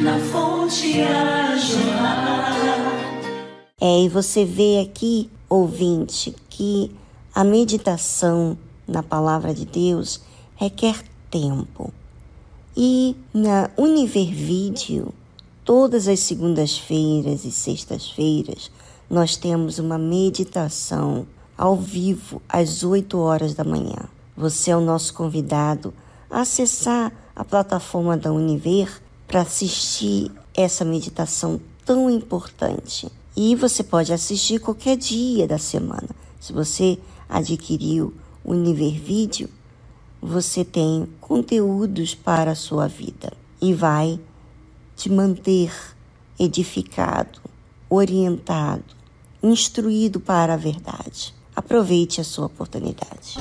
na 0.00 0.18
fonte 0.18 1.00
a 1.02 1.56
jorrar. 1.56 2.34
É, 3.80 4.02
e 4.02 4.08
você 4.08 4.44
vê 4.44 4.80
aqui 4.80 5.30
ouvinte, 5.54 6.34
que 6.48 6.94
a 7.34 7.44
meditação 7.44 8.56
na 8.86 9.02
palavra 9.02 9.54
de 9.54 9.64
Deus 9.64 10.20
requer 10.56 11.02
tempo. 11.30 11.92
E 12.76 13.16
na 13.32 13.70
Univer 13.76 14.32
Vídeo, 14.32 15.14
todas 15.64 16.08
as 16.08 16.20
segundas-feiras 16.20 17.44
e 17.44 17.50
sextas-feiras, 17.50 18.70
nós 19.08 19.36
temos 19.36 19.78
uma 19.78 19.98
meditação 19.98 21.26
ao 21.56 21.76
vivo 21.76 22.42
às 22.48 22.82
8 22.82 23.16
horas 23.18 23.54
da 23.54 23.64
manhã. 23.64 24.08
Você 24.36 24.70
é 24.70 24.76
o 24.76 24.80
nosso 24.80 25.14
convidado 25.14 25.94
a 26.28 26.40
acessar 26.40 27.12
a 27.34 27.44
plataforma 27.44 28.16
da 28.16 28.32
Univer 28.32 29.00
para 29.28 29.42
assistir 29.42 30.30
essa 30.52 30.84
meditação 30.84 31.60
tão 31.84 32.10
importante. 32.10 33.10
E 33.36 33.56
você 33.56 33.82
pode 33.82 34.12
assistir 34.12 34.60
qualquer 34.60 34.96
dia 34.96 35.46
da 35.46 35.58
semana. 35.58 36.08
Se 36.38 36.52
você 36.52 36.98
adquiriu 37.28 38.14
o 38.44 38.52
Univer 38.52 39.00
Vídeo, 39.00 39.48
você 40.20 40.64
tem 40.64 41.08
conteúdos 41.20 42.14
para 42.14 42.52
a 42.52 42.54
sua 42.54 42.86
vida 42.86 43.32
e 43.60 43.74
vai 43.74 44.20
te 44.96 45.10
manter 45.10 45.72
edificado, 46.38 47.40
orientado, 47.90 48.84
instruído 49.42 50.20
para 50.20 50.54
a 50.54 50.56
verdade. 50.56 51.34
Aproveite 51.54 52.20
a 52.20 52.24
sua 52.24 52.46
oportunidade. 52.46 53.36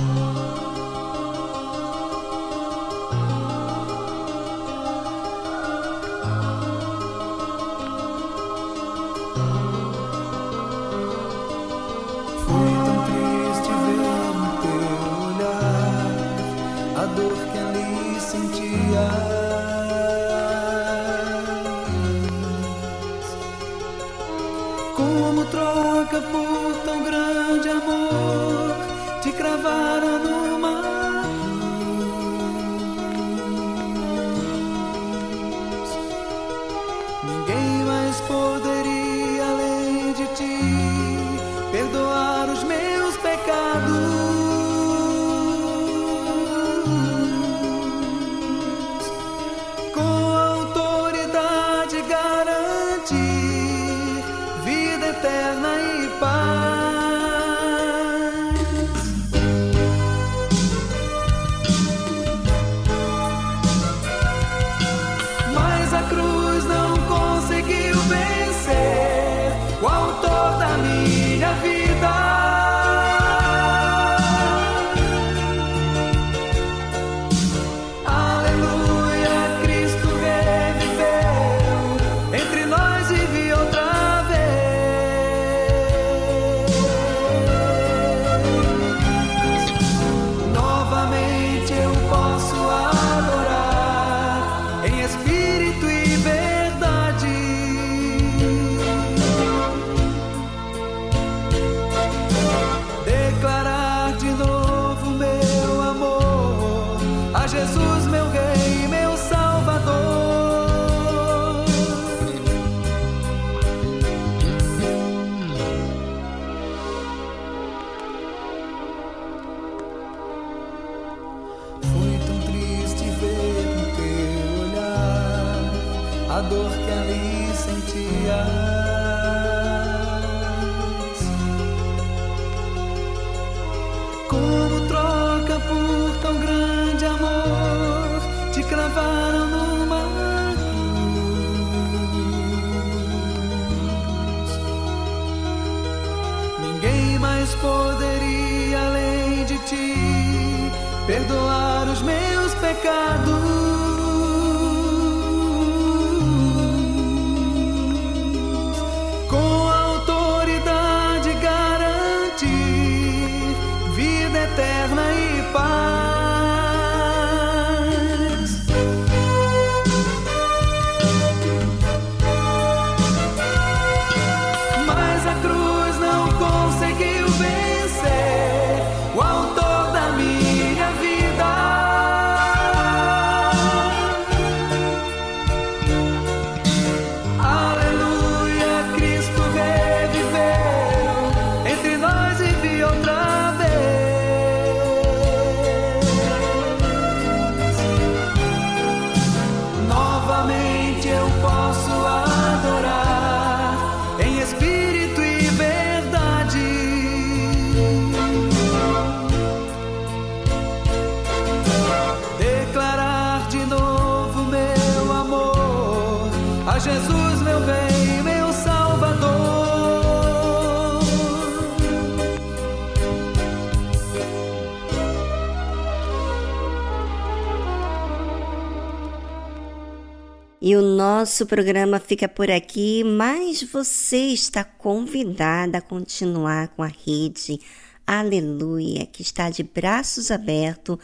Nosso 230.93 231.45
programa 231.45 231.99
fica 231.99 232.27
por 232.27 232.49
aqui, 232.49 233.03
mas 233.03 233.63
você 233.63 234.27
está 234.27 234.63
convidada 234.63 235.79
a 235.79 235.81
continuar 235.81 236.69
com 236.69 236.83
a 236.83 236.87
rede 236.87 237.59
Aleluia, 238.05 239.05
que 239.05 239.21
está 239.21 239.49
de 239.49 239.63
braços 239.63 240.29
abertos 240.29 240.97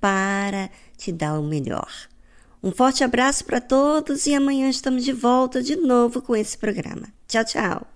para 0.00 0.70
te 0.96 1.10
dar 1.10 1.38
o 1.38 1.42
melhor. 1.42 1.90
Um 2.62 2.72
forte 2.72 3.04
abraço 3.04 3.44
para 3.44 3.60
todos 3.60 4.26
e 4.26 4.34
amanhã 4.34 4.68
estamos 4.68 5.04
de 5.04 5.12
volta 5.12 5.62
de 5.62 5.76
novo 5.76 6.22
com 6.22 6.34
esse 6.34 6.56
programa. 6.56 7.08
Tchau, 7.28 7.44
tchau. 7.44 7.95